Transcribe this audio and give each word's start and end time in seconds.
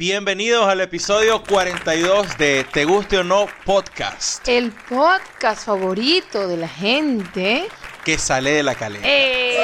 Bienvenidos 0.00 0.66
al 0.66 0.80
episodio 0.80 1.42
42 1.42 2.38
de 2.38 2.64
Te 2.72 2.86
Guste 2.86 3.18
o 3.18 3.22
No 3.22 3.46
Podcast, 3.66 4.48
El 4.48 4.72
podcast 4.72 5.66
favorito 5.66 6.48
de 6.48 6.56
la 6.56 6.68
gente. 6.68 7.68
que 8.02 8.16
sale 8.16 8.50
de 8.52 8.62
la 8.62 8.74
caleta. 8.74 9.06
Eh, 9.06 9.58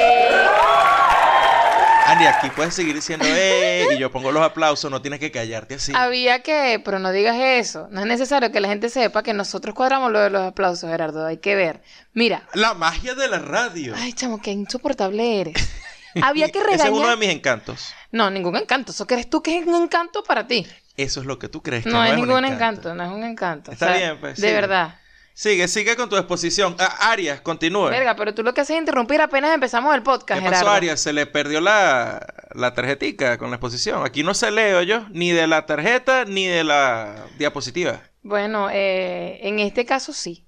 Andy, 2.05 2.25
aquí 2.25 2.51
puedes 2.55 2.75
seguir 2.75 2.93
diciendo 2.93 3.25
eh, 3.27 3.87
y 3.95 3.97
yo 3.97 4.11
pongo 4.11 4.31
los 4.31 4.43
aplausos, 4.43 4.91
no 4.91 5.01
tienes 5.01 5.19
que 5.19 5.31
callarte 5.31 5.73
así. 5.73 5.91
Había 5.95 6.43
que, 6.43 6.79
pero 6.85 6.99
no 6.99 7.11
digas 7.11 7.37
eso. 7.39 7.87
No 7.89 8.01
es 8.01 8.05
necesario 8.05 8.51
que 8.51 8.59
la 8.59 8.67
gente 8.67 8.89
sepa 8.89 9.23
que 9.23 9.33
nosotros 9.33 9.73
cuadramos 9.73 10.11
lo 10.11 10.19
de 10.19 10.29
los 10.29 10.43
aplausos, 10.43 10.87
Gerardo. 10.87 11.25
Hay 11.25 11.37
que 11.37 11.55
ver. 11.55 11.81
Mira. 12.13 12.47
La 12.53 12.75
magia 12.75 13.15
de 13.15 13.27
la 13.27 13.39
radio. 13.39 13.95
Ay, 13.97 14.13
chamo, 14.13 14.39
qué 14.39 14.51
insoportable 14.51 15.41
eres. 15.41 15.55
Había 16.21 16.49
que 16.49 16.59
Ese 16.59 16.73
es 16.73 16.81
uno 16.81 16.89
de 16.89 16.93
regañar. 16.99 17.17
mis 17.17 17.29
encantos. 17.29 17.93
No, 18.11 18.29
ningún 18.29 18.55
encanto. 18.55 18.91
¿Eso 18.91 19.05
crees 19.07 19.29
tú 19.29 19.41
que 19.41 19.57
es 19.57 19.65
un 19.67 19.75
encanto 19.83 20.23
para 20.23 20.47
ti? 20.47 20.65
Eso 20.95 21.19
es 21.21 21.25
lo 21.25 21.37
que 21.37 21.47
tú 21.49 21.61
crees 21.61 21.83
que 21.83 21.89
No, 21.89 22.03
es 22.03 22.15
ningún 22.15 22.45
encanto. 22.45 22.93
no 22.95 23.03
es 23.03 23.11
un 23.11 23.23
encanto. 23.23 23.71
Está 23.71 23.95
bien, 23.95 24.17
pues, 24.19 24.39
De 24.39 24.51
verdad. 24.53 24.95
Sigue, 25.33 25.67
sigue 25.67 25.95
con 25.95 26.09
tu 26.09 26.17
exposición. 26.17 26.75
Ah, 26.79 27.11
Arias, 27.11 27.41
continúe. 27.41 27.89
Verga, 27.91 28.15
pero 28.15 28.33
tú 28.33 28.41
lo 28.41 28.55
que 28.55 28.61
haces 28.61 28.75
es 28.75 28.79
interrumpir 28.79 29.21
apenas 29.21 29.53
empezamos 29.53 29.93
el 29.93 30.01
podcast, 30.01 30.41
¿Qué 30.41 30.45
pasó, 30.49 30.61
Gerardo. 30.61 30.75
Arias? 30.77 30.99
Se 30.99 31.13
le 31.13 31.27
perdió 31.27 31.61
la, 31.61 32.25
la 32.55 32.73
tarjetica 32.73 33.37
con 33.37 33.51
la 33.51 33.57
exposición. 33.57 34.03
Aquí 34.03 34.23
no 34.23 34.33
se 34.33 34.49
leo 34.49 34.81
yo, 34.81 35.05
ni 35.11 35.29
de 35.31 35.45
la 35.45 35.67
tarjeta 35.67 36.25
ni 36.25 36.47
de 36.47 36.63
la 36.63 37.25
diapositiva. 37.37 38.01
Bueno, 38.23 38.69
eh, 38.71 39.37
en 39.43 39.59
este 39.59 39.85
caso 39.85 40.11
sí. 40.11 40.46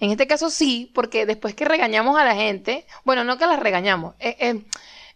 En 0.00 0.10
este 0.10 0.26
caso 0.26 0.50
sí, 0.50 0.90
porque 0.94 1.26
después 1.26 1.54
que 1.54 1.64
regañamos 1.64 2.18
a 2.18 2.24
la 2.24 2.34
gente, 2.34 2.86
bueno, 3.04 3.24
no 3.24 3.36
que 3.38 3.46
las 3.46 3.58
regañamos, 3.60 4.14
eh, 4.18 4.36
eh, 4.40 4.64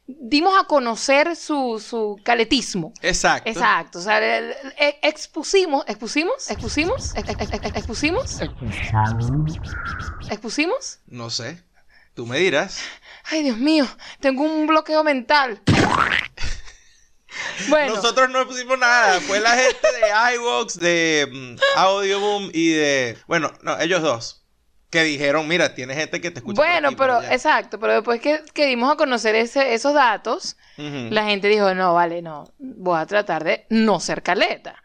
dimos 0.07 0.55
a 0.61 0.65
conocer 0.65 1.37
su, 1.37 1.83
su 1.85 2.21
caletismo. 2.25 2.93
Exacto. 3.03 3.49
Exacto, 3.49 3.99
o 3.99 4.03
sea, 4.03 4.19
el- 4.19 4.55
el- 4.79 4.95
expusimos, 5.03 5.85
expusimos, 5.89 6.51
expusimos, 6.51 7.15
ex- 7.17 7.31
ex- 7.31 7.53
ex- 7.53 7.77
expusimos, 7.77 8.39
expusimos. 10.31 10.99
No 11.07 11.31
sé. 11.31 11.63
Tú 12.15 12.27
me 12.27 12.39
dirás. 12.39 12.79
Ay, 13.31 13.43
Dios 13.43 13.57
mío, 13.57 13.87
tengo 14.21 14.43
un 14.43 14.67
bloqueo 14.67 15.03
mental. 15.05 15.63
Bueno, 17.69 17.95
Nosotros 17.95 18.29
no 18.29 18.47
pusimos 18.47 18.79
nada. 18.79 19.19
Fue 19.21 19.41
la 19.41 19.53
gente 19.57 19.89
de 19.91 20.35
iVox, 20.35 20.79
de 20.79 21.27
mm, 21.33 21.79
Audioboom 21.79 22.51
y 22.53 22.73
de. 22.73 23.17
Bueno, 23.27 23.51
no, 23.63 23.79
ellos 23.81 24.03
dos. 24.03 24.42
Que 24.93 25.03
dijeron: 25.05 25.49
Mira, 25.49 25.75
tiene 25.75 25.95
gente 25.95 26.21
que 26.21 26.31
te 26.31 26.39
escucha. 26.41 26.55
por 26.57 26.67
bueno, 26.67 26.89
aquí, 26.89 26.97
pero 26.97 27.17
allá". 27.17 27.33
exacto, 27.35 27.81
pero 27.81 27.95
después 27.95 28.21
que, 28.21 28.43
que 28.55 28.67
dimos 28.67 28.93
a 28.93 28.97
conocer 28.97 29.35
ese- 29.35 29.75
esos 29.75 29.95
datos, 29.95 30.57
la 31.11 31.25
gente 31.25 31.49
dijo, 31.49 31.75
no, 31.75 31.95
vale, 31.95 32.23
no, 32.23 32.45
voy 32.59 32.99
a 33.01 33.07
tratar 33.07 33.43
de 33.43 33.67
no 33.71 33.99
ser 34.01 34.23
caleta. 34.23 34.77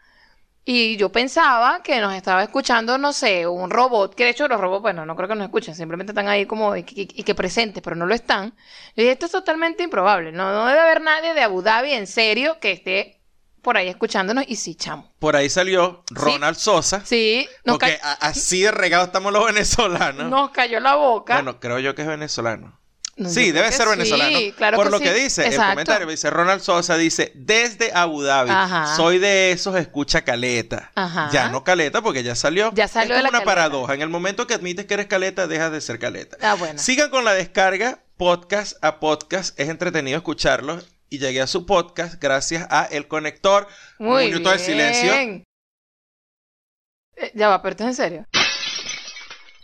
Y 0.64 0.96
yo 0.98 1.10
pensaba 1.10 1.82
que 1.82 1.98
nos 2.00 2.12
estaba 2.14 2.42
escuchando, 2.42 2.98
no 2.98 3.12
sé, 3.14 3.46
un 3.46 3.70
robot, 3.70 4.14
que 4.14 4.24
de 4.24 4.30
hecho 4.30 4.48
los 4.48 4.60
robots, 4.60 4.82
bueno, 4.82 5.06
no 5.06 5.16
creo 5.16 5.28
que 5.28 5.34
nos 5.34 5.44
escuchen, 5.46 5.74
simplemente 5.74 6.12
están 6.12 6.28
ahí 6.28 6.44
como 6.46 6.76
y, 6.76 6.82
que- 6.84 7.02
y 7.10 7.22
que 7.22 7.34
presentes, 7.34 7.82
pero 7.82 7.96
no 7.96 8.04
lo 8.06 8.14
están. 8.14 8.54
Y 8.94 9.00
dije, 9.02 9.12
esto 9.12 9.26
es 9.26 9.32
totalmente 9.32 9.82
improbable, 9.82 10.30
no, 10.32 10.52
no 10.52 10.66
debe 10.66 10.80
haber 10.80 11.00
nadie 11.00 11.32
de 11.34 11.40
Abu 11.42 11.62
Dhabi 11.62 11.92
en 11.92 12.06
serio 12.06 12.58
que 12.60 12.72
esté 12.72 13.17
por 13.62 13.76
ahí 13.76 13.88
escuchándonos 13.88 14.44
y 14.48 14.56
sí, 14.56 14.74
chamo. 14.74 15.12
Por 15.18 15.36
ahí 15.36 15.48
salió 15.50 16.02
Ronald 16.10 16.56
Sosa. 16.56 17.02
Sí, 17.04 17.48
nos, 17.64 17.74
porque 17.78 17.98
así 18.20 18.62
de 18.62 18.70
regados 18.70 19.06
estamos 19.08 19.32
los 19.32 19.44
venezolanos. 19.46 20.30
nos 20.30 20.50
cayó 20.50 20.80
la 20.80 20.94
boca. 20.94 21.34
Bueno, 21.34 21.60
creo 21.60 21.78
yo 21.78 21.94
que 21.94 22.02
es 22.02 22.08
venezolano. 22.08 22.78
No, 23.16 23.28
sí, 23.28 23.50
debe 23.50 23.72
ser 23.72 23.86
sí, 23.86 23.90
venezolano. 23.90 24.38
claro 24.56 24.76
Por 24.76 24.86
que 24.86 24.90
lo 24.92 24.98
sí. 24.98 25.04
que 25.04 25.12
dice 25.12 25.40
el 25.42 25.48
Exacto. 25.48 25.70
comentario, 25.72 26.06
dice 26.06 26.30
Ronald 26.30 26.60
Sosa, 26.60 26.96
dice, 26.96 27.32
desde 27.34 27.90
Abu 27.92 28.22
Dhabi, 28.22 28.50
Ajá. 28.50 28.94
soy 28.94 29.18
de 29.18 29.50
esos, 29.50 29.74
escucha 29.74 30.22
caleta. 30.22 30.92
Ajá. 30.94 31.28
Ya 31.32 31.48
no 31.48 31.64
caleta 31.64 32.00
porque 32.00 32.22
ya 32.22 32.36
salió. 32.36 32.70
Ya 32.74 32.86
salió 32.86 33.16
es 33.16 33.22
de 33.22 33.22
como 33.22 33.22
la 33.22 33.28
una 33.30 33.38
caleta. 33.44 33.44
paradoja. 33.70 33.94
En 33.94 34.02
el 34.02 34.08
momento 34.08 34.46
que 34.46 34.54
admites 34.54 34.86
que 34.86 34.94
eres 34.94 35.06
caleta, 35.06 35.48
dejas 35.48 35.72
de 35.72 35.80
ser 35.80 35.98
caleta. 35.98 36.36
Ah, 36.40 36.54
bueno. 36.54 36.78
Sigan 36.78 37.10
con 37.10 37.24
la 37.24 37.32
descarga, 37.34 37.98
podcast 38.16 38.76
a 38.84 39.00
podcast. 39.00 39.58
Es 39.58 39.68
entretenido 39.68 40.16
escucharlos. 40.16 40.86
Y 41.10 41.18
llegué 41.18 41.40
a 41.40 41.46
su 41.46 41.64
podcast 41.66 42.20
gracias 42.20 42.66
a 42.70 42.84
El 42.84 43.08
Conector. 43.08 43.66
Muy 43.98 44.24
un 44.26 44.30
minuto 44.30 44.50
de 44.50 44.58
silencio. 44.58 45.12
Eh, 47.16 47.32
ya 47.34 47.48
va, 47.48 47.62
pero 47.62 47.70
esto 47.72 47.84
es 47.84 47.88
en 47.88 47.94
serio. 47.94 48.26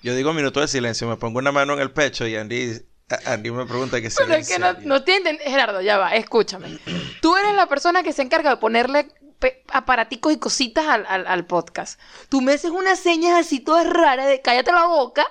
Yo 0.03 0.15
digo 0.15 0.32
minuto 0.32 0.60
de 0.60 0.69
silencio, 0.69 1.09
me 1.09 1.16
pongo 1.16 1.38
una 1.38 1.53
mano 1.53 1.72
en 1.75 1.81
el 1.81 1.91
pecho 1.91 2.27
y 2.27 2.37
Andy, 2.37 2.81
Andy 3.27 3.50
me 3.50 3.65
pregunta 3.66 4.00
que 4.00 4.10
si 4.10 4.22
en 4.22 4.32
es 4.32 4.49
que 4.49 4.59
no, 4.59 5.03
te 5.03 5.16
enten- 5.22 5.38
Gerardo, 5.41 5.81
ya 5.81 5.97
va, 5.99 6.15
escúchame. 6.15 6.78
Tú 7.22 7.37
eres 7.37 7.55
la 7.55 7.66
persona 7.66 8.03
que 8.03 8.12
se 8.12 8.22
encarga 8.22 8.50
de 8.50 8.56
ponerle 8.59 9.09
aparaticos 9.69 10.32
y 10.32 10.38
cositas 10.38 10.87
al, 10.87 11.05
al- 11.06 11.26
al 11.26 11.47
podcast. 11.47 12.00
Tú 12.28 12.41
me 12.43 12.53
haces 12.53 12.71
unas 12.71 12.99
señas 12.99 13.38
así 13.38 13.61
todas 13.61 13.87
raras 13.87 14.26
de 14.26 14.41
cállate 14.43 14.72
la 14.72 14.87
boca. 14.87 15.26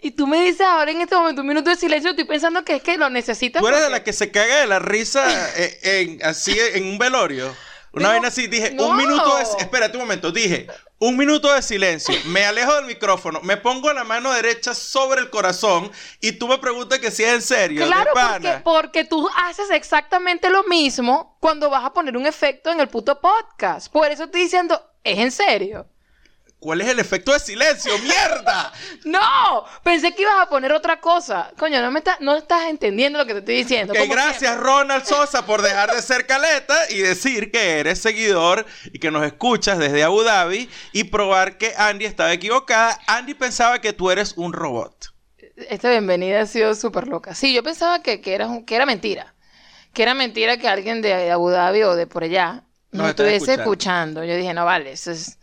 Y 0.00 0.12
tú 0.12 0.26
me 0.26 0.42
dices 0.42 0.60
ahora 0.60 0.90
en 0.92 1.00
este 1.00 1.16
momento 1.16 1.42
un 1.42 1.48
minuto 1.48 1.70
de 1.70 1.76
silencio. 1.76 2.10
Estoy 2.10 2.24
pensando 2.24 2.64
que 2.64 2.76
es 2.76 2.82
que 2.82 2.96
lo 2.96 3.10
necesitas. 3.10 3.60
Tú 3.60 3.68
eres 3.68 3.82
de 3.82 3.90
la 3.90 4.04
que 4.04 4.12
se 4.12 4.30
caga 4.30 4.60
de 4.60 4.66
la 4.66 4.78
risa 4.78 5.26
eh, 5.56 5.78
en, 5.82 6.24
así 6.24 6.56
en 6.74 6.84
un 6.86 6.98
velorio. 6.98 7.54
Una 7.92 8.00
Digo, 8.00 8.12
vaina 8.12 8.28
así, 8.28 8.46
dije, 8.46 8.70
no. 8.72 8.88
un 8.88 8.96
minuto 8.96 9.36
de... 9.36 9.42
Espérate 9.42 9.96
un 9.96 10.02
momento, 10.02 10.30
dije, 10.30 10.68
un 10.98 11.16
minuto 11.16 11.52
de 11.52 11.62
silencio, 11.62 12.14
me 12.26 12.44
alejo 12.44 12.74
del 12.74 12.84
micrófono, 12.84 13.40
me 13.42 13.56
pongo 13.56 13.92
la 13.92 14.04
mano 14.04 14.30
derecha 14.32 14.74
sobre 14.74 15.20
el 15.20 15.30
corazón 15.30 15.90
y 16.20 16.32
tú 16.32 16.48
me 16.48 16.58
preguntas 16.58 16.98
que 16.98 17.10
si 17.10 17.24
es 17.24 17.32
en 17.32 17.42
serio, 17.42 17.86
Claro, 17.86 18.10
porque, 18.12 18.60
porque 18.62 19.04
tú 19.04 19.28
haces 19.34 19.70
exactamente 19.70 20.50
lo 20.50 20.64
mismo 20.64 21.38
cuando 21.40 21.70
vas 21.70 21.84
a 21.84 21.92
poner 21.94 22.16
un 22.16 22.26
efecto 22.26 22.70
en 22.70 22.80
el 22.80 22.88
puto 22.88 23.20
podcast. 23.20 23.90
Por 23.90 24.10
eso 24.10 24.24
estoy 24.24 24.42
diciendo, 24.42 24.80
es 25.02 25.18
en 25.18 25.30
serio. 25.32 25.86
¿Cuál 26.60 26.80
es 26.80 26.88
el 26.88 26.98
efecto 26.98 27.32
de 27.32 27.38
silencio? 27.38 27.96
¡Mierda! 27.98 28.72
No, 29.04 29.64
pensé 29.84 30.12
que 30.14 30.22
ibas 30.22 30.40
a 30.40 30.48
poner 30.48 30.72
otra 30.72 31.00
cosa. 31.00 31.52
Coño, 31.56 31.80
no 31.80 31.90
me 31.90 32.00
estás, 32.00 32.20
no 32.20 32.36
estás 32.36 32.68
entendiendo 32.68 33.18
lo 33.18 33.24
que 33.26 33.32
te 33.34 33.38
estoy 33.38 33.54
diciendo. 33.56 33.94
Gracias 33.94 34.38
siempre. 34.38 34.60
Ronald 34.62 35.04
Sosa 35.06 35.46
por 35.46 35.62
dejar 35.62 35.94
de 35.94 36.02
ser 36.02 36.26
caleta 36.26 36.76
y 36.90 36.98
decir 36.98 37.50
que 37.52 37.78
eres 37.78 38.00
seguidor 38.00 38.66
y 38.92 38.98
que 38.98 39.10
nos 39.12 39.24
escuchas 39.24 39.78
desde 39.78 40.02
Abu 40.02 40.22
Dhabi 40.24 40.68
y 40.92 41.04
probar 41.04 41.58
que 41.58 41.74
Andy 41.76 42.04
estaba 42.06 42.32
equivocada. 42.32 42.98
Andy 43.06 43.34
pensaba 43.34 43.80
que 43.80 43.92
tú 43.92 44.10
eres 44.10 44.34
un 44.36 44.52
robot. 44.52 45.14
Esta 45.56 45.90
bienvenida 45.90 46.40
ha 46.40 46.46
sido 46.46 46.74
súper 46.74 47.06
loca. 47.08 47.34
Sí, 47.34 47.54
yo 47.54 47.62
pensaba 47.62 48.02
que, 48.02 48.20
que, 48.20 48.34
era, 48.34 48.46
un- 48.48 48.64
que 48.66 48.74
era 48.74 48.84
mentira. 48.84 49.34
Que 49.94 50.02
era 50.02 50.12
mentira 50.14 50.56
que 50.58 50.68
alguien 50.68 51.00
de 51.02 51.30
Abu 51.30 51.50
Dhabi 51.50 51.82
o 51.84 51.94
de 51.94 52.06
por 52.08 52.24
allá 52.24 52.64
estaba 52.92 53.10
estuviese 53.10 53.36
escuchando. 53.36 53.62
escuchando. 53.62 54.24
Yo 54.24 54.36
dije, 54.36 54.52
no 54.54 54.64
vale, 54.64 54.92
eso 54.92 55.12
es- 55.12 55.38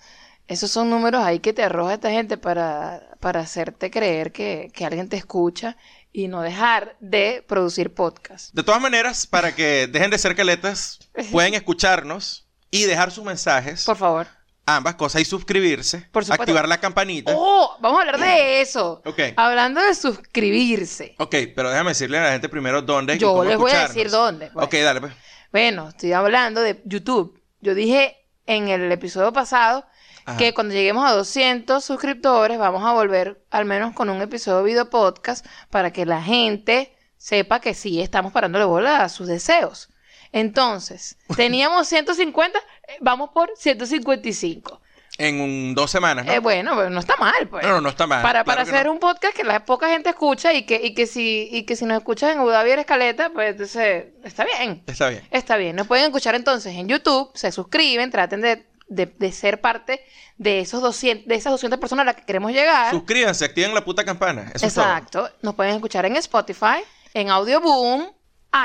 esos 0.48 0.72
son 0.72 0.90
números 0.90 1.24
ahí 1.24 1.40
que 1.40 1.54
te 1.54 1.64
arroja 1.64 1.96
esta 1.96 2.12
gente 2.12 2.38
para, 2.38 3.16
para 3.20 3.40
hacerte 3.40 3.90
creer 3.90 4.32
que, 4.32 4.72
que 4.74 4.86
alguien 4.86 5.10
te 5.10 5.18
escucha 5.18 5.78
y 6.12 6.28
no 6.28 6.42
dejar 6.42 6.96
de 7.00 7.44
producir 7.48 7.94
podcast. 7.94 8.54
De 8.54 8.64
todas 8.64 8.80
maneras, 8.80 9.28
para 9.28 9.54
que 9.54 9.88
dejen 9.92 10.12
de 10.12 10.18
ser 10.18 10.36
caletas, 10.36 11.00
pueden 11.32 11.56
escucharnos 11.56 12.48
y 12.72 12.84
dejar 12.84 13.12
sus 13.12 13.26
mensajes. 13.26 13.84
Por 13.86 13.98
favor. 13.98 14.28
Ambas 14.68 14.96
cosas 14.96 15.22
y 15.22 15.26
suscribirse. 15.26 16.08
Por 16.12 16.24
supuesto. 16.24 16.44
Activar 16.44 16.68
la 16.68 16.80
campanita. 16.80 17.34
Oh, 17.36 17.78
vamos 17.82 18.00
a 18.00 18.02
hablar 18.02 18.20
de 18.20 18.62
eso. 18.62 19.02
Ok. 19.06 19.20
Hablando 19.36 19.82
de 19.82 19.94
suscribirse. 19.94 21.16
Ok, 21.20 21.36
pero 21.56 21.70
déjame 21.70 21.92
decirle 21.92 22.18
a 22.18 22.24
la 22.24 22.32
gente 22.32 22.50
primero 22.50 22.82
dónde 22.82 23.16
y 23.16 23.20
Yo 23.20 23.30
cómo 23.30 23.44
les 23.44 23.58
voy 23.58 23.72
a 23.72 23.88
decir 23.88 24.10
dónde, 24.10 24.50
pues. 24.52 24.66
Ok, 24.66 24.74
dale 24.76 25.02
pues. 25.02 25.14
Bueno, 25.52 25.90
estoy 25.90 26.14
hablando 26.14 26.62
de 26.62 26.82
YouTube. 26.86 27.42
Yo 27.62 27.76
dije 27.76 28.16
en 28.48 28.70
el 28.70 28.92
episodio 28.92 29.34
pasado 29.34 29.86
Ajá. 30.26 30.38
que 30.38 30.54
cuando 30.54 30.74
lleguemos 30.74 31.06
a 31.10 31.14
200 31.14 31.84
suscriptores 31.86 32.58
vamos 32.58 32.84
a 32.84 32.94
volver 32.94 33.46
al 33.52 33.66
menos 33.66 33.94
con 33.94 34.10
un 34.10 34.22
episodio 34.22 34.64
video 34.64 34.90
podcast 34.90 35.46
para 35.70 35.92
que 35.94 36.06
la 36.06 36.22
gente 36.22 36.96
sepa 37.18 37.60
que 37.60 37.74
sí 37.74 38.02
estamos 38.02 38.32
parándole 38.34 38.66
bola 38.66 39.04
a 39.04 39.10
sus 39.10 39.28
deseos. 39.28 39.90
Entonces, 40.32 41.18
teníamos 41.36 41.88
150, 41.88 42.60
eh, 42.60 42.98
vamos 43.02 43.30
por 43.34 43.52
155. 43.56 44.82
En 45.18 45.40
un- 45.40 45.74
dos 45.76 45.90
semanas, 45.92 46.26
¿no? 46.26 46.32
Eh, 46.34 46.40
bueno, 46.40 46.76
pues 46.76 46.92
no 46.92 47.00
está 47.00 47.16
mal, 47.16 47.48
pues. 47.48 47.64
no, 47.64 47.72
no, 47.72 47.82
no 47.82 47.90
está 47.90 48.06
mal. 48.06 48.22
Para, 48.22 48.44
para 48.44 48.64
hacer 48.64 48.88
no. 48.88 48.92
un 48.92 49.00
podcast 49.00 49.34
que 49.34 49.46
la 49.46 49.64
poca 49.64 49.88
gente 49.88 50.10
escucha 50.10 50.54
y 50.54 50.64
que, 50.66 50.82
y 50.84 50.94
que 50.94 51.08
si, 51.08 51.48
y 51.52 51.64
que 51.64 51.78
si 51.78 51.86
nos 51.86 52.00
escuchas 52.00 52.34
en 52.34 52.40
Abu 52.40 52.50
Dhabi 52.50 52.72
eres 52.72 52.86
caleta, 52.86 53.30
pues 53.30 53.52
entonces 53.52 54.08
está 54.26 54.44
bien. 54.44 54.84
Está 54.88 55.08
bien. 55.10 55.26
Está 55.32 55.56
bien, 55.56 55.76
nos 55.78 55.88
pueden 55.88 56.06
escuchar 56.06 56.36
entonces 56.36 56.74
en 56.76 56.90
YouTube, 56.90 57.32
se 57.34 57.54
suscriben, 57.54 58.12
traten 58.12 58.42
de, 58.42 58.66
de- 58.88 59.06
de 59.08 59.32
ser 59.32 59.62
parte 59.62 60.06
de, 60.38 60.60
esos 60.60 60.82
200, 60.82 61.28
de 61.28 61.36
esas 61.36 61.52
200 61.52 61.80
personas 61.80 62.04
a 62.04 62.06
las 62.08 62.16
que 62.16 62.26
queremos 62.26 62.52
llegar. 62.52 62.92
Suscríbanse, 62.92 63.46
activen 63.46 63.74
la 63.74 63.84
puta 63.84 64.04
campana. 64.06 64.52
Eso. 64.54 64.66
Exacto, 64.66 65.30
nos 65.42 65.56
pueden 65.56 65.74
escuchar 65.76 66.06
en 66.06 66.16
Spotify, 66.18 66.84
en 67.14 67.30
Audioboom, 67.30 68.12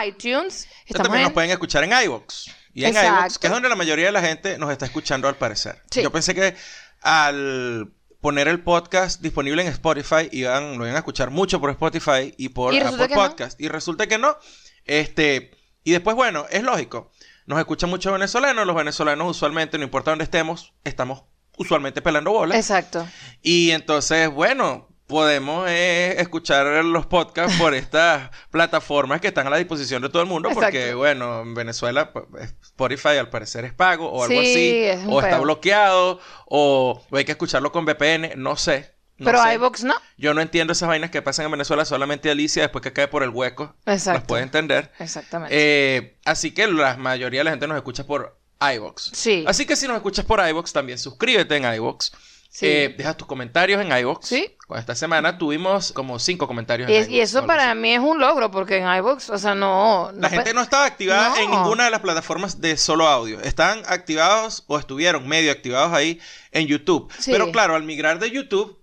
iTunes. 0.07 0.69
Y 0.87 0.95
también 0.95 1.17
en- 1.19 1.23
nos 1.25 1.33
pueden 1.33 1.51
escuchar 1.51 1.85
en 1.85 1.93
iVoox. 1.93 2.49
Y 2.73 2.85
en 2.85 2.91
Exacto. 2.91 3.19
iVoox, 3.21 3.39
que 3.39 3.47
es 3.49 3.53
donde 3.53 3.69
la 3.69 3.77
mayoría 3.77 4.07
de 4.07 4.13
la 4.13 4.21
gente 4.23 4.57
nos 4.59 4.71
está 4.71 4.85
escuchando 4.87 5.27
al 5.29 5.37
parecer. 5.37 5.83
Sí. 5.91 6.03
Yo 6.03 6.13
pensé 6.13 6.35
que 6.35 6.55
al 7.03 7.93
poner 8.21 8.49
el 8.49 8.63
podcast 8.63 9.21
disponible 9.23 9.63
en 9.63 9.69
Spotify 9.69 10.29
iban, 10.31 10.77
lo 10.79 10.85
iban 10.85 10.95
a 10.95 10.99
escuchar 10.99 11.31
mucho 11.31 11.59
por 11.61 11.71
Spotify 11.71 12.35
y 12.37 12.51
por 12.51 12.75
Y 12.75 12.77
Apple 12.79 12.91
resulta 12.91 13.09
que 13.09 13.15
no. 13.15 13.21
Podcast. 13.29 13.61
Y 13.61 13.69
resulta 13.69 14.07
que 14.07 14.19
no. 14.19 14.37
Este, 14.85 15.51
y 15.85 15.93
después, 15.93 16.15
bueno, 16.15 16.47
es 16.51 16.63
lógico. 16.63 17.11
Nos 17.47 17.59
escuchan 17.59 17.91
muchos 17.91 18.13
venezolanos. 18.13 18.67
Los 18.67 18.77
venezolanos 18.77 19.31
usualmente, 19.31 19.79
no 19.79 19.85
importa 19.85 20.11
dónde 20.11 20.25
estemos, 20.25 20.73
estamos 20.85 21.25
usualmente 21.57 22.03
pelando 22.03 22.33
bolas. 22.33 22.57
Exacto. 22.59 23.07
Y 23.43 23.71
entonces, 23.71 24.31
bueno, 24.31 24.89
podemos 25.11 25.69
eh, 25.69 26.15
escuchar 26.19 26.85
los 26.85 27.05
podcasts 27.07 27.59
por 27.59 27.75
estas 27.75 28.31
plataformas 28.51 29.21
que 29.21 29.29
están 29.29 29.47
a 29.47 29.51
la 29.51 29.57
disposición 29.59 30.01
de 30.01 30.09
todo 30.09 30.23
el 30.23 30.29
mundo, 30.29 30.51
porque, 30.55 30.79
Exacto. 30.79 30.99
bueno, 30.99 31.43
en 31.43 31.55
Venezuela 31.55 32.13
pues, 32.13 32.55
Spotify 32.63 33.19
al 33.19 33.29
parecer 33.29 33.65
es 33.65 33.75
pago 33.75 34.09
o 34.09 34.23
algo 34.23 34.35
Sí, 34.35 34.39
así, 34.39 34.85
es 34.85 35.01
o 35.07 35.21
está 35.21 35.39
bloqueado, 35.41 36.21
o, 36.47 37.03
o 37.11 37.17
hay 37.17 37.25
que 37.25 37.33
escucharlo 37.33 37.73
con 37.73 37.85
VPN, 37.85 38.33
no 38.37 38.57
sé. 38.57 38.95
No 39.21 39.27
Pero 39.27 39.43
sé. 39.45 39.55
iVox 39.55 39.85
no. 39.85 39.95
Yo 40.17 40.35
no 40.35 40.41
entiendo 40.41 40.73
esas 40.73 40.89
vainas 40.89 41.11
que 41.11 41.23
pasan 41.23 41.45
en 41.47 41.53
Venezuela, 41.53 41.85
solamente 41.85 42.31
Alicia, 42.31 42.63
después 42.63 42.83
que 42.83 42.93
cae 42.93 43.07
por 43.07 43.23
el 43.23 43.31
hueco, 43.31 43.77
las 43.85 43.99
Exacto. 44.07 44.27
puede 44.27 44.43
entender. 44.43 44.91
Exactamente. 44.99 45.55
Eh, 45.57 46.17
así 46.25 46.53
que 46.53 46.67
la 46.67 46.97
mayoría 46.97 47.41
de 47.41 47.45
la 47.45 47.51
gente 47.51 47.69
nos 47.69 47.77
escucha 47.77 48.05
por 48.07 48.37
iVox. 48.61 49.11
Sí. 49.15 49.45
Así 49.47 49.65
que 49.67 49.77
si 49.77 49.87
nos 49.87 49.97
escuchas 49.97 50.25
por 50.25 50.47
iVox, 50.47 50.73
también 50.73 50.99
suscríbete 50.99 51.57
en 51.57 51.73
iVox. 51.75 52.13
Sí. 52.53 52.67
Eh, 52.67 52.95
deja 52.99 53.17
tus 53.17 53.29
comentarios 53.29 53.81
en 53.81 53.97
iVox. 53.97 54.27
Sí. 54.27 54.57
Esta 54.77 54.97
semana 54.97 55.39
tuvimos 55.39 55.93
como 55.93 56.19
cinco 56.19 56.49
comentarios 56.49 56.91
y, 56.91 56.95
en 56.97 57.03
es- 57.03 57.09
y 57.09 57.13
iVoox, 57.19 57.29
eso 57.31 57.47
para 57.47 57.73
mí 57.77 57.93
es 57.95 58.01
un 58.01 58.19
logro, 58.19 58.51
porque 58.51 58.79
en 58.79 58.93
iVox, 58.93 59.31
o 59.31 59.39
sea, 59.39 59.55
no. 59.55 60.11
La 60.17 60.29
gente 60.31 60.53
no 60.53 60.61
estaba 60.61 60.85
activada 60.85 61.41
en 61.41 61.49
ninguna 61.51 61.85
de 61.85 61.91
las 61.93 62.01
plataformas 62.01 62.61
de 62.61 62.77
solo 62.77 63.07
audio. 63.07 63.41
Están 63.41 63.83
activados 63.87 64.65
o 64.67 64.79
estuvieron 64.81 65.29
medio 65.29 65.53
activados 65.53 65.93
ahí 65.93 66.21
en 66.51 66.67
YouTube. 66.67 67.09
Sí. 67.21 67.31
Pero 67.31 67.53
claro, 67.53 67.77
al 67.77 67.85
migrar 67.85 68.19
de 68.19 68.33
YouTube 68.33 68.80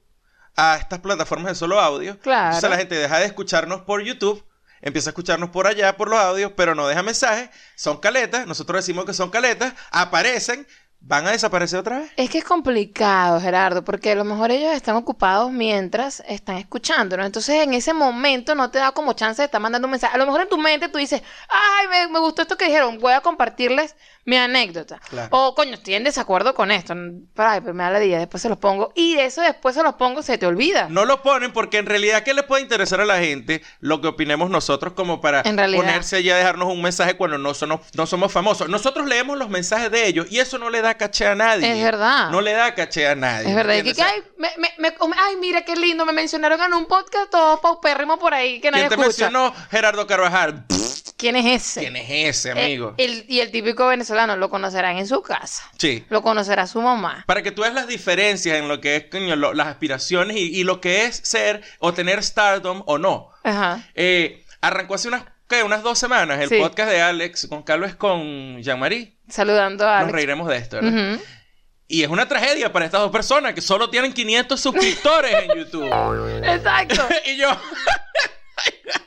a 0.57 0.75
estas 0.77 0.99
plataformas 0.99 1.51
de 1.51 1.55
solo 1.55 1.79
audio, 1.79 2.19
Claro. 2.19 2.47
entonces 2.47 2.69
la 2.69 2.77
gente 2.77 2.95
deja 2.95 3.19
de 3.19 3.25
escucharnos 3.25 3.81
por 3.81 4.01
YouTube, 4.01 4.43
empieza 4.81 5.09
a 5.09 5.11
escucharnos 5.11 5.49
por 5.51 5.67
allá, 5.67 5.95
por 5.95 6.09
los 6.09 6.19
audios, 6.19 6.51
pero 6.57 6.75
no 6.75 6.87
deja 6.87 7.03
mensajes, 7.03 7.49
son 7.75 7.97
caletas, 7.97 8.45
nosotros 8.47 8.77
decimos 8.83 9.05
que 9.05 9.13
son 9.13 9.29
caletas, 9.29 9.73
aparecen, 9.91 10.67
van 10.99 11.27
a 11.27 11.31
desaparecer 11.31 11.79
otra 11.79 11.99
vez. 11.99 12.11
Es 12.17 12.29
que 12.31 12.39
es 12.39 12.43
complicado, 12.43 13.39
Gerardo, 13.39 13.83
porque 13.83 14.11
a 14.11 14.15
lo 14.15 14.23
mejor 14.23 14.49
ellos 14.49 14.73
están 14.73 14.95
ocupados 14.95 15.51
mientras 15.51 16.23
están 16.27 16.57
escuchándonos. 16.57 17.25
Entonces, 17.27 17.63
en 17.63 17.75
ese 17.75 17.93
momento 17.93 18.55
no 18.55 18.71
te 18.71 18.79
da 18.79 18.91
como 18.91 19.13
chance 19.13 19.41
de 19.41 19.45
estar 19.45 19.61
mandando 19.61 19.85
un 19.85 19.91
mensaje. 19.91 20.15
A 20.15 20.17
lo 20.17 20.25
mejor 20.25 20.41
en 20.41 20.49
tu 20.49 20.57
mente 20.57 20.89
tú 20.89 20.97
dices, 20.97 21.21
ay, 21.49 21.87
me, 21.87 22.07
me 22.11 22.19
gustó 22.19 22.41
esto 22.41 22.57
que 22.57 22.65
dijeron, 22.65 22.97
voy 22.99 23.13
a 23.13 23.21
compartirles 23.21 23.95
mi 24.27 24.35
anécdota. 24.37 24.99
Claro. 25.09 25.29
O, 25.31 25.55
coño, 25.55 25.75
estoy 25.75 25.95
en 25.95 26.03
desacuerdo 26.03 26.53
con 26.53 26.69
esto. 26.69 26.93
Ay, 27.37 27.61
pues 27.61 27.73
me 27.73 27.83
da 27.83 27.91
la 27.91 27.99
día, 27.99 28.19
después 28.19 28.43
se 28.43 28.49
los 28.49 28.57
pongo. 28.57 28.91
Y 28.93 29.15
de 29.15 29.23
eso 29.25 29.41
después 29.41 29.73
se 29.73 29.81
los 29.83 29.95
pongo, 29.95 30.21
se 30.21 30.37
te 30.37 30.45
olvida. 30.45 30.87
No 30.89 31.05
lo 31.05 31.21
ponen 31.23 31.53
porque 31.53 31.77
en 31.77 31.85
realidad, 31.85 32.23
¿qué 32.23 32.33
le 32.33 32.43
puede 32.43 32.61
interesar 32.61 32.99
a 32.99 33.05
la 33.05 33.19
gente 33.19 33.61
lo 33.79 34.01
que 34.01 34.09
opinemos 34.09 34.49
nosotros 34.49 34.91
como 34.93 35.21
para 35.21 35.43
ponerse 35.43 36.17
allá 36.17 36.35
a 36.35 36.37
dejarnos 36.39 36.67
un 36.67 36.81
mensaje 36.81 37.15
cuando 37.15 37.37
no, 37.37 37.53
son- 37.53 37.79
no 37.93 38.05
somos 38.05 38.31
famosos? 38.33 38.67
Nosotros 38.67 39.07
leemos 39.07 39.37
los 39.37 39.47
mensajes 39.49 39.89
de 39.91 40.05
ellos 40.07 40.27
y 40.29 40.39
eso 40.39 40.57
no 40.57 40.69
le 40.69 40.81
da 40.81 40.95
caché 40.95 41.25
a 41.25 41.33
nadie. 41.35 41.71
Es 41.71 41.81
verdad. 41.81 42.29
No 42.29 42.41
le 42.41 42.51
da 42.51 42.75
caché 42.75 43.07
a 43.07 43.15
nadie. 43.15 43.47
Es 43.49 43.55
verdad, 43.55 43.75
y 43.75 43.93
que, 43.93 44.01
ay, 44.03 44.21
me, 44.37 44.49
me- 44.57 44.73
me- 44.77 44.95
ay, 45.17 45.37
mira 45.37 45.63
qué 45.63 45.77
lindo, 45.77 46.05
me 46.05 46.11
mencionaron 46.11 46.61
en 46.61 46.73
un 46.73 46.85
podcast 46.85 47.29
todo 47.31 47.61
paupérrimo 47.61 48.19
por 48.19 48.33
ahí 48.33 48.59
que 48.59 48.71
nadie 48.71 48.87
¿Quién 48.89 48.99
te 48.99 49.05
escucha. 49.07 49.29
mencionó? 49.29 49.53
Gerardo 49.71 50.05
Carvajal. 50.05 50.65
¿Quién 51.17 51.35
es 51.35 51.45
ese? 51.63 51.79
¿Quién 51.81 51.95
es 51.95 52.07
ese, 52.09 52.49
Eh, 52.49 52.51
amigo? 52.51 52.93
el- 52.97 53.25
y 53.27 53.39
el 53.39 53.49
típico 53.51 53.87
venezolano 53.87 54.37
lo 54.37 54.49
conocerán 54.51 54.97
en 54.97 55.07
su 55.07 55.21
casa. 55.23 55.63
Sí. 55.77 56.05
Lo 56.09 56.21
conocerá 56.21 56.67
su 56.67 56.79
mamá. 56.81 57.23
Para 57.25 57.41
que 57.41 57.51
tú 57.51 57.63
veas 57.63 57.73
las 57.73 57.87
diferencias 57.87 58.57
en 58.57 58.67
lo 58.67 58.79
que 58.79 58.95
es 58.97 59.05
coño, 59.05 59.35
lo- 59.35 59.53
las 59.53 59.67
aspiraciones 59.67 60.37
y, 60.37 60.55
y 60.59 60.63
lo 60.63 60.79
que 60.79 61.05
es 61.05 61.15
ser 61.23 61.63
o 61.79 61.93
tener 61.93 62.23
stardom 62.23 62.83
o 62.85 62.97
no. 62.99 63.31
Ajá. 63.43 63.83
Eh, 63.95 64.45
arrancó 64.61 64.93
hace 64.93 65.07
unas, 65.07 65.23
¿qué? 65.49 65.63
unas 65.63 65.81
dos 65.81 65.97
semanas 65.97 66.39
el 66.39 66.49
Sí. 66.49 66.59
podcast 66.59 66.91
de 66.91 67.01
Alex 67.01 67.47
con 67.47 67.63
Carlos 67.63 67.95
con 67.95 68.61
Jean-Marie. 68.61 69.17
Saludando 69.27 69.85
a 69.87 69.93
Nos 69.95 70.01
Alex. 70.03 70.13
reiremos 70.13 70.47
de 70.47 70.57
esto, 70.57 70.77
¿verdad? 70.81 71.19
Y 71.87 72.03
es 72.03 72.09
una 72.09 72.27
tragedia 72.27 72.71
para 72.71 72.85
estas 72.85 73.01
dos 73.01 73.11
personas 73.11 73.53
que 73.55 73.61
solo 73.61 73.89
tienen 73.89 74.13
500 74.13 74.59
suscriptores 74.61 75.33
en 75.33 75.57
YouTube. 75.57 75.89
Exacto. 76.43 77.07
y 77.25 77.37
yo, 77.37 77.49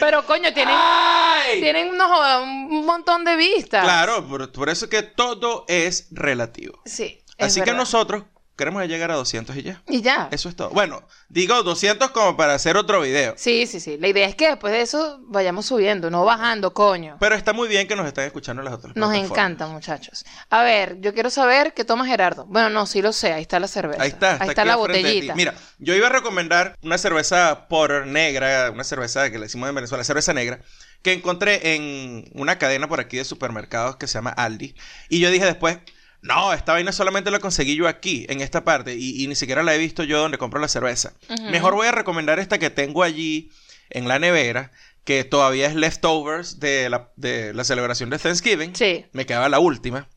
Pero 0.00 0.24
coño, 0.26 0.52
tienen, 0.52 0.74
¡ay! 0.76 1.60
tienen 1.60 1.96
no 1.96 2.08
joda, 2.08 2.40
un 2.40 2.84
montón 2.86 3.24
de 3.24 3.36
vistas. 3.36 3.84
Claro, 3.84 4.26
por, 4.26 4.50
por 4.52 4.68
eso 4.68 4.88
que 4.88 5.02
todo 5.02 5.64
es 5.68 6.08
relativo. 6.10 6.80
Sí. 6.84 7.22
es 7.36 7.46
Así 7.46 7.62
que 7.62 7.72
nosotros 7.72 8.24
queremos 8.58 8.84
llegar 8.88 9.10
a 9.12 9.14
200 9.14 9.56
y 9.56 9.62
ya. 9.62 9.82
Y 9.88 10.02
ya. 10.02 10.28
Eso 10.32 10.48
es 10.48 10.56
todo. 10.56 10.70
Bueno, 10.70 11.02
digo 11.28 11.62
200 11.62 12.10
como 12.10 12.36
para 12.36 12.54
hacer 12.54 12.76
otro 12.76 13.00
video. 13.00 13.34
Sí, 13.36 13.66
sí, 13.68 13.78
sí. 13.78 13.96
La 13.98 14.08
idea 14.08 14.26
es 14.26 14.34
que 14.34 14.48
después 14.48 14.72
de 14.72 14.82
eso 14.82 15.20
vayamos 15.22 15.64
subiendo, 15.64 16.10
no 16.10 16.24
bajando, 16.24 16.74
coño. 16.74 17.16
Pero 17.20 17.36
está 17.36 17.52
muy 17.52 17.68
bien 17.68 17.86
que 17.86 17.94
nos 17.94 18.06
estén 18.06 18.24
escuchando 18.24 18.62
las 18.62 18.74
otras 18.74 18.96
Nos 18.96 19.14
encanta, 19.14 19.68
muchachos. 19.68 20.26
A 20.50 20.64
ver, 20.64 21.00
yo 21.00 21.14
quiero 21.14 21.30
saber 21.30 21.72
qué 21.72 21.84
toma 21.84 22.04
Gerardo. 22.04 22.46
Bueno, 22.46 22.68
no, 22.68 22.84
sí 22.86 23.00
lo 23.00 23.12
sé. 23.12 23.32
Ahí 23.32 23.42
está 23.42 23.60
la 23.60 23.68
cerveza. 23.68 24.02
Ahí 24.02 24.08
está, 24.08 24.32
Ahí 24.32 24.34
está 24.34 24.46
está 24.46 24.62
aquí 24.62 24.68
la 24.68 24.76
botellita. 24.76 25.34
Mira, 25.36 25.54
yo 25.78 25.94
iba 25.94 26.08
a 26.08 26.10
recomendar 26.10 26.76
una 26.82 26.98
cerveza 26.98 27.68
por 27.68 28.08
negra, 28.08 28.72
una 28.72 28.82
cerveza 28.82 29.30
que 29.30 29.38
le 29.38 29.44
decimos 29.44 29.68
en 29.68 29.76
Venezuela, 29.76 30.02
cerveza 30.02 30.34
negra, 30.34 30.60
que 31.02 31.12
encontré 31.12 31.74
en 31.74 32.28
una 32.34 32.58
cadena 32.58 32.88
por 32.88 32.98
aquí 32.98 33.18
de 33.18 33.24
supermercados 33.24 33.96
que 33.96 34.08
se 34.08 34.14
llama 34.14 34.30
Aldi. 34.30 34.74
Y 35.08 35.20
yo 35.20 35.30
dije 35.30 35.44
después, 35.44 35.78
no, 36.22 36.52
esta 36.52 36.72
vaina 36.72 36.92
solamente 36.92 37.30
la 37.30 37.38
conseguí 37.38 37.76
yo 37.76 37.86
aquí, 37.88 38.26
en 38.28 38.40
esta 38.40 38.64
parte, 38.64 38.94
y, 38.96 39.22
y 39.22 39.26
ni 39.28 39.34
siquiera 39.34 39.62
la 39.62 39.74
he 39.74 39.78
visto 39.78 40.02
yo 40.04 40.18
donde 40.18 40.38
compro 40.38 40.60
la 40.60 40.68
cerveza. 40.68 41.14
Mejor 41.50 41.74
voy 41.74 41.86
a 41.86 41.92
recomendar 41.92 42.38
esta 42.38 42.58
que 42.58 42.70
tengo 42.70 43.02
allí 43.02 43.50
en 43.90 44.08
la 44.08 44.18
nevera, 44.18 44.72
que 45.04 45.24
todavía 45.24 45.66
es 45.68 45.74
leftovers 45.74 46.60
de 46.60 46.90
la, 46.90 47.10
de 47.16 47.54
la 47.54 47.64
celebración 47.64 48.10
de 48.10 48.18
Thanksgiving. 48.18 48.74
Sí. 48.76 49.06
Me 49.12 49.24
quedaba 49.26 49.48
la 49.48 49.58
última. 49.58 50.08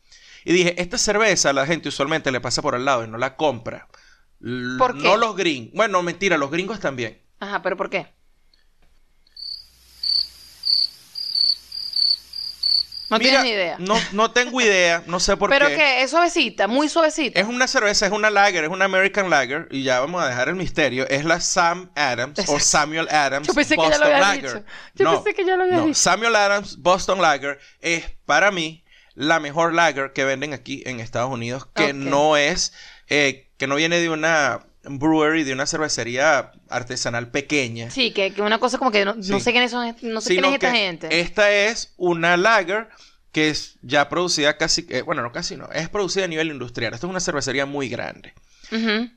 Y 0.43 0.53
dije, 0.53 0.81
esta 0.81 0.97
cerveza 0.97 1.53
la 1.53 1.65
gente 1.67 1.87
usualmente 1.89 2.31
le 2.31 2.41
pasa 2.41 2.61
por 2.61 2.75
al 2.75 2.83
lado 2.83 3.05
y 3.05 3.07
no 3.07 3.17
la 3.17 3.35
compra. 3.37 3.87
L- 4.43 4.77
¿Por 4.79 4.97
qué? 4.97 5.03
No 5.03 5.15
los 5.17 5.35
gringos. 5.37 5.71
Bueno, 5.75 6.01
mentira, 6.01 6.37
los 6.37 6.49
gringos 6.51 6.79
también. 6.79 7.21
Ajá, 7.39 7.61
pero 7.61 7.77
¿por 7.77 7.89
qué? 7.89 8.07
No 13.11 13.17
Mira, 13.17 13.29
tienes 13.29 13.43
ni 13.43 13.49
idea. 13.51 13.75
No, 13.77 13.95
no 14.13 14.31
tengo 14.31 14.61
idea, 14.61 15.03
no 15.05 15.19
sé 15.19 15.35
por 15.35 15.49
pero 15.49 15.67
qué. 15.67 15.75
que 15.75 16.01
es 16.01 16.11
suavecita, 16.11 16.67
muy 16.69 16.87
suavecita. 16.87 17.41
Es 17.41 17.45
una 17.45 17.67
cerveza, 17.67 18.05
es 18.05 18.13
una 18.13 18.29
lager, 18.29 18.63
es 18.63 18.69
una 18.69 18.85
American 18.85 19.29
lager. 19.29 19.67
Y 19.69 19.83
ya 19.83 19.99
vamos 19.99 20.23
a 20.23 20.27
dejar 20.27 20.47
el 20.47 20.55
misterio. 20.55 21.05
Es 21.09 21.25
la 21.25 21.41
Sam 21.41 21.91
Adams 21.95 22.39
o. 22.47 22.57
Samuel 22.57 23.09
Adams 23.09 23.47
Yo 23.47 23.53
pensé 23.53 23.75
que 23.75 23.81
ya 23.81 23.97
lo 23.97 24.05
Boston 24.05 24.19
Lager. 24.21 24.41
dicho. 24.41 24.63
Yo 24.95 25.11
pensé 25.23 25.33
que 25.35 25.45
ya 25.45 25.57
lo 25.57 25.63
habías 25.63 25.79
no. 25.79 25.85
dicho. 25.87 25.99
Samuel 25.99 26.35
Adams 26.37 26.77
Boston 26.77 27.21
Lager 27.21 27.59
es 27.81 28.05
para 28.25 28.49
mí 28.49 28.85
la 29.13 29.41
mejor 29.41 29.73
lager 29.73 30.13
que 30.13 30.23
venden 30.23 30.53
aquí 30.53 30.81
en 30.85 31.01
Estados 31.01 31.31
Unidos. 31.31 31.67
Que 31.75 31.91
no 31.91 32.37
es, 32.37 32.71
eh, 33.09 33.51
que 33.57 33.67
no 33.67 33.75
viene 33.75 33.99
de 33.99 34.09
una 34.09 34.65
brewery, 34.83 35.43
de 35.43 35.53
una 35.53 35.65
cervecería 35.65 36.51
artesanal 36.69 37.29
pequeña. 37.29 37.91
Sí, 37.91 38.11
que, 38.11 38.33
que 38.33 38.41
una 38.41 38.59
cosa 38.59 38.77
como 38.77 38.91
que 38.91 39.05
no, 39.05 39.15
sé 39.21 39.51
quiénes 39.51 39.71
son, 39.71 39.95
no 40.01 40.21
sé 40.21 40.33
quién 40.33 40.45
es 40.45 40.53
esta 40.53 40.71
gente. 40.71 41.19
Esta 41.19 41.51
es 41.51 41.93
una 41.97 42.37
lager 42.37 42.89
que 43.31 43.49
es 43.49 43.77
ya 43.81 44.09
producida 44.09 44.57
casi, 44.57 44.85
eh, 44.89 45.03
bueno, 45.03 45.21
no 45.21 45.31
casi 45.31 45.55
no, 45.55 45.69
es 45.71 45.89
producida 45.89 46.25
a 46.25 46.27
nivel 46.27 46.47
industrial. 46.47 46.93
Esto 46.93 47.07
es 47.07 47.11
una 47.11 47.19
cervecería 47.19 47.65
muy 47.65 47.89
grande. 47.89 48.33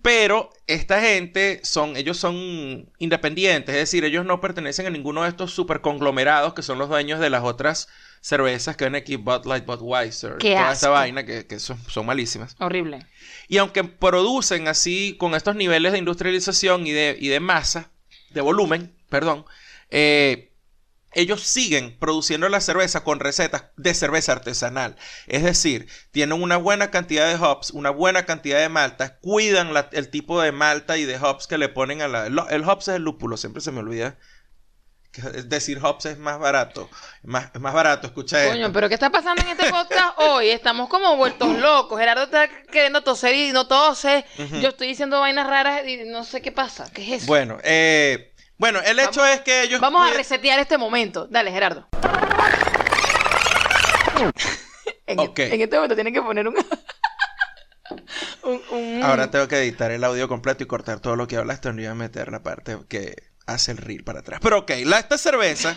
Pero 0.02 0.50
esta 0.66 1.00
gente 1.00 1.60
son, 1.62 1.96
ellos 1.96 2.16
son 2.16 2.90
independientes, 2.98 3.72
es 3.72 3.82
decir, 3.82 4.04
ellos 4.04 4.26
no 4.26 4.40
pertenecen 4.40 4.86
a 4.86 4.90
ninguno 4.90 5.22
de 5.22 5.28
estos 5.28 5.52
super 5.52 5.80
conglomerados 5.80 6.54
que 6.54 6.62
son 6.62 6.76
los 6.76 6.88
dueños 6.88 7.20
de 7.20 7.30
las 7.30 7.44
otras 7.44 7.88
cervezas 8.24 8.74
que 8.74 8.84
ven 8.84 8.94
aquí, 8.94 9.16
Bud 9.16 9.44
Light, 9.44 9.66
Budweiser, 9.66 10.38
Qué 10.38 10.54
toda 10.54 10.70
asco. 10.70 10.90
vaina 10.90 11.26
que, 11.26 11.46
que 11.46 11.58
son, 11.58 11.78
son 11.90 12.06
malísimas. 12.06 12.56
Horrible. 12.58 13.06
Y 13.48 13.58
aunque 13.58 13.84
producen 13.84 14.66
así 14.66 15.14
con 15.18 15.34
estos 15.34 15.56
niveles 15.56 15.92
de 15.92 15.98
industrialización 15.98 16.86
y 16.86 16.92
de, 16.92 17.18
y 17.20 17.28
de 17.28 17.40
masa, 17.40 17.90
de 18.30 18.40
volumen, 18.40 18.96
perdón, 19.10 19.44
eh, 19.90 20.52
ellos 21.12 21.42
siguen 21.42 21.96
produciendo 21.98 22.48
la 22.48 22.62
cerveza 22.62 23.04
con 23.04 23.20
recetas 23.20 23.66
de 23.76 23.92
cerveza 23.92 24.32
artesanal. 24.32 24.96
Es 25.26 25.42
decir, 25.42 25.86
tienen 26.10 26.42
una 26.42 26.56
buena 26.56 26.90
cantidad 26.90 27.28
de 27.28 27.36
hops, 27.44 27.72
una 27.72 27.90
buena 27.90 28.24
cantidad 28.24 28.58
de 28.58 28.70
maltas, 28.70 29.12
cuidan 29.20 29.74
la- 29.74 29.90
el 29.92 30.08
tipo 30.08 30.40
de 30.40 30.50
malta 30.50 30.96
y 30.96 31.04
de 31.04 31.18
hops 31.18 31.46
que 31.46 31.58
le 31.58 31.68
ponen 31.68 32.00
a 32.00 32.08
la... 32.08 32.26
El, 32.26 32.38
el 32.48 32.64
hops 32.64 32.88
es 32.88 32.94
el 32.96 33.02
lúpulo, 33.02 33.36
siempre 33.36 33.60
se 33.60 33.70
me 33.70 33.80
olvida. 33.80 34.16
Es 35.34 35.48
decir, 35.48 35.78
hops 35.82 36.06
es 36.06 36.18
más 36.18 36.38
barato. 36.38 36.88
Más, 37.22 37.50
más 37.60 37.72
barato, 37.74 38.06
escucha 38.08 38.44
Coño, 38.48 38.66
esto. 38.66 38.72
pero 38.72 38.88
¿qué 38.88 38.94
está 38.94 39.10
pasando 39.10 39.42
en 39.42 39.48
este 39.48 39.70
podcast 39.70 40.14
hoy? 40.18 40.50
Estamos 40.50 40.88
como 40.88 41.16
vueltos 41.16 41.48
locos. 41.58 41.98
Gerardo 41.98 42.24
está 42.24 42.48
queriendo 42.70 43.02
toser 43.02 43.34
y 43.34 43.52
no 43.52 43.66
tose. 43.66 44.24
Ujú. 44.38 44.56
Yo 44.56 44.68
estoy 44.70 44.88
diciendo 44.88 45.20
vainas 45.20 45.46
raras 45.46 45.82
y 45.86 46.04
no 46.04 46.24
sé 46.24 46.42
qué 46.42 46.52
pasa. 46.52 46.90
¿Qué 46.92 47.02
es 47.02 47.22
eso? 47.22 47.26
Bueno, 47.26 47.58
eh, 47.62 48.32
bueno, 48.58 48.80
el 48.84 48.98
hecho 49.00 49.24
es 49.24 49.40
que 49.42 49.62
ellos... 49.62 49.80
Vamos 49.80 50.10
a 50.10 50.14
resetear 50.14 50.58
este 50.58 50.76
momento. 50.78 51.26
Dale, 51.28 51.50
Gerardo. 51.52 51.86
en, 55.06 55.18
Ok. 55.20 55.38
en 55.40 55.60
este 55.60 55.76
momento 55.76 55.94
tienen 55.94 56.14
que 56.14 56.22
poner 56.22 56.48
un... 56.48 56.54
un, 58.42 58.62
un- 58.70 59.02
Ahora 59.02 59.30
tengo 59.30 59.48
que 59.48 59.58
editar 59.58 59.90
el 59.90 60.04
audio 60.04 60.28
completo 60.28 60.62
y 60.62 60.66
cortar 60.66 61.00
todo 61.00 61.16
lo 61.16 61.26
que 61.26 61.36
hablaste. 61.36 61.72
No 61.72 61.82
iba 61.82 61.90
a 61.92 61.96
meter 61.96 62.30
la 62.30 62.42
parte 62.42 62.78
que 62.88 63.14
hace 63.46 63.72
el 63.72 63.78
reel 63.78 64.04
para 64.04 64.20
atrás. 64.20 64.40
Pero 64.42 64.58
ok, 64.58 64.70
la, 64.84 64.98
esta 64.98 65.18
cerveza. 65.18 65.76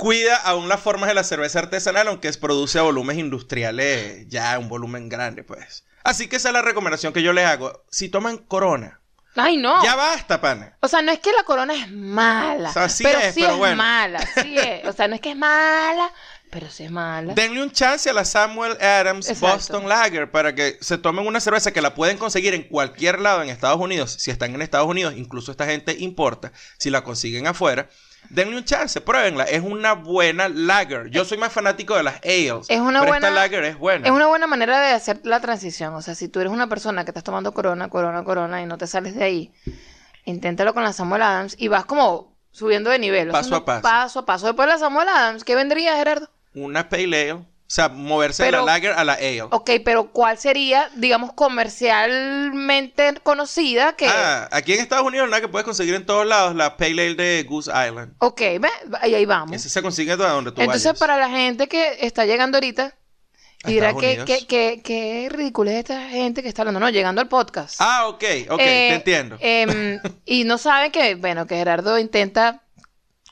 cuida 0.00 0.36
aún 0.36 0.68
las 0.68 0.80
formas 0.80 1.08
de 1.08 1.14
la 1.14 1.24
cerveza 1.24 1.58
artesanal, 1.58 2.08
aunque 2.08 2.28
es, 2.28 2.38
produce 2.38 2.78
a 2.78 2.82
volúmenes 2.82 3.20
industriales 3.20 4.26
ya 4.28 4.58
un 4.58 4.68
volumen 4.68 5.10
grande, 5.10 5.44
pues. 5.44 5.84
Así 6.02 6.26
que 6.26 6.36
esa 6.36 6.48
es 6.48 6.54
la 6.54 6.62
recomendación 6.62 7.12
que 7.12 7.22
yo 7.22 7.34
les 7.34 7.44
hago. 7.44 7.84
Si 7.90 8.08
toman 8.08 8.38
Corona, 8.38 9.00
Ay, 9.36 9.58
no. 9.58 9.82
ya 9.84 9.94
basta, 9.94 10.40
pana. 10.40 10.76
O 10.80 10.88
sea, 10.88 11.02
no 11.02 11.12
es 11.12 11.20
que 11.20 11.32
la 11.32 11.44
corona 11.44 11.74
es 11.74 11.90
mala. 11.90 12.70
O 12.70 12.72
sea, 12.72 12.88
sí 12.88 13.04
pero 13.04 13.18
es, 13.18 13.34
sí 13.34 13.42
pero 13.42 13.52
es 13.52 13.58
bueno. 13.58 13.76
mala. 13.76 14.20
Sí 14.42 14.56
es. 14.56 14.86
O 14.88 14.92
sea, 14.92 15.06
no 15.06 15.14
es 15.14 15.20
que 15.20 15.32
es 15.32 15.36
mala, 15.36 16.10
pero 16.50 16.68
sí 16.68 16.84
es 16.84 16.90
mala. 16.90 17.34
Denle 17.34 17.62
un 17.62 17.70
chance 17.70 18.10
a 18.10 18.12
la 18.12 18.24
Samuel 18.24 18.72
Adams 18.80 19.28
Exacto. 19.28 19.56
Boston 19.56 19.88
Lager 19.88 20.30
para 20.30 20.54
que 20.54 20.76
se 20.80 20.98
tomen 20.98 21.26
una 21.26 21.40
cerveza 21.40 21.72
que 21.72 21.80
la 21.80 21.94
pueden 21.94 22.18
conseguir 22.18 22.54
en 22.54 22.64
cualquier 22.64 23.20
lado 23.20 23.42
en 23.42 23.48
Estados 23.48 23.80
Unidos. 23.80 24.16
Si 24.18 24.30
están 24.30 24.54
en 24.54 24.62
Estados 24.62 24.86
Unidos, 24.88 25.14
incluso 25.16 25.50
esta 25.50 25.66
gente 25.66 25.96
importa. 25.98 26.52
Si 26.78 26.90
la 26.90 27.02
consiguen 27.04 27.46
afuera, 27.46 27.88
denle 28.28 28.56
un 28.56 28.64
chance, 28.64 29.00
pruébenla. 29.00 29.44
Es 29.44 29.62
una 29.62 29.94
buena 29.94 30.48
lager. 30.48 31.08
Yo 31.10 31.24
soy 31.24 31.38
más 31.38 31.52
fanático 31.52 31.96
de 31.96 32.02
las 32.02 32.16
ales. 32.16 32.66
Es 32.68 32.80
una 32.80 33.00
pero 33.00 33.12
buena- 33.12 33.28
esta 33.28 33.30
lager 33.40 33.64
es 33.64 33.78
buena. 33.78 34.06
Es 34.06 34.12
una 34.12 34.26
buena 34.26 34.46
manera 34.46 34.80
de 34.80 34.92
hacer 34.92 35.20
la 35.24 35.40
transición. 35.40 35.94
O 35.94 36.02
sea, 36.02 36.14
si 36.14 36.28
tú 36.28 36.40
eres 36.40 36.52
una 36.52 36.68
persona 36.68 37.04
que 37.04 37.10
estás 37.10 37.24
tomando 37.24 37.52
corona, 37.54 37.88
corona, 37.88 38.24
corona 38.24 38.60
y 38.60 38.66
no 38.66 38.76
te 38.78 38.86
sales 38.86 39.14
de 39.14 39.24
ahí, 39.24 39.52
inténtalo 40.24 40.74
con 40.74 40.82
la 40.84 40.92
Samuel 40.92 41.22
Adams 41.22 41.54
y 41.58 41.68
vas 41.68 41.84
como 41.84 42.36
subiendo 42.52 42.90
de 42.90 42.98
nivel. 42.98 43.28
o 43.30 43.32
sea, 43.32 43.40
Paso 43.42 43.56
a 43.56 43.64
paso. 43.64 43.82
Paso 43.82 44.18
a 44.20 44.26
paso. 44.26 44.46
Después 44.46 44.66
de 44.66 44.72
la 44.74 44.78
Samuel 44.78 45.08
Adams, 45.08 45.44
¿qué 45.44 45.54
vendría, 45.54 45.96
Gerardo? 45.96 46.28
Una 46.54 46.88
pale 46.88 47.04
ale. 47.04 47.32
O 47.32 47.72
sea, 47.72 47.88
moverse 47.88 48.42
Pero- 48.42 48.58
de 48.60 48.66
la 48.66 48.72
lager 48.72 48.92
a 48.94 49.04
la 49.04 49.12
ale. 49.12 49.42
Ok, 49.42 49.70
pero 49.84 50.10
¿cuál 50.10 50.38
sería, 50.38 50.90
digamos, 50.96 51.32
comercialmente 51.34 53.14
conocida 53.22 53.94
que... 53.94 54.06
Ah, 54.08 54.48
aquí 54.52 54.72
en 54.72 54.80
Estados 54.80 55.06
Unidos, 55.06 55.28
nada 55.28 55.40
que 55.40 55.48
puedes 55.48 55.64
conseguir 55.64 55.94
en 55.94 56.04
todos 56.06 56.26
lados, 56.26 56.54
la 56.54 56.76
pale 56.76 57.06
ale 57.06 57.14
de 57.14 57.42
Goose 57.44 57.70
Island. 57.70 58.14
Ok, 58.18 58.40
ve, 58.60 58.68
ahí, 59.00 59.14
ahí 59.14 59.24
vamos. 59.26 59.54
Ese 59.54 59.68
se 59.68 59.82
consigue 59.82 60.16
de 60.16 60.24
donde 60.24 60.52
tú 60.52 60.60
Entonces, 60.60 60.84
vayas. 60.84 60.98
para 60.98 61.16
la 61.16 61.28
gente 61.28 61.68
que 61.68 61.98
está 62.00 62.24
llegando 62.26 62.56
ahorita 62.56 62.94
y 63.66 63.72
dirá 63.74 63.94
que, 63.94 64.24
que, 64.24 64.46
que, 64.46 64.80
que 64.82 65.28
ridículo 65.30 65.70
es 65.70 65.76
esta 65.78 66.08
gente 66.08 66.42
que 66.42 66.48
está 66.48 66.62
hablando, 66.62 66.80
no, 66.80 66.88
llegando 66.90 67.20
al 67.20 67.28
podcast. 67.28 67.76
Ah, 67.78 68.08
ok, 68.08 68.24
ok, 68.48 68.60
Eh, 68.60 68.88
te 68.88 68.94
entiendo. 68.94 69.36
em, 69.40 70.00
y 70.24 70.44
no 70.44 70.56
saben 70.58 70.90
que, 70.90 71.14
bueno, 71.14 71.46
que 71.46 71.56
Gerardo 71.56 71.98
intenta 71.98 72.62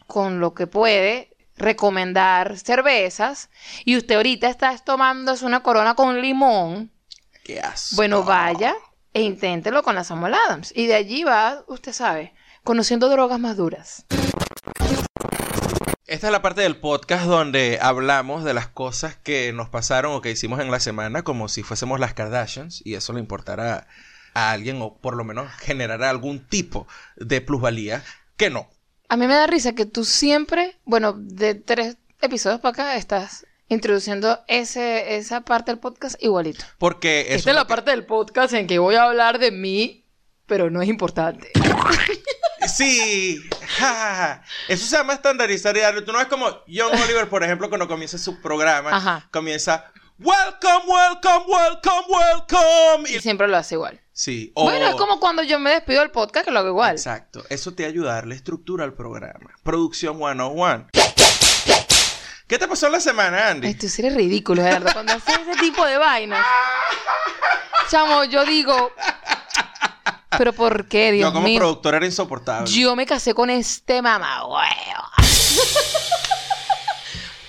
con 0.06 0.38
lo 0.40 0.54
que 0.54 0.66
puede 0.66 1.30
recomendar 1.58 2.58
cervezas 2.58 3.50
y 3.84 3.96
usted 3.96 4.16
ahorita 4.16 4.48
está 4.48 4.76
tomándose 4.78 5.44
una 5.44 5.62
corona 5.62 5.94
con 5.94 6.20
limón. 6.20 6.90
Qué 7.44 7.60
asco. 7.60 7.96
Bueno, 7.96 8.22
vaya 8.22 8.74
e 9.14 9.22
inténtelo 9.22 9.82
con 9.82 9.94
la 9.94 10.04
Samuel 10.04 10.34
Adams. 10.34 10.72
Y 10.74 10.86
de 10.86 10.94
allí 10.94 11.24
va, 11.24 11.64
usted 11.66 11.92
sabe, 11.92 12.34
conociendo 12.64 13.08
drogas 13.08 13.40
más 13.40 13.56
duras. 13.56 14.04
Esta 16.06 16.28
es 16.28 16.32
la 16.32 16.40
parte 16.40 16.62
del 16.62 16.76
podcast 16.76 17.26
donde 17.26 17.78
hablamos 17.82 18.42
de 18.42 18.54
las 18.54 18.66
cosas 18.66 19.16
que 19.16 19.52
nos 19.52 19.68
pasaron 19.68 20.14
o 20.14 20.22
que 20.22 20.30
hicimos 20.30 20.58
en 20.60 20.70
la 20.70 20.80
semana 20.80 21.22
como 21.22 21.48
si 21.48 21.62
fuésemos 21.62 22.00
las 22.00 22.14
Kardashians 22.14 22.80
y 22.82 22.94
eso 22.94 23.12
le 23.12 23.20
importará 23.20 23.86
a 24.32 24.50
alguien 24.52 24.80
o 24.80 24.96
por 24.96 25.16
lo 25.16 25.24
menos 25.24 25.52
generará 25.58 26.08
algún 26.08 26.40
tipo 26.40 26.86
de 27.16 27.42
plusvalía 27.42 28.02
que 28.38 28.48
no. 28.48 28.70
A 29.08 29.16
mí 29.16 29.26
me 29.26 29.34
da 29.34 29.46
risa 29.46 29.74
que 29.74 29.86
tú 29.86 30.04
siempre, 30.04 30.76
bueno, 30.84 31.14
de 31.16 31.54
tres 31.54 31.96
episodios 32.20 32.60
para 32.60 32.72
acá, 32.72 32.96
estás 32.96 33.46
introduciendo 33.68 34.40
ese, 34.48 35.16
esa 35.16 35.40
parte 35.42 35.70
del 35.70 35.78
podcast 35.78 36.22
igualito. 36.22 36.64
Porque 36.78 37.22
eso 37.28 37.36
Esta 37.36 37.50
es 37.50 37.56
la 37.56 37.66
parte 37.66 37.90
del 37.90 38.04
podcast 38.04 38.52
en 38.52 38.66
que 38.66 38.78
voy 38.78 38.96
a 38.96 39.04
hablar 39.04 39.38
de 39.38 39.50
mí, 39.50 40.04
pero 40.46 40.70
no 40.70 40.82
es 40.82 40.88
importante. 40.88 41.50
Sí, 42.66 43.40
ja, 43.78 43.94
ja, 43.94 44.14
ja. 44.14 44.42
eso 44.68 44.84
se 44.84 44.96
llama 44.96 45.14
estandarizar 45.14 45.74
y 45.76 45.80
darle. 45.80 46.02
Tú 46.02 46.12
no 46.12 46.18
ves 46.18 46.26
como 46.26 46.46
John 46.66 46.92
Oliver, 47.02 47.28
por 47.28 47.42
ejemplo, 47.42 47.68
cuando 47.70 47.88
comienza 47.88 48.18
su 48.18 48.42
programa, 48.42 48.90
Ajá. 48.94 49.28
comienza 49.30 49.90
Welcome, 50.18 50.82
welcome, 50.88 51.44
welcome, 51.46 52.02
welcome. 52.08 53.08
Y 53.10 53.20
siempre 53.20 53.46
lo 53.46 53.56
hace 53.56 53.76
igual. 53.76 54.00
sí, 54.12 54.50
o- 54.54 54.64
Bueno, 54.64 54.88
es 54.88 54.96
como 54.96 55.20
cuando 55.20 55.42
yo 55.44 55.58
me 55.60 55.70
despido 55.70 56.00
del 56.00 56.10
podcast, 56.10 56.44
que 56.46 56.50
lo 56.50 56.58
hago 56.58 56.68
igual. 56.68 56.92
Exacto, 56.96 57.44
eso 57.50 57.72
te 57.75 57.84
ayuda 57.87 58.10
a 58.12 58.14
darle 58.16 58.34
estructura 58.34 58.84
al 58.84 58.94
programa. 58.94 59.50
Producción 59.62 60.16
101. 60.18 60.88
¿Qué 62.48 62.58
te 62.58 62.66
pasó 62.66 62.87
en 62.87 62.92
la 62.92 63.00
semana, 63.00 63.48
Andy? 63.50 63.68
Ay, 63.68 63.75
tú 63.75 63.87
eres 63.98 64.14
ridículo, 64.16 64.62
Gerardo. 64.62 64.90
Cuando 64.92 65.12
haces 65.12 65.38
ese 65.46 65.60
tipo 65.60 65.84
de 65.87 65.98
vainas. 65.98 66.44
Chamo, 67.90 68.25
yo 68.25 68.44
digo. 68.44 68.90
¿Pero 70.37 70.52
por 70.52 70.88
qué, 70.88 71.12
Dios 71.12 71.28
Yo 71.28 71.32
como 71.32 71.46
mío? 71.46 71.58
productor 71.60 71.94
era 71.94 72.06
insoportable. 72.06 72.70
Yo 72.70 72.96
me 72.96 73.06
casé 73.06 73.34
con 73.34 73.50
este 73.50 74.02
mamá, 74.02 74.42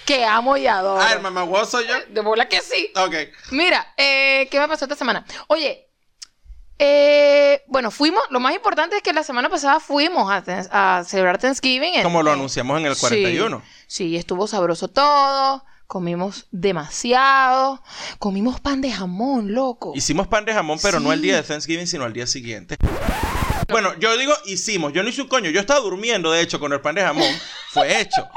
que 0.09 0.25
amo 0.25 0.57
y 0.57 0.65
adoro. 0.65 1.01
Ah, 1.01 1.13
el 1.13 1.21
mamá 1.21 1.45
soy 1.65 1.85
yo. 1.87 1.93
De 2.09 2.21
bola 2.21 2.49
que 2.49 2.61
sí. 2.61 2.91
Ok. 2.95 3.13
Mira, 3.51 3.93
eh, 3.95 4.47
¿qué 4.49 4.59
me 4.59 4.67
pasó 4.67 4.85
esta 4.85 4.95
semana? 4.95 5.23
Oye, 5.47 5.87
eh, 6.79 7.61
bueno, 7.67 7.91
fuimos, 7.91 8.23
lo 8.31 8.39
más 8.39 8.55
importante 8.55 8.95
es 8.95 9.03
que 9.03 9.13
la 9.13 9.21
semana 9.21 9.49
pasada 9.49 9.79
fuimos 9.79 10.31
a, 10.31 11.03
celebrar 11.03 11.37
Thanksgiving. 11.37 11.93
en- 11.95 12.03
Como 12.03 12.23
lo 12.23 12.31
anunciamos 12.31 12.79
en 12.79 12.87
el 12.87 12.95
Sí, 12.95 13.01
41. 13.01 13.61
Sí, 13.85 14.15
estuvo 14.17 14.47
sabroso 14.47 14.87
todo, 14.87 15.63
comimos 15.85 16.47
demasiado, 16.51 17.83
comimos 18.17 18.59
pan 18.59 18.81
de 18.81 18.91
jamón, 18.91 19.53
loco. 19.53 19.91
Hicimos 19.95 20.27
pan 20.27 20.45
de 20.45 20.53
jamón, 20.55 20.79
pero 20.81 20.99
no 20.99 21.13
el 21.13 21.21
día 21.21 21.35
de 21.35 21.43
Thanksgiving, 21.43 21.85
sino 21.85 22.05
el 22.07 22.13
día 22.13 22.25
siguiente. 22.25 22.77
Bueno, 23.67 23.93
yo 23.99 24.17
digo 24.17 24.33
hicimos. 24.45 24.93
Yo 24.93 25.03
no 25.03 25.09
hice 25.09 25.21
un 25.21 25.27
coño. 25.27 25.51
Yo 25.51 25.59
estaba 25.59 25.79
durmiendo, 25.79 26.31
de 26.31 26.41
hecho, 26.41 26.59
con 26.59 26.73
el 26.73 26.81
pan 26.81 26.95
de 26.95 27.03
jamón. 27.03 27.31
Fue 27.69 28.01
hecho. 28.01 28.27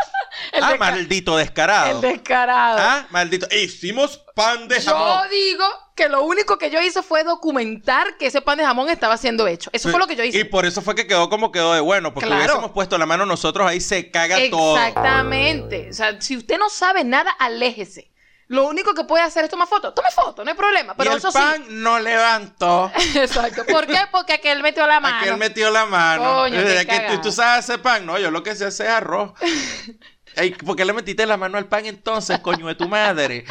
El 0.52 0.62
ah, 0.62 0.76
maldito 0.78 1.36
descarado. 1.38 1.90
El 1.96 2.00
descarado. 2.02 2.78
Ah, 2.78 3.06
maldito. 3.10 3.46
Hicimos 3.54 4.18
pan 4.34 4.68
de 4.68 4.80
Yo 4.80 4.92
jamón. 4.92 5.30
digo 5.30 5.64
que 5.94 6.08
lo 6.10 6.24
único 6.24 6.58
que 6.58 6.70
yo 6.70 6.80
hice 6.80 7.02
fue 7.02 7.24
documentar 7.24 8.18
que 8.18 8.26
ese 8.26 8.42
pan 8.42 8.58
de 8.58 8.64
jamón 8.64 8.90
estaba 8.90 9.16
siendo 9.16 9.46
hecho. 9.46 9.70
Eso 9.72 9.90
fue 9.90 9.98
lo 9.98 10.06
que 10.06 10.14
yo 10.14 10.24
hice. 10.24 10.38
Y 10.38 10.44
por 10.44 10.66
eso 10.66 10.82
fue 10.82 10.94
que 10.94 11.06
quedó 11.06 11.30
como 11.30 11.50
quedó 11.52 11.72
de 11.72 11.80
bueno, 11.80 12.12
porque 12.12 12.26
Claro. 12.26 12.42
hubiésemos 12.44 12.70
puesto 12.72 12.98
la 12.98 13.06
mano 13.06 13.24
nosotros, 13.24 13.66
ahí 13.66 13.80
se 13.80 14.10
caga 14.10 14.36
todo. 14.50 14.76
Exactamente. 14.76 15.88
O 15.90 15.94
sea, 15.94 16.20
si 16.20 16.36
usted 16.36 16.58
no 16.58 16.68
sabe 16.68 17.02
nada, 17.02 17.30
aléjese. 17.30 18.12
Lo 18.48 18.66
único 18.68 18.92
que 18.92 19.04
puede 19.04 19.22
hacer 19.24 19.44
es 19.44 19.50
tomar 19.50 19.66
foto. 19.66 19.94
Tome 19.94 20.10
foto, 20.10 20.44
no 20.44 20.50
hay 20.50 20.56
problema. 20.56 20.94
Pero 20.94 21.10
y 21.10 21.12
el 21.14 21.18
eso 21.18 21.32
pan 21.32 21.64
no 21.70 21.98
levantó. 21.98 22.92
Exacto. 23.14 23.64
¿Por 23.64 23.86
qué? 23.86 24.00
Porque 24.10 24.34
aquel 24.34 24.62
metió 24.62 24.86
la 24.86 25.00
mano. 25.00 25.16
Aquel 25.20 25.38
metió 25.38 25.70
la 25.70 25.86
mano. 25.86 26.22
Coño, 26.22 26.60
qué 26.62 26.86
que 26.86 27.00
tú, 27.08 27.22
tú 27.22 27.32
sabes 27.32 27.60
hacer 27.60 27.80
pan, 27.80 28.04
no, 28.04 28.18
yo 28.18 28.30
lo 28.30 28.42
que 28.42 28.54
sé 28.54 28.66
hacer 28.66 28.88
es 28.88 28.92
arroz. 28.92 29.32
¿Por 30.64 30.76
qué 30.76 30.84
le 30.84 30.92
metiste 30.92 31.26
la 31.26 31.36
mano 31.36 31.58
al 31.58 31.66
pan 31.66 31.86
entonces, 31.86 32.38
coño 32.40 32.66
de 32.66 32.74
tu 32.74 32.88
madre? 32.88 33.44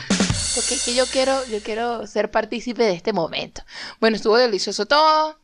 Porque 0.55 0.73
es 0.75 0.83
que 0.83 0.93
yo 0.95 1.05
quiero, 1.05 1.45
yo 1.47 1.59
quiero 1.61 2.05
ser 2.07 2.31
partícipe 2.31 2.83
de 2.83 2.93
este 2.93 3.13
momento. 3.13 3.61
Bueno, 3.99 4.15
estuvo 4.17 4.37
delicioso 4.37 4.85
todo. 4.85 5.39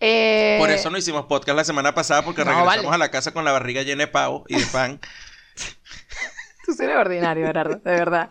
Eh, 0.00 0.56
Por 0.58 0.70
eso 0.70 0.90
no 0.90 0.98
hicimos 0.98 1.26
podcast 1.26 1.56
la 1.56 1.64
semana 1.64 1.94
pasada, 1.94 2.22
porque 2.24 2.44
No, 2.44 2.50
regresamos 2.50 2.84
vale. 2.84 2.94
a 2.94 2.98
la 2.98 3.10
casa 3.10 3.32
con 3.32 3.44
la 3.44 3.52
barriga 3.52 3.82
llena 3.82 4.04
de 4.04 4.08
pavo 4.08 4.44
y 4.48 4.56
de 4.56 4.66
pan. 4.66 5.00
Tú 6.66 6.74
eres 6.82 6.96
ordinario, 6.96 7.46
Gerardo, 7.46 7.76
de 7.76 7.90
verdad. 7.90 8.28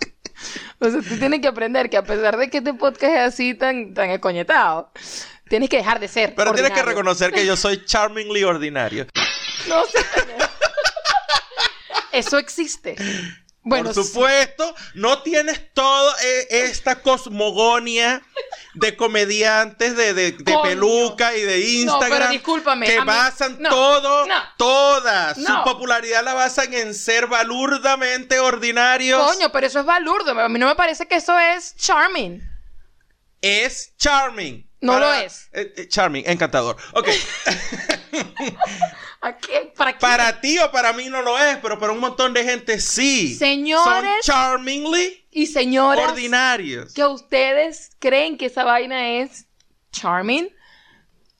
O 0.80 0.90
sea, 0.90 1.00
tú 1.08 1.18
tienes 1.20 1.40
que 1.40 1.48
aprender 1.48 1.90
que 1.90 1.98
a 1.98 2.04
pesar 2.04 2.36
de 2.38 2.50
que 2.50 2.58
este 2.58 2.74
podcast 2.74 3.04
es 3.14 3.20
así 3.20 3.54
tan, 3.54 3.94
tan 3.94 4.10
escoñetado, 4.10 4.92
tienes 5.48 5.70
que 5.70 5.78
dejar 5.78 6.00
de 6.00 6.08
ser. 6.08 6.34
Pero 6.36 6.52
tienes 6.54 6.72
que 6.72 6.82
reconocer 6.82 7.32
que 7.32 7.46
yo 7.46 7.56
soy 7.56 7.86
charmingly 7.86 8.44
ordinario. 8.44 9.06
No 9.70 9.86
sé. 9.86 10.00
Eso 12.14 12.38
existe. 12.38 12.96
Bueno, 13.66 13.94
Por 13.94 14.04
supuesto, 14.04 14.76
no 14.96 15.22
tienes 15.24 15.74
toda 15.74 16.14
eh, 16.22 16.48
esta 16.50 17.02
cosmogonia 17.02 18.22
de 18.74 18.98
comediantes 18.98 19.96
de, 19.96 20.14
de, 20.14 20.34
peluca 20.34 21.34
y 21.34 21.42
de 21.44 21.60
Instagram. 21.62 22.10
pero 22.20 22.32
discúlpame, 22.32 22.86
Que 22.88 23.00
mí- 23.00 23.06
basan 23.08 23.56
no, 23.62 23.70
todo, 23.70 24.28
no. 24.28 24.36
toda 24.58 25.34
su 25.34 25.42
No. 25.44 25.64
popularidad 25.64 26.26
la 26.26 26.34
basan 26.34 26.74
en 26.74 26.94
ser 26.94 27.28
balurdamente 27.28 28.38
ordinarios. 28.42 29.24
Coño, 29.34 29.50
pero 29.54 29.68
eso 29.68 29.80
es 29.80 29.86
balurdo. 29.86 30.38
A 30.38 30.50
mí 30.50 30.60
no 30.60 30.68
me 30.68 30.76
parece 30.76 31.08
que 31.08 31.16
eso 31.16 31.40
es 31.40 31.74
charming. 31.78 32.42
Es 33.42 33.94
charming. 33.98 34.70
No 34.82 35.00
lo 35.00 35.14
es. 35.14 35.48
eh, 35.54 35.74
eh, 35.78 35.88
charming, 35.88 36.26
encantador. 36.28 36.76
Ok. 36.92 37.08
¿A? 39.22 39.38
¿Para 39.78 39.94
qué? 39.94 40.00
para 40.00 40.42
ti 40.42 40.60
o 40.60 40.72
para 40.72 40.94
mí 40.94 41.10
no 41.10 41.22
lo 41.22 41.38
es, 41.40 41.58
pero 41.58 41.80
para 41.80 41.92
un 41.94 42.00
montón 42.00 42.34
de 42.34 42.44
gente 42.44 42.80
sí. 42.80 43.36
Señores. 43.36 43.84
Son 43.84 44.06
charmingly 44.22 45.26
Y 45.32 45.48
señoras 45.48 46.12
ordinarios. 46.12 46.94
que 46.94 47.06
ustedes 47.06 47.92
creen 48.00 48.38
que 48.38 48.48
esa 48.48 48.64
vaina 48.64 49.10
es 49.22 49.46
charming, 49.92 50.50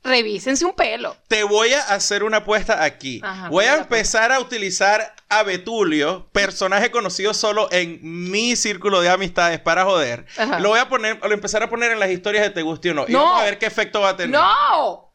revísense 0.04 0.66
un 0.66 0.74
pelo. 0.74 1.16
Te 1.28 1.44
voy 1.44 1.74
a 1.74 1.82
hacer 1.94 2.24
una 2.24 2.38
apuesta 2.38 2.84
aquí. 2.84 3.20
Ajá, 3.24 3.50
voy 3.50 3.66
a 3.66 3.70
¿cuál 3.70 3.74
es 3.74 3.78
la 3.78 3.84
empezar 3.84 4.32
a 4.32 4.40
utilizar 4.40 5.16
a 5.30 5.44
Betulio, 5.44 6.30
personaje 6.32 6.92
conocido 6.92 7.34
solo 7.34 7.68
en 7.72 8.00
mi 8.02 8.56
círculo 8.56 9.02
de 9.02 9.10
amistades 9.10 9.60
para 9.60 9.84
joder. 9.84 10.26
Ajá. 10.38 10.60
Lo 10.60 10.70
voy 10.70 10.80
a 10.80 10.88
poner, 10.90 11.20
lo 11.24 11.32
empezar 11.34 11.64
a 11.64 11.70
poner 11.70 11.92
en 11.92 12.00
las 12.00 12.12
historias 12.12 12.44
de 12.44 12.52
Te 12.52 12.62
Guste 12.62 12.92
o 12.92 12.94
No. 12.94 13.06
Y 13.08 13.12
No. 13.14 13.24
vamos 13.24 13.42
a 13.42 13.46
ver 13.46 13.58
qué 13.58 13.66
efecto 13.66 14.02
va 14.02 14.10
a 14.10 14.16
tener. 14.18 14.32
¡No! 14.40 15.13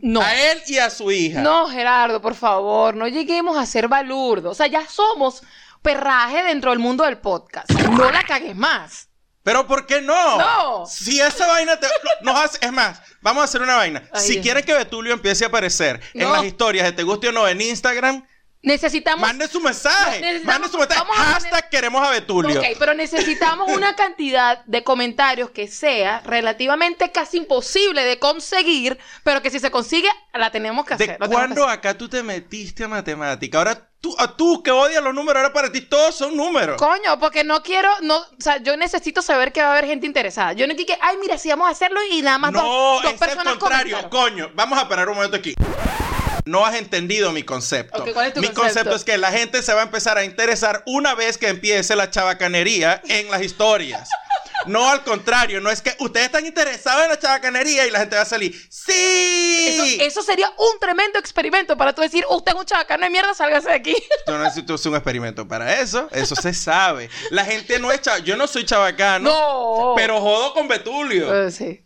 No. 0.00 0.20
A 0.20 0.34
él 0.34 0.62
y 0.66 0.78
a 0.78 0.90
su 0.90 1.10
hija. 1.10 1.40
No, 1.40 1.68
Gerardo, 1.68 2.20
por 2.20 2.34
favor, 2.34 2.94
no 2.94 3.08
lleguemos 3.08 3.56
a 3.56 3.66
ser 3.66 3.88
balurdos. 3.88 4.52
O 4.52 4.54
sea, 4.54 4.66
ya 4.66 4.86
somos 4.86 5.42
perraje 5.80 6.42
dentro 6.44 6.70
del 6.70 6.78
mundo 6.78 7.04
del 7.04 7.18
podcast. 7.18 7.70
No 7.70 8.10
la 8.10 8.22
cagues 8.24 8.54
más. 8.54 9.08
Pero 9.42 9.66
¿por 9.66 9.86
qué 9.86 10.00
no? 10.00 10.38
No. 10.38 10.86
Si 10.86 11.20
esa 11.20 11.46
vaina 11.48 11.78
te, 11.78 11.88
nos 12.22 12.36
hace, 12.36 12.58
es 12.64 12.72
más, 12.72 13.02
vamos 13.20 13.42
a 13.42 13.44
hacer 13.44 13.60
una 13.60 13.74
vaina. 13.76 14.02
Ay, 14.12 14.20
si 14.20 14.32
Dios 14.34 14.44
quieren 14.44 14.64
que 14.64 14.74
Betulio 14.74 15.12
empiece 15.12 15.44
a 15.44 15.48
aparecer 15.48 16.00
en 16.14 16.30
las 16.30 16.44
historias 16.44 16.86
de 16.86 16.92
Te 16.92 17.02
Guste 17.02 17.28
o 17.28 17.32
No 17.32 17.48
en 17.48 17.60
Instagram, 17.60 18.24
Necesitamos. 18.62 19.20
mande 19.26 19.48
su 19.48 19.60
mensaje. 19.60 20.20
No, 20.38 20.44
Mande 20.44 20.68
su 20.68 20.78
mensaje. 20.78 21.00
vamos 21.00 21.16
a 21.18 21.22
poner- 21.22 21.32
Hashtag 21.34 21.68
queremos 21.68 22.06
a 22.06 22.10
Betulio. 22.10 22.60
Ok, 22.60 22.66
pero 22.78 22.94
necesitamos 22.94 23.68
una 23.72 23.96
cantidad 23.96 24.64
de 24.66 24.84
comentarios 24.84 25.50
que 25.50 25.66
sea 25.66 26.20
relativamente 26.24 27.10
casi 27.10 27.38
imposible 27.38 28.04
de 28.04 28.20
conseguir, 28.20 28.98
pero 29.24 29.42
que 29.42 29.50
si 29.50 29.58
se 29.58 29.72
consigue, 29.72 30.08
la 30.32 30.50
tenemos 30.52 30.86
que 30.86 30.94
hacer. 30.94 31.18
¿De 31.18 31.28
cuándo 31.28 31.64
hacer. 31.64 31.78
acá 31.78 31.98
tú 31.98 32.08
te 32.08 32.22
metiste 32.22 32.84
a 32.84 32.88
matemática? 32.88 33.58
Ahora 33.58 33.88
tú, 34.00 34.14
a 34.18 34.36
tú 34.36 34.62
que 34.62 34.70
odias 34.70 35.02
los 35.02 35.12
números, 35.12 35.42
ahora 35.42 35.52
para 35.52 35.72
ti 35.72 35.80
todos 35.80 36.14
son 36.14 36.36
números. 36.36 36.76
Coño, 36.76 37.18
porque 37.18 37.42
no 37.42 37.64
quiero, 37.64 37.90
no, 38.02 38.16
o 38.18 38.26
sea, 38.38 38.58
yo 38.58 38.76
necesito 38.76 39.22
saber 39.22 39.52
que 39.52 39.60
va 39.60 39.68
a 39.68 39.72
haber 39.72 39.86
gente 39.86 40.06
interesada. 40.06 40.52
Yo 40.52 40.68
no 40.68 40.74
quiero 40.76 40.94
que, 40.94 40.98
ay, 41.02 41.16
mira, 41.20 41.36
si 41.36 41.48
vamos 41.48 41.66
a 41.66 41.70
hacerlo 41.72 41.98
y 42.12 42.22
nada 42.22 42.38
más 42.38 42.52
No, 42.52 42.62
dos, 42.62 43.02
dos 43.02 43.12
es 43.14 43.18
personas 43.18 43.54
contrario, 43.56 43.96
comentaron. 44.08 44.30
coño. 44.30 44.50
Vamos 44.54 44.78
a 44.78 44.88
parar 44.88 45.08
un 45.08 45.16
momento 45.16 45.36
aquí. 45.36 45.54
No 46.44 46.66
has 46.66 46.74
entendido 46.74 47.30
mi 47.32 47.42
concepto. 47.44 48.04
¿cuál 48.12 48.28
es 48.28 48.34
tu 48.34 48.40
mi 48.40 48.48
concepto? 48.48 48.62
concepto 48.62 48.96
es 48.96 49.04
que 49.04 49.16
la 49.18 49.30
gente 49.30 49.62
se 49.62 49.72
va 49.74 49.80
a 49.80 49.84
empezar 49.84 50.18
a 50.18 50.24
interesar 50.24 50.82
una 50.86 51.14
vez 51.14 51.38
que 51.38 51.48
empiece 51.48 51.94
la 51.94 52.10
chabacanería 52.10 53.00
en 53.08 53.30
las 53.30 53.42
historias. 53.42 54.08
No 54.66 54.88
al 54.90 55.02
contrario, 55.02 55.60
no 55.60 55.70
es 55.70 55.82
que 55.82 55.94
ustedes 55.98 56.26
están 56.26 56.46
interesados 56.46 57.04
en 57.04 57.10
la 57.10 57.18
chabacanería 57.18 57.86
y 57.86 57.90
la 57.90 57.98
gente 58.00 58.14
va 58.16 58.22
a 58.22 58.26
salir. 58.26 58.54
¡Sí! 58.70 59.66
Eso, 59.68 59.84
eso 60.04 60.22
sería 60.22 60.48
un 60.50 60.78
tremendo 60.80 61.18
experimento 61.18 61.76
para 61.76 61.92
tú 61.94 62.02
decir, 62.02 62.24
usted 62.28 62.52
es 62.52 62.58
un 62.58 62.64
chabacano 62.64 63.04
de 63.04 63.10
mierda, 63.10 63.34
sálgase 63.34 63.68
de 63.68 63.74
aquí. 63.74 63.94
Yo 64.26 64.36
no 64.38 64.44
necesito 64.44 64.74
hacer 64.74 64.90
un 64.90 64.96
experimento 64.96 65.46
para 65.48 65.80
eso. 65.80 66.08
Eso 66.12 66.36
se 66.36 66.54
sabe. 66.54 67.10
La 67.30 67.44
gente 67.44 67.78
no 67.80 67.90
es 67.90 68.02
chava- 68.02 68.18
Yo 68.20 68.36
no 68.36 68.46
soy 68.46 68.64
chabacano. 68.64 69.30
no. 69.30 69.94
Pero 69.96 70.20
jodo 70.20 70.54
con 70.54 70.68
Betulio. 70.68 71.46
Eh, 71.46 71.50
sí. 71.50 71.84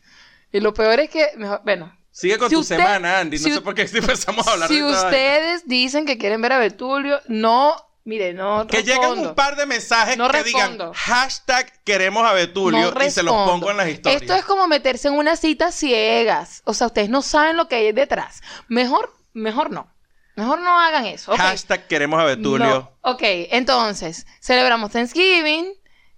Y 0.53 0.61
lo 0.61 0.73
peor 0.75 1.01
es 1.01 1.09
que, 1.11 1.31
mejor- 1.37 1.63
bueno, 1.65 1.96
Sigue 2.17 2.39
con 2.39 2.49
si 2.49 2.55
tu 2.55 2.61
usted- 2.63 2.77
semana, 2.79 3.19
Andy. 3.21 3.37
No 3.39 3.45
si 3.45 3.53
sé 3.53 3.61
por 3.61 3.75
qué 3.75 3.83
empezamos 3.93 4.47
a 4.47 4.53
hablar 4.53 4.69
si 4.69 4.77
de 4.77 4.83
vaina. 4.83 5.03
ustedes 5.03 5.69
dicen 5.69 6.07
que 6.07 6.17
quieren 6.17 6.41
ver 6.41 6.53
a 6.55 6.59
Betulio, 6.59 7.21
no, 7.29 7.77
mire, 8.05 8.33
no 8.33 8.67
Que 8.67 8.79
lleguen 8.79 9.01
respondo. 9.03 9.29
un 9.31 9.35
par 9.35 9.57
de 9.57 9.67
mensajes 9.67 10.17
No 10.17 10.27
que 10.31 10.43
respondo. 10.43 10.69
digan 10.87 10.93
hashtag 10.95 11.71
queremos 11.85 12.27
a 12.27 12.33
Betulio 12.33 12.91
No 12.95 13.05
y 13.05 13.11
se 13.11 13.23
los 13.23 13.35
pongo 13.35 13.71
en 13.71 13.77
las 13.77 13.89
historias. 13.89 14.23
Esto 14.23 14.35
es 14.35 14.45
como 14.47 14.67
meterse 14.67 15.09
en 15.09 15.15
una 15.15 15.37
cita 15.37 15.71
ciegas. 15.73 16.63
O 16.65 16.73
sea, 16.73 16.87
ustedes 16.87 17.11
no 17.11 17.21
saben 17.21 17.57
lo 17.59 17.69
que 17.69 17.77
hay 17.77 17.93
detrás. 17.93 18.41
Mejor, 18.69 19.13
mejor 19.35 19.71
no. 19.71 19.93
Mejor 20.37 20.61
no 20.61 20.79
hagan 20.81 21.05
eso. 21.07 21.33
ok. 21.33 21.39
Hashtag 21.39 21.87
queremos 21.87 22.19
a 22.21 22.25
Betulio. 22.25 22.67
No. 22.67 22.93
Ok, 23.03 23.23
entonces, 23.25 24.27
celebramos 24.41 24.91
Thanksgiving 24.91 25.67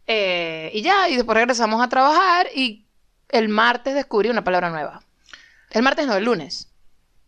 eh, 0.06 0.70
y 0.74 0.82
ya, 0.82 1.08
y 1.08 1.16
después 1.16 1.34
regresamos 1.36 1.82
a 1.82 1.88
trabajar 1.88 2.46
y 2.54 2.86
el 3.30 3.48
martes 3.48 3.94
descubrí 3.94 4.28
una 4.30 4.42
palabra 4.44 4.70
nueva. 4.70 5.02
El 5.70 5.82
martes 5.82 6.06
no, 6.06 6.14
el 6.16 6.24
lunes. 6.24 6.68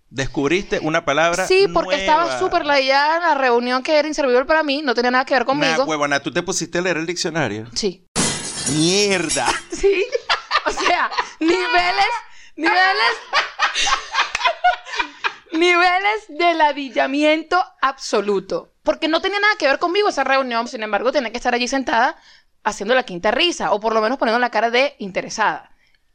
Descubriste 0.08 0.80
una 0.80 1.04
palabra 1.04 1.46
Sí, 1.46 1.66
porque 1.72 1.96
nueva. 1.96 2.00
estaba 2.26 2.38
súper 2.40 2.66
layada 2.66 3.16
en 3.18 3.22
la 3.22 3.34
reunión 3.36 3.82
que 3.82 3.96
era 3.96 4.08
inservible 4.08 4.44
para 4.44 4.62
mí, 4.64 4.82
no 4.82 4.94
tenía 4.94 5.10
nada 5.12 5.24
que 5.24 5.34
ver 5.34 5.42
Nah, 5.42 5.46
conmigo. 5.46 5.84
huevona, 5.84 6.20
tú 6.20 6.32
te 6.32 6.42
pusiste 6.42 6.78
a 6.78 6.80
leer 6.82 6.96
el 6.96 7.06
diccionario. 7.06 7.66
Sí. 7.74 8.06
Mierda. 8.72 9.46
Sí. 9.70 10.04
O 10.66 10.70
sea, 10.72 11.10
niveles, 11.40 12.06
niveles, 12.56 13.16
niveles 15.52 16.26
de 16.28 16.54
ladillamiento 16.54 17.62
absoluto. 17.80 18.74
Porque 18.82 19.08
no 19.08 19.20
tenía 19.20 19.40
nada 19.40 19.54
que 19.58 19.66
ver 19.66 19.78
conmigo 19.78 20.08
esa 20.08 20.24
reunión, 20.24 20.68
sin 20.68 20.82
embargo, 20.82 21.12
tenía 21.12 21.30
que 21.30 21.36
estar 21.38 21.54
allí 21.54 21.68
sentada 21.68 22.16
haciendo 22.62 22.94
la 22.94 23.04
quinta 23.04 23.30
risa, 23.30 23.72
o 23.72 23.80
por 23.80 23.94
lo 23.94 24.00
menos 24.00 24.18
poniendo 24.18 24.38
la 24.38 24.50
cara 24.50 24.70
de 24.70 24.94
interesada. 24.98 25.70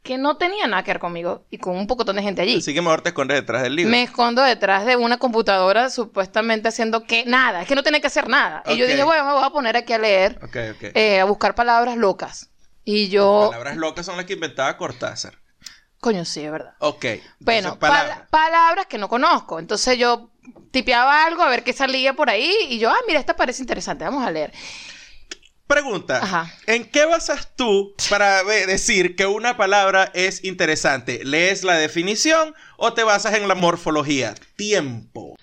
Que 0.06 0.18
no 0.18 0.36
tenía 0.36 0.66
nada 0.66 0.82
que 0.84 0.90
ver 0.92 0.98
conmigo 1.00 1.44
y 1.50 1.58
con 1.58 1.76
un 1.76 1.86
pocotón 1.86 2.16
de 2.16 2.22
gente 2.22 2.40
allí. 2.42 2.58
Así 2.58 2.72
que 2.72 2.80
mejor 2.80 3.00
te 3.02 3.08
escondes 3.08 3.36
detrás 3.38 3.62
del 3.62 3.74
libro. 3.74 3.90
Me 3.90 4.02
escondo 4.04 4.42
detrás 4.42 4.86
de 4.86 4.96
una 4.96 5.18
computadora 5.18 5.90
supuestamente 5.90 6.68
haciendo 6.68 7.02
que 7.04 7.24
nada, 7.24 7.62
es 7.62 7.68
que 7.68 7.74
no 7.74 7.82
tenía 7.82 8.00
que 8.00 8.06
hacer 8.06 8.28
nada. 8.28 8.62
Y 8.66 8.76
yo 8.76 8.86
dije, 8.86 9.02
bueno, 9.02 9.24
me 9.24 9.32
voy 9.32 9.44
a 9.44 9.50
poner 9.50 9.76
aquí 9.76 9.92
a 9.92 9.98
leer, 9.98 10.38
Ok, 10.42 10.56
ok. 10.76 10.82
eh, 10.94 11.20
a 11.20 11.24
buscar 11.24 11.54
palabras 11.54 11.96
locas. 11.96 12.50
Y 12.84 13.08
yo, 13.08 13.48
Palabras 13.50 13.76
locas 13.76 14.06
son 14.06 14.16
las 14.16 14.26
que 14.26 14.34
inventaba 14.34 14.76
Cortázar. 14.76 15.34
coño, 16.00 16.24
sí, 16.24 16.44
es 16.44 16.52
verdad. 16.52 16.74
Ok. 16.78 17.04
Bueno, 17.40 17.76
palabras. 17.78 18.18
pala- 18.18 18.28
palabras 18.30 18.86
que 18.86 18.98
no 18.98 19.08
conozco. 19.08 19.58
Entonces 19.58 19.98
yo 19.98 20.30
tipeaba 20.70 21.24
algo 21.24 21.42
a 21.42 21.48
ver 21.48 21.64
qué 21.64 21.72
salía 21.72 22.12
por 22.12 22.30
ahí 22.30 22.54
y 22.68 22.78
yo, 22.78 22.90
ah, 22.90 22.98
mira, 23.08 23.18
esta 23.18 23.34
parece 23.34 23.60
interesante, 23.62 24.04
vamos 24.04 24.24
a 24.24 24.30
leer. 24.30 24.52
Pregunta. 25.66 26.18
Ajá. 26.22 26.52
¿En 26.66 26.88
qué 26.88 27.04
basas 27.06 27.48
tú 27.56 27.94
para 28.08 28.44
decir 28.44 29.16
que 29.16 29.26
una 29.26 29.56
palabra 29.56 30.10
es 30.14 30.44
interesante? 30.44 31.24
¿Lees 31.24 31.64
la 31.64 31.74
definición 31.74 32.54
o 32.76 32.92
te 32.92 33.02
basas 33.02 33.34
en 33.34 33.48
la 33.48 33.54
morfología? 33.56 34.34
Tiempo. 34.56 35.34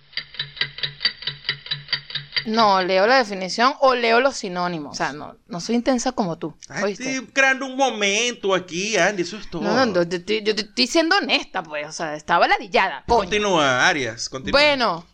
No, 2.46 2.82
leo 2.84 3.08
la 3.08 3.18
definición 3.20 3.74
o 3.80 3.96
leo 3.96 4.20
los 4.20 4.36
sinónimos. 4.36 4.92
O 4.92 4.96
sea, 4.98 5.14
no, 5.14 5.38
no 5.48 5.62
soy 5.62 5.76
intensa 5.76 6.12
como 6.12 6.38
tú. 6.38 6.54
Ay, 6.68 6.84
¿oíste? 6.84 7.10
estoy 7.16 7.28
creando 7.28 7.66
un 7.66 7.78
momento 7.78 8.54
aquí, 8.54 8.98
Andy. 8.98 9.22
Eso 9.22 9.38
es 9.38 9.50
todo. 9.50 9.62
No, 9.62 9.74
no, 9.74 9.86
no, 9.86 10.04
yo, 10.04 10.24
te- 10.26 10.44
yo 10.44 10.54
te 10.54 10.64
estoy 10.64 10.88
siendo 10.88 11.16
honesta, 11.18 11.64
pues. 11.64 11.88
O 11.88 11.92
sea, 11.94 12.16
estaba 12.16 12.48
ladillada. 12.48 13.04
coño. 13.08 13.20
Continúa, 13.20 13.88
Arias. 13.88 14.28
Continúa. 14.28 14.60
Bueno, 14.60 15.08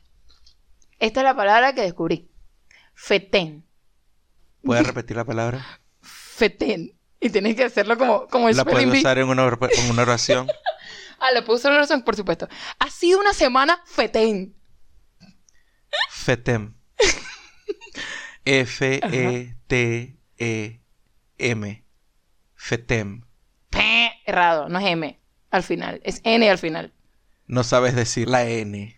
esta 0.98 1.20
es 1.20 1.24
la 1.24 1.36
palabra 1.36 1.74
que 1.74 1.82
descubrí. 1.82 2.32
Fetén. 2.96 3.64
¿Puedes 4.64 4.86
repetir 4.88 5.18
la 5.18 5.26
palabra? 5.26 5.66
Fetén. 6.02 6.96
Y 7.20 7.30
tienes 7.30 7.56
que 7.56 7.64
hacerlo 7.66 7.98
como, 7.98 8.28
como 8.28 8.48
el 8.50 8.56
La 8.58 8.64
puedes 8.66 8.88
usar 8.88 9.18
en 9.18 9.28
una, 9.28 9.44
or- 9.46 9.60
en 9.72 9.90
una 9.92 10.02
oración. 10.04 10.48
Ah, 11.22 11.32
la 11.34 11.44
puedo 11.44 11.58
usar 11.60 11.72
en 11.72 11.74
una 11.74 11.80
oración, 11.82 12.04
por 12.04 12.16
supuesto. 12.16 12.48
Ha 12.80 12.90
sido 12.90 13.20
una 13.20 13.34
semana 13.34 13.82
fetén. 13.86 14.56
FETEM. 16.12 16.76
F-E-T-E-M. 20.50 21.86
FETEM. 22.56 23.22
Pe- 23.70 24.12
Errado, 24.26 24.70
no 24.70 24.80
es 24.80 24.86
M 24.86 25.20
al 25.52 25.64
final, 25.64 26.00
es 26.04 26.22
N 26.24 26.50
al 26.50 26.58
final. 26.58 26.94
No 27.48 27.64
sabes 27.64 27.96
decir 27.96 28.30
la 28.30 28.46
N. 28.48 28.96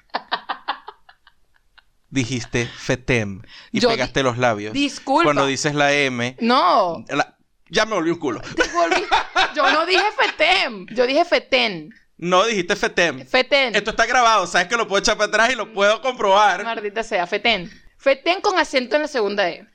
Dijiste 2.12 2.65
FETEM 2.67 3.41
y 3.71 3.80
Yo 3.80 3.89
pegaste 3.89 4.21
los 4.21 4.38
labios. 4.38 4.74
Disculpa. 4.74 5.24
Cuando 5.24 5.45
dices 5.47 5.74
la 5.74 5.93
M, 5.93 6.36
No, 6.41 7.04
la- 7.10 7.38
ya 7.69 7.86
me 7.86 7.95
volví 7.95 8.12
un 8.12 8.19
culo. 8.19 8.41
volví- 8.41 9.08
yo 9.56 9.71
no 9.71 9.86
dije 9.86 10.04
fetén, 10.17 10.88
yo 10.88 11.08
dije 11.08 11.24
fetén. 11.26 11.89
No 12.17 12.45
dijiste 12.45 12.76
FETEM. 12.76 13.26
Fetén. 13.26 13.76
Esto 13.76 13.91
está 13.91 14.06
grabado, 14.06 14.45
sabes 14.45 14.67
que 14.67 14.76
lo 14.78 14.88
puedo 14.88 15.00
echar 15.00 15.17
para 15.17 15.30
atrás 15.30 15.52
y 15.52 15.56
lo 15.56 15.74
puedo 15.74 16.02
comprobar. 16.02 16.63
Maldita 16.63 17.02
sea, 17.04 17.26
fetén. 17.26 17.71
Fetén 17.97 18.41
con 18.41 18.60
acento 18.60 18.95
en 18.97 19.04
la 19.04 19.08
segunda 19.08 19.50
E. 19.50 19.65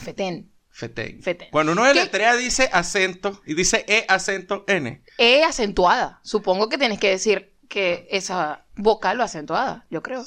Fetén. 0.00 0.50
FETEM. 0.70 1.20
Fetén. 1.22 1.48
Cuando 1.50 1.72
uno 1.72 1.84
deletrea 1.84 2.34
dice 2.36 2.70
acento 2.72 3.42
y 3.44 3.54
dice 3.54 3.84
E 3.86 4.04
acento 4.08 4.64
N. 4.66 5.02
E 5.18 5.44
acentuada. 5.44 6.20
Supongo 6.24 6.68
que 6.70 6.78
tienes 6.78 6.98
que 6.98 7.10
decir 7.10 7.52
que 7.68 8.08
esa 8.10 8.64
vocal 8.76 9.18
lo 9.18 9.24
acentuada, 9.24 9.84
yo 9.90 10.02
creo. 10.02 10.24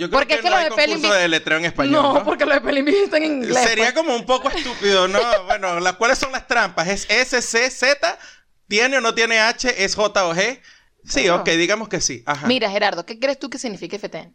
Yo 0.00 0.08
creo 0.08 0.20
Porque 0.20 0.28
que, 0.28 0.34
es 0.36 0.40
que 0.40 0.48
no 0.48 0.56
lo 0.56 0.56
hay 0.56 0.64
de 0.64 0.70
concurso 0.70 1.12
de 1.12 1.20
deletreo 1.20 1.58
en 1.58 1.64
español, 1.66 1.92
no, 1.92 2.14
¿no? 2.14 2.24
porque 2.24 2.46
los 2.46 2.62
de 2.62 2.82
Bee 2.82 3.02
están 3.04 3.22
en 3.22 3.32
inglés. 3.42 3.62
Sería 3.62 3.92
pues. 3.92 3.96
como 3.96 4.16
un 4.16 4.24
poco 4.24 4.48
estúpido, 4.48 5.06
¿no? 5.08 5.20
bueno, 5.44 5.78
las 5.78 5.96
¿cuáles 5.96 6.16
son 6.16 6.32
las 6.32 6.46
trampas? 6.46 6.88
¿Es 6.88 7.06
S, 7.10 7.42
C, 7.42 7.70
Z? 7.70 8.18
¿Tiene 8.66 8.96
o 8.96 9.02
no 9.02 9.12
tiene 9.12 9.38
H? 9.40 9.84
¿Es 9.84 9.94
J 9.94 10.26
o 10.26 10.34
G? 10.34 10.58
Sí, 11.04 11.24
Claro. 11.24 11.42
ok, 11.42 11.48
digamos 11.50 11.90
que 11.90 12.00
sí. 12.00 12.22
Ajá. 12.24 12.46
Mira, 12.46 12.70
Gerardo, 12.70 13.04
¿qué 13.04 13.18
crees 13.18 13.38
tú 13.38 13.50
que 13.50 13.58
significa 13.58 13.98
fetén? 13.98 14.34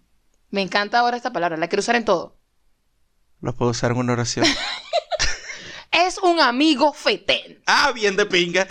Me 0.51 0.61
encanta 0.61 0.99
ahora 0.99 1.17
esta 1.17 1.33
palabra, 1.33 1.57
la 1.57 1.67
quiero 1.67 1.79
usar 1.79 1.95
en 1.95 2.05
todo. 2.05 2.37
Lo 3.41 3.55
puedo 3.55 3.71
usar 3.71 3.89
en 3.89 3.97
una 3.97 4.13
oración. 4.13 4.45
Es 5.91 6.19
un 6.19 6.39
amigo 6.41 6.93
fetén. 6.93 7.63
ah, 7.65 7.91
bien 7.91 8.15
de 8.15 8.27
pinga. 8.27 8.67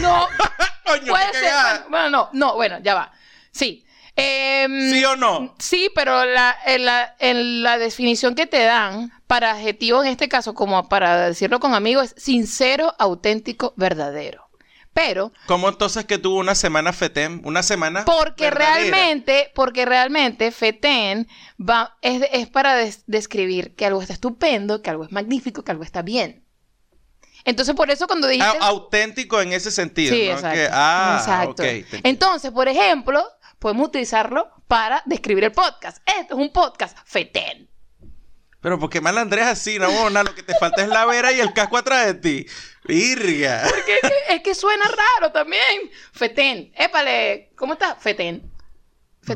No, 0.00 0.26
Coño, 0.86 1.12
puede 1.12 1.32
ser. 1.34 1.52
Bueno, 1.52 1.84
bueno, 1.90 2.10
no, 2.10 2.30
no, 2.32 2.54
bueno, 2.54 2.78
ya 2.82 2.94
va. 2.94 3.12
Sí. 3.50 3.84
Em, 4.16 4.90
¿Sí 4.92 5.04
o 5.04 5.16
no? 5.16 5.54
Sí, 5.58 5.90
pero 5.94 6.24
la, 6.24 6.54
en, 6.66 6.84
la, 6.84 7.16
en 7.18 7.62
la 7.62 7.78
definición 7.78 8.34
que 8.34 8.46
te 8.46 8.62
dan 8.62 9.10
para 9.26 9.52
adjetivo 9.52 10.02
en 10.02 10.10
este 10.10 10.28
caso, 10.28 10.54
como 10.54 10.88
para 10.88 11.28
decirlo 11.28 11.60
con 11.60 11.74
amigos, 11.74 12.12
es 12.16 12.22
sincero, 12.22 12.94
auténtico, 12.98 13.72
verdadero. 13.76 14.48
Pero 14.94 15.32
¿Cómo 15.46 15.70
entonces 15.70 16.04
que 16.04 16.18
tuvo 16.18 16.38
una 16.38 16.54
semana 16.54 16.92
FETEM? 16.92 17.40
Una 17.46 17.62
semana 17.62 18.04
porque 18.04 18.44
verdadera? 18.44 18.74
realmente, 18.74 19.50
porque 19.54 19.86
realmente 19.86 20.50
fetén 20.52 21.26
va, 21.58 21.96
es, 22.02 22.22
es 22.30 22.46
para 22.50 22.76
des- 22.76 23.04
describir 23.06 23.74
que 23.74 23.86
algo 23.86 24.02
está 24.02 24.12
estupendo, 24.12 24.82
que 24.82 24.90
algo 24.90 25.04
es 25.04 25.10
magnífico, 25.12 25.64
que 25.64 25.70
algo 25.70 25.82
está 25.84 26.02
bien. 26.02 26.44
Entonces, 27.46 27.74
por 27.74 27.90
eso 27.90 28.06
cuando 28.06 28.28
dijiste... 28.28 28.58
Ah, 28.60 28.66
auténtico 28.68 29.40
en 29.40 29.54
ese 29.54 29.70
sentido, 29.70 30.14
Sí, 30.14 30.26
¿no? 30.26 30.32
exacto. 30.34 30.56
Que- 30.58 30.68
ah, 30.70 31.16
exacto. 31.18 31.62
Entonces, 32.04 32.50
por 32.50 32.68
ejemplo, 32.68 33.24
podemos 33.62 33.86
utilizarlo 33.86 34.50
para 34.66 35.02
describir 35.06 35.44
el 35.44 35.52
podcast. 35.52 35.98
Esto 36.04 36.34
es 36.34 36.40
un 36.40 36.52
podcast 36.52 36.98
fetén. 37.04 37.70
Pero 38.60 38.78
porque 38.80 39.00
malandres 39.00 39.46
así, 39.46 39.78
no, 39.78 39.90
mona, 39.92 40.24
lo 40.24 40.34
que 40.34 40.42
te 40.42 40.54
falta 40.58 40.82
es 40.82 40.88
la 40.88 41.06
vera 41.06 41.32
y 41.32 41.38
el 41.38 41.52
casco 41.52 41.78
atrás 41.78 42.06
de 42.06 42.14
ti. 42.14 42.46
Virga. 42.84 43.62
Porque 43.68 43.94
es 43.94 44.00
que, 44.00 44.34
es 44.34 44.42
que 44.42 44.54
suena 44.56 44.84
raro 44.86 45.32
también. 45.32 45.90
Fetén. 46.12 46.72
Épale, 46.74 47.52
¿cómo 47.56 47.74
está? 47.74 47.94
Fetén. 47.94 48.50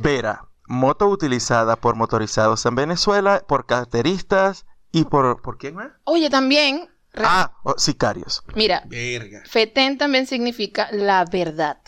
Vera, 0.03 0.45
moto 0.67 1.07
utilizada 1.07 1.77
por 1.77 1.95
motorizados 1.95 2.67
en 2.67 2.75
Venezuela, 2.75 3.45
por 3.47 3.67
carteristas 3.67 4.67
y 4.91 5.05
por... 5.05 5.41
¿Por 5.41 5.57
quién 5.57 5.77
más? 5.77 5.93
Oye, 6.03 6.31
también. 6.31 6.91
Ah, 7.15 7.53
oh, 7.63 7.79
sicarios. 7.79 8.43
Mira, 8.57 8.83
Verga. 8.87 9.43
Fetén 9.49 9.99
también 9.99 10.27
significa 10.27 10.89
la 10.91 11.25
verdad. 11.25 11.79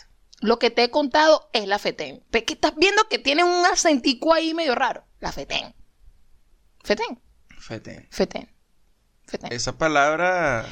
Lo 0.41 0.57
que 0.59 0.69
te 0.71 0.83
he 0.83 0.89
contado 0.89 1.49
es 1.53 1.67
la 1.67 1.79
Fetén. 1.79 2.23
Pe- 2.31 2.45
que 2.45 2.53
estás 2.53 2.73
viendo 2.75 3.07
que 3.09 3.19
tiene 3.19 3.43
un 3.43 3.65
acentico 3.65 4.33
ahí 4.33 4.53
medio 4.53 4.73
raro. 4.75 5.03
La 5.19 5.31
Fetén. 5.31 5.75
Fetén. 6.83 7.21
Fete. 7.59 8.07
Fetén. 8.11 8.49
Fetén. 9.25 9.51
Esa 9.51 9.77
palabra... 9.77 10.65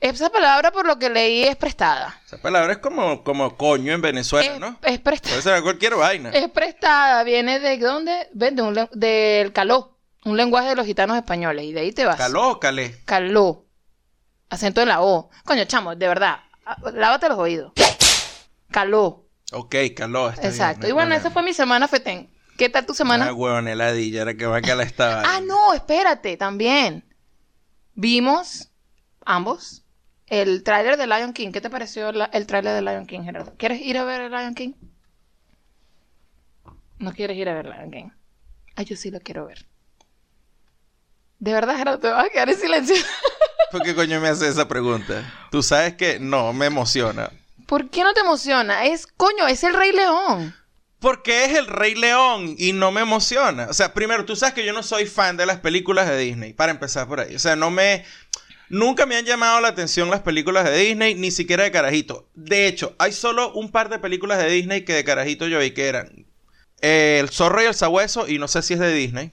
Esa 0.00 0.30
palabra, 0.30 0.72
por 0.72 0.86
lo 0.86 0.98
que 0.98 1.10
leí, 1.10 1.42
es 1.42 1.56
prestada. 1.56 2.18
Esa 2.24 2.38
palabra 2.38 2.72
es 2.72 2.78
como, 2.78 3.22
como 3.22 3.58
coño 3.58 3.92
en 3.92 4.00
Venezuela, 4.00 4.54
es, 4.54 4.58
¿no? 4.58 4.78
es 4.82 4.98
prestada. 4.98 5.34
Puede 5.36 5.42
ser 5.42 5.62
cualquier 5.62 5.94
vaina. 5.94 6.30
Es 6.34 6.48
prestada. 6.48 7.22
Viene 7.22 7.60
de 7.60 7.76
dónde? 7.76 8.28
Ven, 8.32 8.56
de 8.56 8.62
un 8.62 8.88
del 8.94 9.52
caló. 9.52 9.98
Un 10.24 10.38
lenguaje 10.38 10.70
de 10.70 10.76
los 10.76 10.86
gitanos 10.86 11.18
españoles. 11.18 11.66
Y 11.66 11.72
de 11.74 11.80
ahí 11.80 11.92
te 11.92 12.06
vas. 12.06 12.16
Caló, 12.16 12.58
calé. 12.58 12.98
Caló. 13.04 13.66
Acento 14.48 14.80
en 14.80 14.88
la 14.88 15.02
O. 15.02 15.28
Coño, 15.44 15.66
chamo, 15.66 15.94
de 15.94 16.08
verdad. 16.08 16.38
Lávate 16.94 17.28
los 17.28 17.38
oídos. 17.38 17.72
Caló. 18.70 19.26
Ok, 19.52 19.74
caló. 19.96 20.30
está 20.30 20.48
Exacto. 20.48 20.86
y 20.88 20.92
bueno, 20.92 21.14
esa 21.14 21.30
fue 21.30 21.42
mi 21.42 21.52
semana, 21.52 21.88
Fetén. 21.88 22.30
¿Qué 22.56 22.68
tal 22.68 22.86
tu 22.86 22.94
semana? 22.94 23.24
Una 23.24 23.34
huevoneladilla, 23.34 24.22
era 24.22 24.34
que 24.34 24.46
va 24.46 24.60
que 24.60 24.74
la 24.74 24.82
estaba. 24.82 25.22
Ah, 25.24 25.40
no, 25.40 25.72
espérate, 25.74 26.36
también. 26.36 27.04
Vimos 27.94 28.70
ambos 29.24 29.84
el 30.26 30.62
tráiler 30.62 30.96
de 30.96 31.06
Lion 31.06 31.32
King. 31.32 31.52
¿Qué 31.52 31.60
te 31.60 31.70
pareció 31.70 32.12
la- 32.12 32.26
el 32.26 32.46
tráiler 32.46 32.74
de 32.74 32.82
Lion 32.82 33.06
King, 33.06 33.22
Gerardo? 33.22 33.54
¿Quieres 33.56 33.80
ir 33.80 33.98
a 33.98 34.04
ver 34.04 34.20
el 34.20 34.30
Lion 34.30 34.54
King? 34.54 34.72
No 36.98 37.12
quieres 37.12 37.36
ir 37.36 37.48
a 37.48 37.54
ver 37.54 37.66
Lion 37.66 37.90
King. 37.90 38.08
Ay, 38.76 38.84
yo 38.84 38.96
sí 38.96 39.10
lo 39.10 39.20
quiero 39.20 39.46
ver. 39.46 39.66
De 41.38 41.52
verdad, 41.52 41.76
Gerardo, 41.76 41.98
te 41.98 42.08
vas 42.08 42.26
a 42.26 42.28
quedar 42.28 42.50
en 42.50 42.56
silencio. 42.58 42.96
¿Por 43.72 43.82
qué 43.82 43.94
coño 43.94 44.20
me 44.20 44.28
haces 44.28 44.48
esa 44.50 44.68
pregunta? 44.68 45.48
Tú 45.50 45.62
sabes 45.62 45.94
que 45.94 46.20
no, 46.20 46.52
me 46.52 46.66
emociona. 46.66 47.30
¿Por 47.70 47.88
qué 47.88 48.02
no 48.02 48.12
te 48.14 48.18
emociona? 48.18 48.86
Es, 48.86 49.06
coño, 49.06 49.46
es 49.46 49.62
el 49.62 49.74
Rey 49.74 49.92
León. 49.92 50.56
Porque 50.98 51.44
es 51.44 51.56
el 51.56 51.68
Rey 51.68 51.94
León 51.94 52.56
y 52.58 52.72
no 52.72 52.90
me 52.90 53.02
emociona. 53.02 53.68
O 53.70 53.74
sea, 53.74 53.94
primero, 53.94 54.24
tú 54.24 54.34
sabes 54.34 54.56
que 54.56 54.66
yo 54.66 54.72
no 54.72 54.82
soy 54.82 55.06
fan 55.06 55.36
de 55.36 55.46
las 55.46 55.60
películas 55.60 56.08
de 56.08 56.18
Disney, 56.18 56.52
para 56.52 56.72
empezar 56.72 57.06
por 57.06 57.20
ahí. 57.20 57.36
O 57.36 57.38
sea, 57.38 57.54
no 57.54 57.70
me... 57.70 58.04
Nunca 58.70 59.06
me 59.06 59.14
han 59.14 59.24
llamado 59.24 59.60
la 59.60 59.68
atención 59.68 60.10
las 60.10 60.22
películas 60.22 60.64
de 60.64 60.76
Disney, 60.76 61.14
ni 61.14 61.30
siquiera 61.30 61.62
de 61.62 61.70
carajito. 61.70 62.28
De 62.34 62.66
hecho, 62.66 62.96
hay 62.98 63.12
solo 63.12 63.52
un 63.52 63.70
par 63.70 63.88
de 63.88 64.00
películas 64.00 64.38
de 64.38 64.50
Disney 64.50 64.84
que 64.84 64.94
de 64.94 65.04
carajito 65.04 65.46
yo 65.46 65.60
vi 65.60 65.70
que 65.70 65.86
eran 65.86 66.26
eh, 66.80 67.18
El 67.20 67.28
zorro 67.28 67.62
y 67.62 67.66
el 67.66 67.74
sabueso, 67.74 68.26
y 68.26 68.40
no 68.40 68.48
sé 68.48 68.62
si 68.62 68.74
es 68.74 68.80
de 68.80 68.92
Disney. 68.92 69.30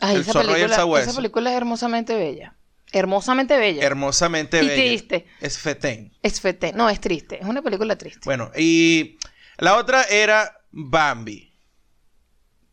Ay, 0.00 0.14
El 0.14 0.20
esa 0.22 0.32
zorro 0.32 0.46
y 0.46 0.52
el 0.52 0.54
película, 0.54 0.76
sabueso. 0.76 1.10
esa 1.10 1.16
película 1.18 1.50
es 1.50 1.56
hermosamente 1.58 2.14
bella. 2.14 2.56
Hermosamente 2.98 3.58
bella. 3.58 3.82
Hermosamente 3.84 4.62
Y 4.62 4.66
bella. 4.66 4.74
triste. 4.82 5.26
Es 5.40 5.58
Fetén. 5.58 6.16
es 6.22 6.40
fete. 6.40 6.72
No, 6.72 6.88
es 6.88 7.00
triste. 7.00 7.40
Es 7.40 7.46
una 7.46 7.60
película 7.62 7.96
triste. 7.96 8.20
Bueno, 8.24 8.50
y 8.56 9.18
la 9.58 9.76
otra 9.76 10.04
era 10.04 10.56
Bambi. 10.70 11.52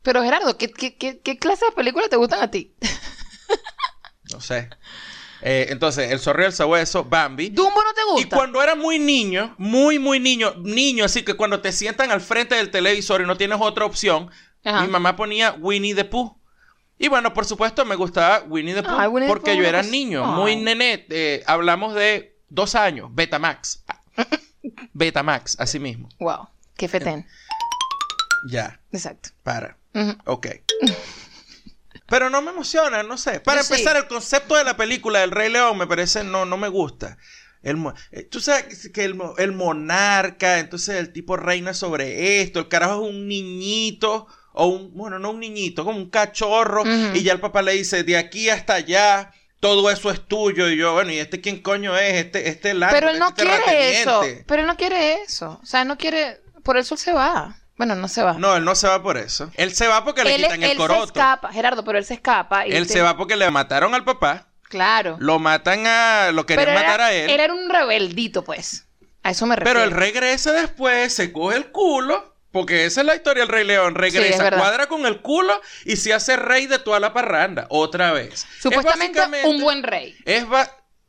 Pero 0.04 0.24
Gerardo, 0.24 0.58
¿qué, 0.58 0.72
qué, 0.72 0.96
qué, 0.98 1.20
qué 1.20 1.38
clase 1.38 1.66
de 1.66 1.72
películas 1.72 2.10
te 2.10 2.16
gustan 2.16 2.42
a 2.42 2.50
ti? 2.50 2.76
No 4.34 4.40
sé. 4.42 4.70
Eh, 5.44 5.68
entonces, 5.70 6.12
El 6.12 6.20
zorro 6.20 6.44
y 6.44 6.46
el 6.46 6.54
sabueso, 6.54 7.04
Bambi. 7.04 7.50
¿Dumbo 7.50 7.82
no 7.84 7.94
te 7.94 8.02
Y 8.02 8.24
gusta? 8.24 8.36
cuando 8.38 8.62
era 8.64 8.76
muy 8.76 9.00
niño, 9.00 9.56
muy, 9.58 10.00
muy 10.00 10.20
niño, 10.20 10.54
niño, 10.60 11.04
así 11.06 11.24
que 11.24 11.34
cuando 11.34 11.62
te 11.62 11.72
sientan 11.72 12.12
al 12.12 12.22
frente 12.22 12.56
del 12.56 12.70
televisor 12.72 13.22
y 13.22 13.26
no 13.26 13.38
tienes 13.38 13.58
otra 13.60 13.86
opción, 13.86 14.30
Ajá. 14.64 14.82
mi 14.84 14.88
mamá 14.88 15.16
ponía 15.16 15.54
Winnie 15.60 15.96
the 15.96 16.06
Pooh. 16.06 16.40
Y 17.02 17.08
bueno, 17.08 17.34
por 17.34 17.46
supuesto, 17.46 17.84
me 17.84 17.96
gustaba 17.96 18.44
Winnie 18.48 18.76
the 18.76 18.84
Pooh 18.84 18.96
Winnie 19.10 19.28
the 19.28 19.34
porque 19.34 19.52
Pooh, 19.54 19.62
yo 19.62 19.68
era 19.68 19.80
cosa- 19.80 19.90
niño, 19.92 20.24
Ay. 20.26 20.40
muy 20.40 20.56
nené. 20.56 21.06
eh, 21.10 21.44
hablamos 21.48 21.96
de 21.96 22.38
dos 22.50 22.76
años, 22.76 23.10
Betamax. 23.14 23.84
Betamax, 24.94 25.60
así 25.60 25.80
mismo. 25.80 26.10
Wow, 26.20 26.48
qué 26.78 26.88
fetén. 26.88 27.26
Ya, 28.48 28.80
Exacto. 28.92 29.30
para. 29.44 29.78
Ujú. 29.94 30.16
Ok. 30.26 30.48
Pero 32.08 32.30
no 32.30 32.42
me 32.42 32.52
emociona, 32.52 33.04
no 33.04 33.18
sé. 33.18 33.40
Para 33.40 33.64
sí. 33.64 33.74
empezar, 33.74 33.96
el 33.98 34.08
concepto 34.08 34.56
de 34.56 34.64
la 34.64 34.76
película 34.78 35.20
del 35.20 35.32
Rey 35.32 35.50
León 35.52 35.78
me 35.78 35.88
parece, 35.88 36.24
no, 36.24 36.46
no 36.46 36.58
me 36.58 36.68
gusta. 36.68 37.18
El, 37.64 37.78
eh, 38.12 38.24
tú 38.24 38.40
sabes 38.42 38.90
que 38.90 39.04
el, 39.06 39.18
el 39.38 39.52
monarca, 39.54 40.60
entonces 40.60 40.96
el 40.96 41.14
tipo 41.14 41.38
reina 41.38 41.74
sobre 41.74 42.42
esto, 42.42 42.60
el 42.60 42.68
carajo 42.68 43.04
es 43.06 43.10
un 43.14 43.28
niñito, 43.28 44.28
o 44.54 44.68
un, 44.68 44.94
bueno, 44.94 45.20
no 45.20 45.32
un 45.32 45.40
niñito, 45.40 45.84
como 45.86 45.98
un 45.98 46.10
cachorro, 46.10 46.84
y 47.14 47.24
ya 47.24 47.34
el 47.34 47.40
papá 47.40 47.62
le 47.62 47.74
dice, 47.74 48.04
de 48.04 48.18
aquí 48.18 48.50
hasta 48.50 48.74
allá, 48.76 49.32
todo 49.60 49.90
eso 49.92 50.10
es 50.12 50.28
tuyo, 50.28 50.70
y 50.70 50.78
yo, 50.78 50.94
bueno, 50.94 51.12
¿y 51.12 51.20
este 51.20 51.40
quién 51.42 51.62
coño 51.62 51.96
es? 51.98 52.16
Este, 52.26 52.50
este 52.50 52.74
Lando, 52.74 52.96
Pero 52.96 53.10
él 53.10 53.20
no 53.20 53.30
este 53.30 53.44
quiere 53.44 54.02
eso. 54.02 54.22
Pero 54.48 54.62
él 54.62 54.68
no 54.68 54.76
quiere 54.76 55.22
eso. 55.22 55.60
O 55.62 55.66
sea, 55.66 55.86
no 55.86 55.98
quiere. 55.98 56.42
Por 56.64 56.78
eso 56.78 56.96
él 56.96 57.00
se 57.00 57.14
va. 57.14 57.58
Bueno, 57.78 57.96
no 57.96 58.08
se 58.08 58.22
va. 58.22 58.34
No, 58.34 58.56
él 58.58 58.64
no 58.66 58.76
se 58.76 58.88
va 58.88 59.02
por 59.02 59.18
eso. 59.18 59.50
Él 59.56 59.74
se 59.74 59.88
va 59.88 60.04
porque 60.04 60.24
le 60.24 60.36
él 60.36 60.42
quitan 60.44 60.58
él 60.64 60.64
el 60.64 60.72
se 60.72 60.78
coroto. 60.78 61.04
escapa, 61.06 61.52
Gerardo, 61.52 61.84
pero 61.84 61.98
él 61.98 62.06
se 62.06 62.14
escapa. 62.16 62.68
Y 62.68 62.72
Él 62.74 62.86
te- 62.88 62.94
se 62.94 63.02
va 63.02 63.18
porque 63.18 63.36
le 63.36 63.50
mataron 63.50 63.94
al 63.96 64.04
papá. 64.04 64.48
Claro. 64.70 65.18
Lo 65.20 65.40
matan 65.40 65.86
a. 65.88 66.32
Lo 66.32 66.46
querían 66.46 66.66
pero 66.68 66.80
matar 66.80 66.96
era, 66.96 67.06
a 67.08 67.14
él. 67.14 67.30
él 67.30 67.40
era 67.40 67.54
un 67.54 67.70
rebeldito, 67.70 68.44
pues. 68.44 68.86
A 69.24 69.32
eso 69.32 69.46
me 69.46 69.56
refiero. 69.56 69.80
Pero 69.80 69.84
él 69.90 69.92
regresa 69.96 70.52
después, 70.54 71.14
se 71.14 71.32
coge 71.32 71.58
el 71.58 71.72
culo. 71.72 72.31
Porque 72.52 72.86
esa 72.86 73.02
es 73.02 73.08
la 73.08 73.16
historia 73.16 73.44
del 73.44 73.50
Rey 73.50 73.66
León. 73.66 73.96
Regresa, 73.96 74.52
cuadra 74.52 74.88
con 74.88 75.06
el 75.06 75.22
culo 75.22 75.60
y 75.86 75.96
se 75.96 76.14
hace 76.14 76.36
rey 76.36 76.68
de 76.68 76.80
toda 76.80 77.00
la 77.00 77.14
parranda. 77.14 77.66
Otra 77.70 78.12
vez. 78.12 78.34
Es 78.34 78.46
Supuestamente 78.62 79.22
un 79.46 79.62
buen 79.62 79.84
rey. 79.84 80.18
Es 80.26 80.46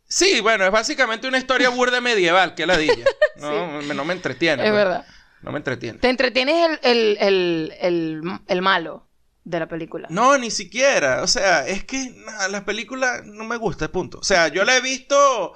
Sí, 0.06 0.40
bueno, 0.40 0.66
es 0.66 0.70
básicamente 0.70 1.26
una 1.26 1.38
historia 1.38 1.70
burda 1.70 2.02
medieval, 2.02 2.54
que 2.54 2.66
la 2.66 2.76
dilla. 2.76 3.04
No, 3.36 3.82
me- 3.82 3.94
no 3.94 4.04
me 4.04 4.12
entretiene. 4.12 4.62
Es 4.62 4.70
pues. 4.70 4.84
verdad. 4.84 5.06
No 5.40 5.50
me 5.50 5.56
entretiene. 5.56 5.98
Te 5.98 6.10
entretienes 6.10 6.54
el, 6.70 6.78
el, 6.82 7.18
el, 7.18 7.74
el, 7.80 8.22
el 8.46 8.62
malo 8.62 9.08
de 9.42 9.58
la 9.58 9.66
película. 9.68 10.06
No, 10.10 10.38
ni 10.38 10.50
siquiera. 10.50 11.22
O 11.22 11.26
sea, 11.26 11.66
es 11.66 11.84
que 11.84 12.14
la 12.50 12.64
película 12.64 13.22
no 13.24 13.44
me 13.44 13.56
gusta, 13.56 13.88
punto. 13.88 14.18
O 14.18 14.22
sea, 14.22 14.48
yo 14.48 14.64
la 14.64 14.76
he 14.76 14.80
visto. 14.80 15.54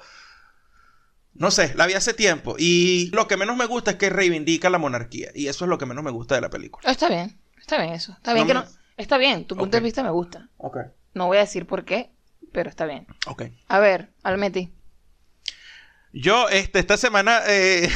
No 1.37 1.51
sé, 1.51 1.73
la 1.75 1.85
vi 1.85 1.93
hace 1.93 2.13
tiempo. 2.13 2.55
Y 2.57 3.09
lo 3.13 3.27
que 3.27 3.37
menos 3.37 3.55
me 3.57 3.65
gusta 3.65 3.91
es 3.91 3.97
que 3.97 4.09
reivindica 4.09 4.69
la 4.69 4.77
monarquía. 4.79 5.29
Y 5.35 5.47
eso 5.47 5.65
es 5.65 5.69
lo 5.69 5.77
que 5.77 5.85
menos 5.85 6.03
me 6.03 6.11
gusta 6.11 6.35
de 6.35 6.41
la 6.41 6.49
película. 6.49 6.89
Está 6.89 7.09
bien. 7.09 7.39
Está 7.59 7.79
bien 7.81 7.93
eso. 7.93 8.13
Está 8.13 8.33
bien 8.33 8.47
No 8.47 8.53
que 8.53 8.59
me- 8.59 8.65
no. 8.65 8.77
Está 8.97 9.17
bien. 9.17 9.45
Tu 9.45 9.55
punto 9.55 9.77
de 9.77 9.81
vista 9.83 10.01
me 10.03 10.09
gusta. 10.09 10.49
Ok. 10.57 10.77
No 11.13 11.27
voy 11.27 11.37
a 11.37 11.41
decir 11.41 11.67
por 11.67 11.85
qué, 11.85 12.11
pero 12.51 12.69
está 12.69 12.85
bien. 12.85 13.05
Ok. 13.27 13.43
A 13.67 13.79
ver, 13.79 14.09
Almeti. 14.23 14.71
Yo, 16.13 16.49
este, 16.49 16.79
esta 16.79 16.97
semana. 16.97 17.41
eh, 17.47 17.89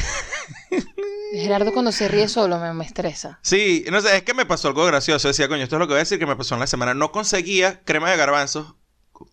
Gerardo 1.32 1.72
cuando 1.72 1.92
se 1.92 2.08
ríe 2.08 2.28
solo 2.28 2.58
me, 2.58 2.72
me 2.74 2.84
estresa. 2.84 3.38
sí, 3.42 3.84
no 3.90 4.00
sé, 4.00 4.16
es 4.18 4.22
que 4.22 4.34
me 4.34 4.44
pasó 4.46 4.68
algo 4.68 4.84
gracioso. 4.84 5.28
Decía, 5.28 5.48
coño, 5.48 5.62
esto 5.64 5.76
es 5.76 5.80
lo 5.80 5.86
que 5.86 5.92
voy 5.94 5.98
a 5.98 6.00
decir 6.06 6.18
que 6.18 6.26
me 6.26 6.36
pasó 6.36 6.54
en 6.54 6.60
la 6.60 6.66
semana. 6.66 6.94
No 6.94 7.10
conseguía 7.10 7.80
crema 7.84 8.10
de 8.10 8.16
garbanzos, 8.18 8.74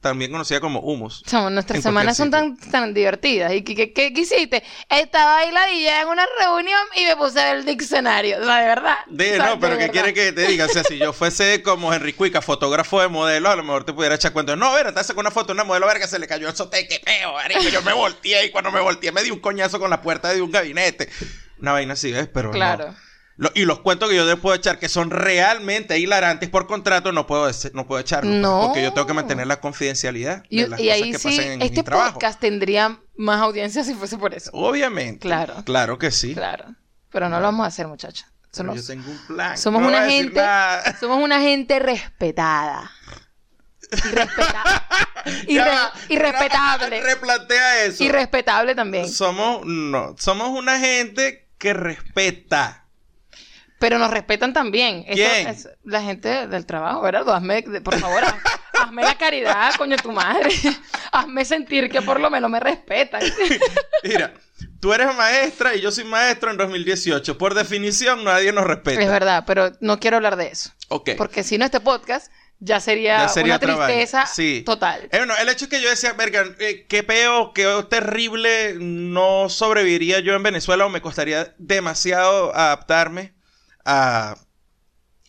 también 0.02 0.32
conocida 0.32 0.60
como 0.60 0.80
humus. 0.80 1.23
Chamo, 1.25 1.49
nuestras 1.49 1.82
semanas 1.84 2.17
son 2.17 2.32
tan, 2.32 2.58
tan 2.58 2.93
divertidas. 2.93 3.54
¿Y 3.54 3.62
qué, 3.63 3.75
qué, 3.75 3.93
qué- 3.93 4.13
qué 4.13 4.21
hiciste? 4.21 4.63
Estaba 4.89 5.38
ahí 5.38 5.52
ladilla 5.52 6.02
en 6.02 6.08
una 6.08 6.25
reunión 6.39 6.80
y 6.95 7.06
me 7.06 7.15
puse 7.15 7.39
a 7.39 7.45
ver 7.45 7.58
el 7.58 7.65
diccionario. 7.65 8.39
O 8.41 8.45
sea, 8.45 8.62
de 8.62 8.67
verdad. 8.67 8.97
De, 9.08 9.38
no, 9.38 9.60
pero 9.60 9.73
¿qué 9.78 9.88
verdad. 9.88 9.91
quiere 9.93 10.13
que 10.13 10.32
te 10.32 10.47
diga? 10.47 10.65
O 10.65 10.69
sea, 10.69 10.84
si 10.84 10.97
yo 10.97 11.13
fuese 11.13 11.62
como 11.63 11.93
Henry 11.93 12.13
Cuica, 12.13 12.41
fotógrafo 12.41 13.02
de 13.02 13.08
modelo, 13.08 13.49
a 13.49 13.56
lo 13.56 13.63
mejor 13.63 13.84
te 13.86 13.93
pudiera 13.93 14.15
echar 14.15 14.34
cuenta. 14.34 14.56
No, 14.56 14.73
ver, 14.73 14.93
te 14.93 15.04
sacó 15.04 15.19
una 15.19 15.32
foto 15.32 15.47
de 15.47 15.54
una 15.54 15.63
modelo 15.63 15.88
verga, 15.88 16.08
se 16.08 16.19
le 16.19 16.28
cayó 16.28 16.47
el 16.49 16.56
soteque, 16.56 17.02
peo, 17.04 17.34
marico. 17.34 17.62
Yo 17.69 17.82
me 17.82 17.93
volteé 17.93 18.45
y 18.45 18.52
cuando 18.52 18.71
me 18.71 18.80
volteé 18.82 19.12
me 19.12 19.23
di 19.23 19.32
un 19.32 19.39
coñazo 19.39 19.80
con 19.80 19.89
la 19.89 20.02
puerta 20.02 20.30
de 20.34 20.41
un 20.41 20.52
gabinete. 20.52 21.10
Una 21.60 21.73
vaina 21.73 21.93
así, 21.93 22.12
¿ves? 22.12 22.28
Pero 22.34 22.52
no. 22.52 23.09
Lo- 23.41 23.52
y 23.56 23.63
los 23.63 23.80
cuentos 23.80 24.10
que 24.10 24.15
yo 24.17 24.25
les 24.25 24.36
puedo 24.36 24.54
echar, 24.56 24.80
que 24.80 24.89
son 24.89 25.12
realmente 25.12 25.97
hilarantes 25.97 26.49
por 26.49 26.67
contrato, 26.67 27.12
no 27.13 27.25
puedo, 27.25 27.49
no 27.73 27.88
puedo 27.88 28.02
echarlos. 28.02 28.32
pues, 28.34 28.41
No. 28.41 28.63
Porque 28.65 28.84
yo 28.84 28.91
tengo 28.93 29.08
que 29.08 29.13
mantener 29.13 29.47
la 29.47 29.62
confidencialidad 29.62 30.43
Y, 30.49 30.63
de 30.63 30.67
las 30.67 30.80
y 30.80 30.84
cosas 30.88 30.95
ahí 31.02 31.12
que 31.13 31.17
sí, 31.19 31.28
pasan 31.38 31.52
en 31.54 31.62
este 31.62 31.78
mi 31.78 31.84
trabajo. 31.84 32.13
podcast 32.15 32.39
tendría 32.39 32.99
más 33.15 33.39
audiencia 33.41 33.84
si 33.86 33.93
fuese 33.93 34.17
por 34.17 34.34
eso. 34.34 34.52
Obviamente. 34.54 35.19
Claro. 35.21 35.63
Claro 35.63 35.97
que 35.97 36.12
sí. 36.12 36.34
Claro. 36.34 36.65
Pero 37.12 37.30
no 37.30 37.38
lo 37.39 37.45
vamos 37.45 37.63
a 37.63 37.67
hacer, 37.67 37.88
muchachos. 37.88 38.25
Somos, 38.52 38.75
yo 38.75 38.86
tengo 38.86 39.10
un 39.10 39.17
plan. 39.28 39.58
somos 39.58 39.82
No 39.82 39.88
una 39.88 40.06
gente. 40.10 40.41
Somos 40.99 41.23
una 41.23 41.39
gente 41.39 41.80
respetada. 41.80 42.91
Y 43.91 44.10
respetada. 44.12 44.88
y, 45.47 45.54
Ya 45.56 45.63
re- 45.65 45.71
va. 45.71 45.93
y 46.10 46.15
respetable. 46.17 47.02
Replantea 47.04 47.86
eso. 47.86 48.04
Y 48.04 48.10
respetable 48.10 48.75
también. 48.75 49.08
Somos, 49.10 49.65
no, 49.65 50.15
somos 50.19 50.49
una 50.49 50.78
gente 50.80 51.49
que 51.58 51.73
respeta. 51.73 52.79
Pero 53.80 53.98
nos 53.98 54.12
respetan 54.12 54.52
también. 54.54 55.06
Eso 55.08 55.15
¿Quién? 55.15 55.48
es 55.48 55.70
la 55.86 56.02
gente 56.02 56.48
del 56.48 56.65
trabajo, 56.65 57.02
¿verdad? 57.02 57.28
Hazme, 57.34 57.63
por 57.84 57.98
favor, 58.00 58.24
haz- 58.24 58.36
Hazme 58.82 59.04
la 59.04 59.18
caridad, 59.18 59.74
coño, 59.76 59.98
tu 59.98 60.12
madre. 60.12 60.50
Hazme 61.12 61.44
sentir 61.44 61.89
que 61.89 62.02
por 62.02 62.20
lo 62.20 62.30
menos 62.30 62.50
me 62.50 62.60
respetan. 62.62 63.22
Mira, 64.04 64.34
tú 64.80 64.94
eres 64.94 65.13
maestra 65.15 65.76
y 65.76 65.82
yo 65.82 65.92
soy 65.92 66.06
maestro 66.06 66.50
en 66.52 66.58
2018. 66.58 67.38
Por 67.38 67.54
definición, 67.56 68.24
nadie 68.24 68.54
nos 68.54 68.65
respeta. 68.65 69.02
Es 69.02 69.10
verdad, 69.10 69.44
pero 69.46 69.72
no 69.82 70.00
quiero 70.00 70.15
hablar 70.18 70.38
de 70.38 70.48
eso. 70.48 70.72
Ok. 70.88 71.12
Porque 71.18 71.44
si 71.44 71.58
no, 71.58 71.65
este 71.65 71.82
podcast 71.82 72.32
ya 72.60 72.80
sería, 72.80 73.20
Ya 73.20 73.28
sería 73.30 73.54
una 73.58 73.60
tristeza 73.60 74.26
Sí. 74.26 74.63
total. 74.65 75.04
Eh, 75.12 75.18
bueno, 75.18 75.34
el 75.42 75.50
hecho 75.50 75.65
es 75.65 75.70
que 75.72 75.82
yo 75.82 75.89
decía, 75.89 76.13
verga, 76.13 76.46
eh, 76.60 76.86
qué 76.88 77.04
peo, 77.04 77.54
qué 77.54 77.68
terrible, 77.89 78.76
no 78.80 79.50
sobreviviría 79.50 80.20
yo 80.20 80.36
en 80.36 80.44
Venezuela 80.44 80.86
o 80.86 80.89
me 80.89 81.02
costaría 81.02 81.54
demasiado 81.58 82.56
adaptarme 82.56 83.34
a, 83.89 84.36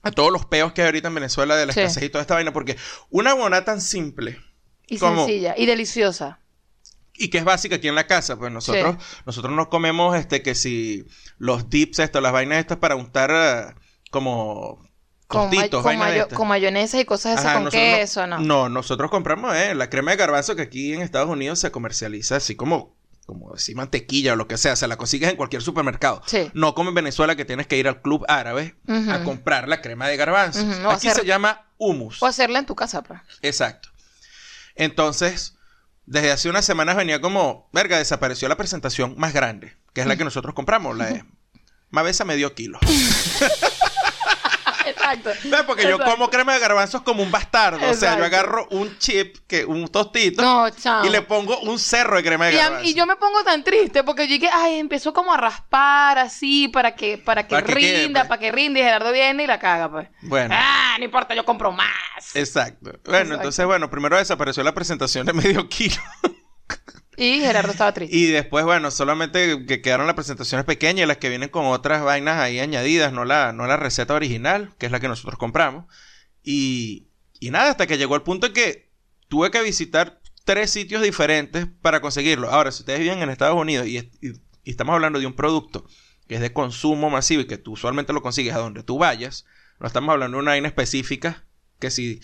a 0.03 0.11
todos 0.12 0.31
los 0.33 0.46
peos 0.46 0.73
que 0.73 0.83
hay 0.83 0.87
ahorita 0.87 1.09
en 1.09 1.14
Venezuela 1.14 1.57
de 1.57 1.66
la 1.66 1.73
Sí. 1.73 1.81
escasez 1.81 2.03
y 2.05 2.09
toda 2.11 2.23
esta 2.23 2.35
vaina, 2.35 2.53
porque 2.53 2.77
una 3.11 3.35
buena 3.35 3.64
tan 3.64 3.81
simple 3.81 4.38
Y 4.87 4.99
sencilla. 4.99 5.55
Y 5.57 5.66
deliciosa. 5.66 6.40
y 7.14 7.29
que 7.29 7.38
es 7.38 7.44
básica 7.44 7.77
aquí 7.77 7.87
en 7.88 7.94
la 7.94 8.07
casa, 8.07 8.37
pues 8.38 8.51
nosotros, 8.51 8.96
nosotros 9.27 9.55
no 9.55 9.68
comemos 9.68 10.16
este 10.16 10.42
que 10.42 10.55
si 10.55 11.07
los 11.38 11.68
dips 11.68 11.99
estos, 11.99 12.23
las 12.23 12.33
vainas 12.33 12.59
estas 12.61 12.79
para 12.79 12.96
untar 12.96 13.31
eh, 13.31 13.75
como 14.11 14.88
Con, 15.27 15.51
tostitos, 15.51 15.83
con, 16.35 16.49
mayonesa 16.49 16.99
y 16.99 17.05
cosas 17.05 17.35
esas 17.35 17.44
Ajá, 17.46 17.55
con 17.55 17.64
nosotros 17.64 17.88
no- 17.90 17.96
queso, 17.99 18.27
¿no? 18.27 18.38
No, 18.40 18.68
nosotros 18.70 19.11
compramos 19.11 19.55
eh, 19.55 19.75
la 19.75 19.90
crema 19.90 20.12
de 20.12 20.16
garbanzo 20.16 20.57
que 20.57 20.62
aquí 20.62 20.94
en 20.94 21.03
Estados 21.03 21.29
Unidos 21.29 21.59
se 21.59 21.70
comercializa 21.70 22.37
así 22.37 22.57
como, 22.57 22.96
como 23.31 23.55
así 23.55 23.75
mantequilla 23.75 24.33
o 24.33 24.37
lo 24.37 24.49
que 24.49 24.57
sea. 24.59 24.75
Se 24.75 24.88
la 24.88 24.97
consigues 24.97 25.31
en 25.31 25.37
cualquier 25.37 25.62
supermercado. 25.62 26.21
Sí. 26.27 26.51
No 26.55 26.75
como 26.75 26.88
en 26.88 26.95
Venezuela 26.97 27.37
que 27.37 27.45
tienes 27.45 27.66
que 27.69 27.77
ir 27.79 27.87
al 27.87 28.03
club 28.03 28.25
árabe 28.29 28.75
a 28.88 29.23
comprar 29.23 29.69
la 29.69 29.81
crema 29.81 30.09
de 30.09 30.16
garbanzo. 30.16 30.62
Ujú, 30.62 30.87
o 30.88 30.90
Aquí 30.90 31.07
hacer- 31.09 31.23
se 31.23 31.27
llama 31.27 31.69
hummus. 31.79 32.21
O 32.23 32.27
hacerla 32.27 32.59
en 32.59 32.66
tu 32.66 32.75
casa, 32.75 33.03
pues. 33.03 33.21
Exacto. 33.43 33.88
Entonces, 34.75 35.57
desde 36.07 36.33
hace 36.33 36.49
unas 36.51 36.64
semanas 36.64 36.97
venía 36.97 37.21
como, 37.21 37.69
verga, 37.73 37.99
desapareció 37.99 38.49
la 38.49 38.57
presentación 38.57 39.14
más 39.16 39.33
grande, 39.33 39.77
que 39.93 40.01
es 40.01 40.07
la 40.07 40.16
que 40.16 40.25
nosotros 40.25 40.55
compramos, 40.55 40.97
la 40.97 41.07
de 41.07 41.25
Mavesa 41.90 42.25
medio 42.25 42.55
kilo. 42.55 42.79
Exacto. 45.12 45.66
Porque 45.66 45.88
yo 45.88 45.99
como 45.99 46.29
crema 46.31 46.55
de 46.55 46.61
garbanzos 46.61 47.03
como 47.03 47.23
un 47.23 47.31
bastardo. 47.31 47.79
O 47.90 47.94
sea, 47.94 48.16
yo 48.18 48.25
agarro 48.25 48.66
un 48.70 48.96
chip, 48.99 49.37
que, 49.46 49.64
un 49.64 49.88
tostito, 49.88 50.42
No, 50.42 50.70
chao. 50.70 51.05
y 51.05 51.11
le 51.11 51.23
pongo 51.23 51.59
un 51.61 51.79
cerro 51.79 52.16
de 52.16 52.23
crema 52.23 52.46
de 52.46 52.55
Y, 52.55 52.59
a- 52.59 52.62
garbanzo. 52.64 52.88
y 52.88 52.94
yo 52.94 53.07
me 53.07 53.16
pongo 53.16 53.42
tan 53.44 53.62
triste 53.64 54.03
porque 54.05 54.27
yo 54.29 54.35
dije, 54.35 54.49
ay, 54.53 54.79
empezó 54.79 55.12
como 55.12 55.33
a 55.33 55.37
raspar 55.37 56.18
así 56.18 56.68
para 56.68 56.94
que, 56.94 57.18
para 57.18 57.44
que 57.46 57.55
Para 57.57 57.66
que 57.66 57.75
quede, 57.75 58.03
rinda, 58.05 58.20
pues. 58.23 58.29
para 58.29 58.40
que 58.40 58.53
rinda 58.53 58.81
y 58.81 58.83
Gerardo 58.83 59.12
viene 59.12 59.44
y 59.44 59.46
la 59.46 59.59
caga, 59.59 59.90
pues. 59.90 60.09
Bueno. 60.23 60.55
Ah, 60.57 60.96
no 60.99 61.05
importa, 61.05 61.35
yo 61.35 61.44
compro 61.44 61.73
más. 61.73 61.88
Exacto. 62.35 62.92
Bueno, 63.05 63.18
Exacto. 63.18 63.35
entonces, 63.35 63.66
bueno, 63.66 63.90
primero 63.90 64.16
desapareció 64.16 64.62
la 64.62 64.75
presentación 64.75 65.27
de 65.27 65.33
medio 65.33 65.68
kilo. 65.68 65.96
Y 67.20 67.40
Gerardo 67.40 67.72
estaba 67.72 67.92
triste. 67.92 68.16
Y 68.16 68.26
después, 68.26 68.64
bueno, 68.64 68.90
solamente 68.90 69.66
que 69.66 69.83
quedaron 69.83 70.06
las 70.06 70.14
presentaciones 70.14 70.64
pequeñas, 70.64 71.06
las 71.06 71.18
que 71.18 71.28
vienen 71.28 71.48
con 71.50 71.66
otras 71.66 72.02
vainas 72.02 72.38
ahí 72.38 72.59
añadidas, 72.61 73.12
no 73.12 73.24
la, 73.24 73.52
no 73.52 73.66
la 73.66 73.76
receta 73.76 74.14
original, 74.14 74.74
que 74.78 74.87
es 74.87 74.92
la 74.92 75.00
que 75.00 75.09
nosotros 75.09 75.38
compramos. 75.38 75.85
Y, 76.42 77.09
y 77.38 77.50
nada, 77.50 77.70
hasta 77.70 77.87
que 77.87 77.98
llegó 77.98 78.14
el 78.16 78.22
punto 78.22 78.46
en 78.46 78.52
que 78.54 78.90
tuve 79.28 79.50
que 79.50 79.62
visitar 79.62 80.20
tres 80.44 80.70
sitios 80.70 81.02
diferentes 81.02 81.66
para 81.83 82.00
conseguirlo. 82.00 82.50
Ahora, 82.50 82.72
si 82.72 82.83
ustedes 82.83 83.00
viven 83.00 83.22
en 83.22 83.30
Estados 83.30 83.56
Unidos 83.61 83.87
y, 83.87 83.98
y- 83.98 84.11
y 84.64 84.70
estamos 84.70 84.94
hablando 84.94 85.18
de 85.18 85.26
un 85.26 85.35
producto 85.35 85.87
que 86.26 86.37
es 86.37 86.40
de 86.40 86.52
consumo 86.52 87.11
masivo 87.11 87.42
y 87.42 87.46
que 87.46 87.59
tú 87.59 87.72
usualmente 87.72 88.12
lo 88.12 88.22
consigues 88.22 88.54
a 88.54 88.59
donde 88.59 88.83
tú 88.83 88.98
vayas, 88.98 89.44
no 89.78 89.87
estamos 89.87 90.11
hablando 90.12 90.37
de 90.37 90.42
una 90.42 90.52
vaina 90.52 90.68
específica 90.68 91.44
que 91.78 91.90
si 91.90 92.20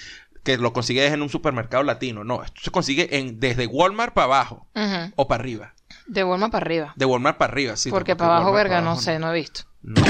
que 0.46 0.56
lo 0.58 0.72
consigues 0.72 1.12
en 1.12 1.22
un 1.22 1.28
supermercado 1.28 1.82
latino, 1.82 2.22
no, 2.22 2.44
esto 2.44 2.60
se 2.62 2.70
consigue 2.70 3.18
en, 3.18 3.40
desde 3.40 3.66
Walmart 3.66 4.14
para 4.14 4.26
abajo 4.26 4.68
o 5.16 5.26
para 5.26 5.42
arriba. 5.42 5.74
De 6.06 6.22
Walmart 6.22 6.52
para 6.52 6.64
arriba. 6.64 6.92
De 6.94 7.04
Walmart 7.04 7.36
para 7.36 7.52
arriba, 7.52 7.76
sí. 7.76 7.90
porque 7.90 8.14
para 8.14 8.36
abajo, 8.36 8.52
verga, 8.52 8.76
para 8.76 8.88
no 8.88 8.96
sé, 8.96 9.18
no 9.18 9.32
he 9.32 9.34
visto. 9.34 9.62
no. 9.82 10.00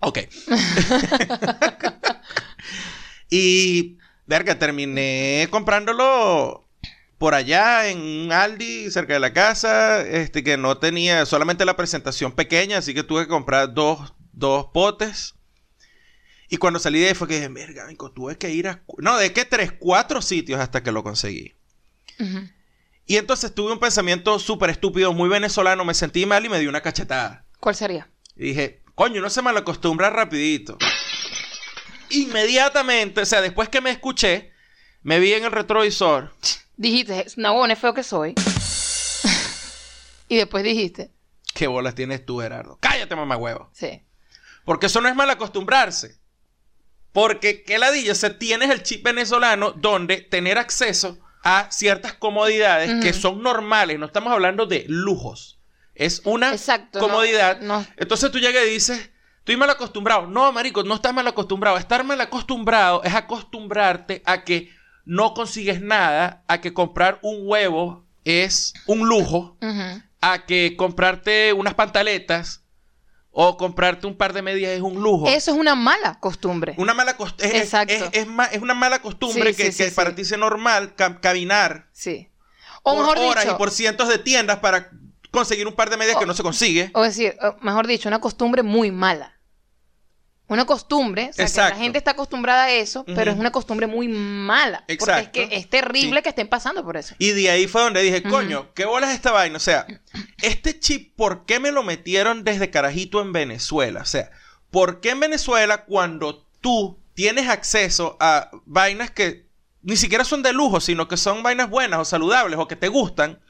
Ok. 0.00 0.18
y, 3.30 3.96
verga, 4.26 4.58
terminé 4.58 5.48
comprándolo 5.50 6.68
por 7.16 7.34
allá 7.34 7.88
en 7.88 7.98
un 7.98 8.32
Aldi, 8.32 8.90
cerca 8.90 9.14
de 9.14 9.20
la 9.20 9.32
casa, 9.32 10.02
este 10.02 10.44
que 10.44 10.58
no 10.58 10.76
tenía 10.76 11.24
solamente 11.24 11.64
la 11.64 11.76
presentación 11.76 12.32
pequeña, 12.32 12.76
así 12.76 12.92
que 12.92 13.04
tuve 13.04 13.22
que 13.22 13.28
comprar 13.28 13.72
dos, 13.72 14.12
dos 14.32 14.66
potes. 14.74 15.34
Y 16.48 16.58
cuando 16.58 16.78
salí 16.78 17.00
de 17.00 17.08
ahí 17.08 17.14
fue 17.14 17.26
que 17.28 17.34
dije, 17.34 17.48
verga, 17.48 17.86
tuve 18.14 18.38
que 18.38 18.50
ir 18.50 18.68
a... 18.68 18.82
No, 18.98 19.16
de 19.16 19.32
qué 19.32 19.44
tres, 19.44 19.72
cuatro 19.72 20.22
sitios 20.22 20.60
hasta 20.60 20.82
que 20.82 20.92
lo 20.92 21.02
conseguí. 21.02 21.54
Y 23.06 23.16
entonces 23.16 23.54
tuve 23.54 23.72
un 23.72 23.78
pensamiento 23.78 24.38
súper 24.38 24.70
estúpido, 24.70 25.12
muy 25.12 25.28
venezolano, 25.28 25.84
me 25.84 25.94
sentí 25.94 26.26
mal 26.26 26.44
y 26.44 26.48
me 26.48 26.58
di 26.58 26.66
una 26.66 26.80
cachetada. 26.80 27.46
¿Cuál 27.60 27.74
sería? 27.74 28.08
Y 28.36 28.48
dije, 28.48 28.82
coño, 28.94 29.20
no 29.20 29.30
se 29.30 29.42
malacostumbra 29.42 30.10
rapidito. 30.10 30.78
Inmediatamente, 32.10 33.22
o 33.22 33.26
sea, 33.26 33.40
después 33.40 33.68
que 33.68 33.80
me 33.80 33.90
escuché, 33.90 34.52
me 35.02 35.18
vi 35.18 35.32
en 35.32 35.44
el 35.44 35.52
retrovisor. 35.52 36.32
Dijiste, 36.76 37.26
no, 37.36 37.66
es 37.66 37.78
feo 37.78 37.94
que 37.94 38.02
soy. 38.02 38.34
y 40.28 40.36
después 40.36 40.62
dijiste, 40.62 41.10
¿Qué 41.54 41.66
bolas 41.68 41.94
tienes 41.94 42.26
tú, 42.26 42.40
Gerardo? 42.40 42.76
Cállate, 42.80 43.16
mamá 43.16 43.36
huevo. 43.36 43.70
sí. 43.72 44.02
Porque 44.66 44.86
eso 44.86 45.00
no 45.00 45.08
es 45.08 45.14
mal 45.14 45.30
acostumbrarse. 45.30 46.18
Porque, 47.16 47.62
¿qué 47.62 47.78
ladilla? 47.78 48.12
O 48.12 48.14
sea, 48.14 48.38
tienes 48.38 48.68
el 48.68 48.82
chip 48.82 49.02
venezolano 49.02 49.70
donde 49.72 50.18
tener 50.18 50.58
acceso 50.58 51.18
a 51.42 51.66
ciertas 51.70 52.12
comodidades 52.12 53.02
que 53.02 53.14
son 53.14 53.40
normales. 53.42 53.98
No 53.98 54.04
estamos 54.04 54.30
hablando 54.34 54.66
de 54.66 54.84
lujos. 54.86 55.58
Es 55.94 56.20
una 56.26 56.52
Exacto, 56.52 56.98
comodidad. 56.98 57.58
no- 57.62 57.78
no. 57.80 57.86
Entonces 57.96 58.30
tú 58.30 58.38
llegas 58.38 58.66
y 58.66 58.68
dices, 58.70 59.10
estoy 59.38 59.56
mal 59.56 59.70
acostumbrado. 59.70 60.26
No, 60.26 60.52
marico, 60.52 60.82
no 60.82 60.94
estás 60.94 61.14
mal 61.14 61.26
acostumbrado. 61.26 61.78
Estar 61.78 62.04
mal 62.04 62.20
acostumbrado 62.20 63.02
es 63.02 63.14
acostumbrarte 63.14 64.20
a 64.26 64.44
que 64.44 64.70
no 65.06 65.32
consigues 65.32 65.80
nada, 65.80 66.44
a 66.48 66.60
que 66.60 66.74
comprar 66.74 67.18
un 67.22 67.38
huevo 67.48 68.04
es 68.24 68.74
un 68.84 69.08
lujo, 69.08 69.56
a 70.20 70.44
que 70.44 70.74
comprarte 70.76 71.54
unas 71.54 71.72
pantaletas 71.72 72.62
o 73.38 73.58
comprarte 73.58 74.06
un 74.06 74.16
par 74.16 74.32
de 74.32 74.40
medias 74.40 74.72
es 74.72 74.80
un 74.80 74.94
lujo. 75.02 75.28
Eso 75.28 75.50
es 75.50 75.58
una 75.58 75.74
mala 75.74 76.18
costumbre. 76.20 76.74
Una 76.78 76.94
mala 76.94 77.18
costumbre. 77.18 77.54
Es, 77.58 77.64
Exacto. 77.64 77.92
es- 77.92 78.04
es 78.12 78.26
ma- 78.26 78.46
es 78.46 78.62
una 78.62 78.72
mala 78.72 79.00
costumbre 79.02 79.52
Sí, 79.52 79.62
que, 79.62 79.72
sí, 79.72 79.76
que 79.84 79.90
sí, 79.90 79.94
para 79.94 80.14
ti 80.14 80.22
es 80.22 80.38
normal 80.38 80.94
ca- 80.94 81.20
caminar 81.20 81.86
Sí. 81.92 82.30
O 82.82 82.92
por 82.94 83.00
mejor 83.00 83.18
horas 83.18 83.44
dicho, 83.44 83.54
y 83.54 83.58
por 83.58 83.70
cientos 83.70 84.08
de 84.08 84.16
tiendas 84.18 84.60
para 84.60 84.90
conseguir 85.30 85.66
un 85.66 85.74
par 85.74 85.90
de 85.90 85.98
medias 85.98 86.16
O- 86.16 86.20
que 86.20 86.24
no 86.26 86.32
se 86.32 86.42
consigue. 86.42 86.90
o 86.94 87.02
decir, 87.02 87.36
mejor 87.60 87.86
dicho, 87.86 88.08
una 88.08 88.20
costumbre 88.22 88.62
muy 88.62 88.90
mala. 88.90 89.35
Una 90.48 90.64
costumbre, 90.64 91.30
o 91.30 91.48
sea, 91.48 91.68
que 91.68 91.74
la 91.74 91.80
gente 91.80 91.98
está 91.98 92.12
acostumbrada 92.12 92.64
a 92.64 92.70
eso, 92.70 93.04
pero 93.04 93.32
es 93.32 93.36
una 93.36 93.50
costumbre 93.50 93.86
muy 93.88 94.06
mala. 94.06 94.84
Exacto. 94.86 95.24
Porque 95.24 95.42
es 95.42 95.48
que 95.48 95.56
es 95.56 95.68
terrible 95.68 96.20
Sí. 96.20 96.22
que 96.22 96.28
estén 96.28 96.48
pasando 96.48 96.84
por 96.84 96.96
eso. 96.96 97.16
Y 97.18 97.30
de 97.30 97.50
ahí 97.50 97.66
fue 97.66 97.82
donde 97.82 98.00
dije, 98.02 98.22
coño, 98.22 98.72
¿qué 98.74 98.84
bolas 98.84 99.12
esta 99.12 99.32
vaina? 99.32 99.56
O 99.56 99.60
sea, 99.60 99.86
este 100.42 100.78
chip, 100.78 101.16
¿por 101.16 101.46
qué 101.46 101.58
me 101.58 101.72
lo 101.72 101.82
metieron 101.82 102.44
desde 102.44 102.70
carajito 102.70 103.20
en 103.20 103.32
Venezuela? 103.32 104.02
O 104.02 104.06
sea, 104.06 104.30
¿por 104.70 105.00
qué 105.00 105.10
en 105.10 105.20
Venezuela 105.20 105.84
cuando 105.84 106.46
tú 106.60 106.98
tienes 107.14 107.48
acceso 107.48 108.16
a 108.20 108.50
vainas 108.66 109.10
que 109.10 109.46
ni 109.82 109.96
siquiera 109.96 110.24
son 110.24 110.42
de 110.42 110.52
lujo, 110.52 110.80
sino 110.80 111.08
que 111.08 111.16
son 111.16 111.42
vainas 111.42 111.70
buenas 111.70 112.00
o 112.00 112.04
saludables 112.04 112.58
o 112.58 112.68
que 112.68 112.76
te 112.76 112.88
gustan, 112.88 113.40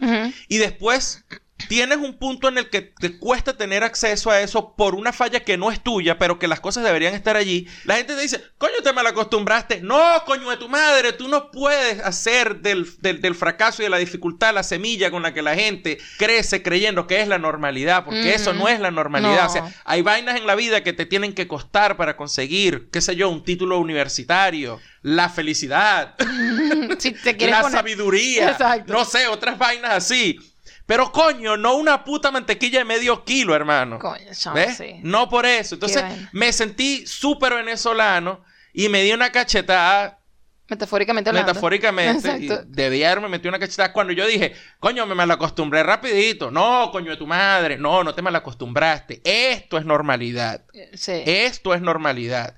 y 0.48 0.58
después 0.58 1.24
tienes 1.68 1.98
un 1.98 2.18
punto 2.18 2.48
en 2.48 2.58
el 2.58 2.68
que 2.70 2.82
te 2.82 3.18
cuesta 3.18 3.56
tener 3.56 3.82
acceso 3.82 4.30
a 4.30 4.40
eso 4.40 4.74
por 4.76 4.94
una 4.94 5.12
falla 5.12 5.40
que 5.40 5.56
no 5.56 5.72
es 5.72 5.82
tuya, 5.82 6.18
pero 6.18 6.38
que 6.38 6.48
las 6.48 6.60
cosas 6.60 6.84
deberían 6.84 7.14
estar 7.14 7.36
allí, 7.36 7.66
la 7.84 7.96
gente 7.96 8.14
te 8.14 8.20
dice, 8.20 8.42
coño, 8.58 8.74
te 8.84 8.92
malacostumbraste. 8.92 9.80
No, 9.80 9.98
coño 10.26 10.50
de 10.50 10.56
tu 10.58 10.68
madre, 10.68 11.12
tú 11.12 11.28
no 11.28 11.50
puedes 11.50 12.00
hacer 12.00 12.60
del, 12.60 12.86
del- 13.00 13.20
del 13.20 13.34
fracaso 13.34 13.82
y 13.82 13.84
de 13.86 13.90
la 13.90 13.96
dificultad 13.98 14.52
la 14.54 14.62
semilla 14.62 15.10
con 15.10 15.22
la 15.22 15.32
que 15.32 15.42
la 15.42 15.54
gente 15.54 15.98
crece 16.18 16.62
creyendo 16.62 17.06
que 17.06 17.20
es 17.22 17.28
la 17.28 17.38
normalidad, 17.38 18.04
porque 18.04 18.34
eso 18.34 18.52
no 18.52 18.68
es 18.68 18.78
la 18.80 18.90
normalidad. 18.90 19.44
No. 19.44 19.46
O 19.46 19.52
sea, 19.52 19.72
hay 19.84 20.02
vainas 20.02 20.36
en 20.36 20.46
la 20.46 20.54
vida 20.54 20.82
que 20.82 20.92
te 20.92 21.06
tienen 21.06 21.32
que 21.32 21.48
costar 21.48 21.96
para 21.96 22.16
conseguir, 22.16 22.88
qué 22.92 23.00
sé 23.00 23.16
yo, 23.16 23.28
un 23.30 23.42
título 23.44 23.78
universitario, 23.78 24.80
la 25.02 25.28
felicidad 25.28 26.14
si 26.98 27.12
te 27.12 27.36
quieres 27.36 27.56
la 27.56 27.62
poner- 27.62 27.72
sabiduría. 27.78 28.50
Exacto. 28.50 28.92
No 28.92 29.04
sé, 29.04 29.26
otras 29.28 29.58
vainas 29.58 29.92
así. 29.92 30.38
Pero 30.86 31.10
coño, 31.10 31.56
no 31.56 31.74
una 31.74 32.04
puta 32.04 32.30
mantequilla 32.30 32.78
de 32.78 32.84
medio 32.84 33.24
kilo, 33.24 33.54
hermano. 33.54 33.98
Coño, 33.98 34.32
chamo, 34.32 34.56
¿Ves? 34.56 34.76
sí. 34.76 35.00
No 35.02 35.28
por 35.28 35.44
eso. 35.44 35.74
Entonces 35.74 36.04
me 36.32 36.52
sentí 36.52 37.06
súper 37.06 37.54
venezolano 37.54 38.44
y 38.72 38.88
me 38.88 39.02
di 39.02 39.12
una 39.12 39.32
cachetada 39.32 40.20
Metafóricamente 40.68 41.30
hablando. 41.30 41.52
metafóricamente. 41.52 42.38
y 42.40 42.50
debía 42.66 43.10
haberme 43.12 43.28
metido 43.28 43.50
una 43.50 43.58
cachetada 43.58 43.92
cuando 43.92 44.12
yo 44.12 44.26
dije, 44.26 44.54
coño, 44.80 45.06
me 45.06 45.14
malacostumbré 45.14 45.82
rapidito. 45.82 46.50
No, 46.50 46.90
coño 46.90 47.10
de 47.10 47.16
tu 47.16 47.26
madre. 47.26 47.76
No, 47.78 48.02
no 48.02 48.14
te 48.14 48.22
malacostumbraste. 48.22 49.20
Esto 49.24 49.78
es 49.78 49.84
normalidad. 49.84 50.64
Sí. 50.94 51.22
Esto 51.24 51.74
es 51.74 51.80
normalidad. 51.80 52.56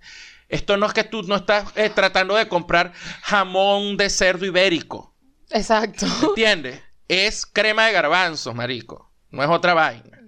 Esto 0.49 0.77
no 0.79 0.87
es 0.87 0.95
que 0.95 1.05
tú 1.05 1.23
no 1.25 1.37
estás 1.37 1.64
eh, 1.77 1.91
tratando 1.91 2.35
de 2.35 2.49
comprar 2.49 2.93
jamón 3.23 3.99
de 3.99 4.09
cerdo 4.09 4.47
ibérico. 4.47 5.14
Exacto. 5.51 6.07
¿Entiendes? 6.23 6.81
Es 7.09 7.47
crema 7.47 7.87
de 7.87 7.92
garbanzos, 7.92 8.55
marico. 8.55 9.11
No 9.31 9.42
es 9.42 9.49
otra 9.49 9.75
vaina. 9.75 10.21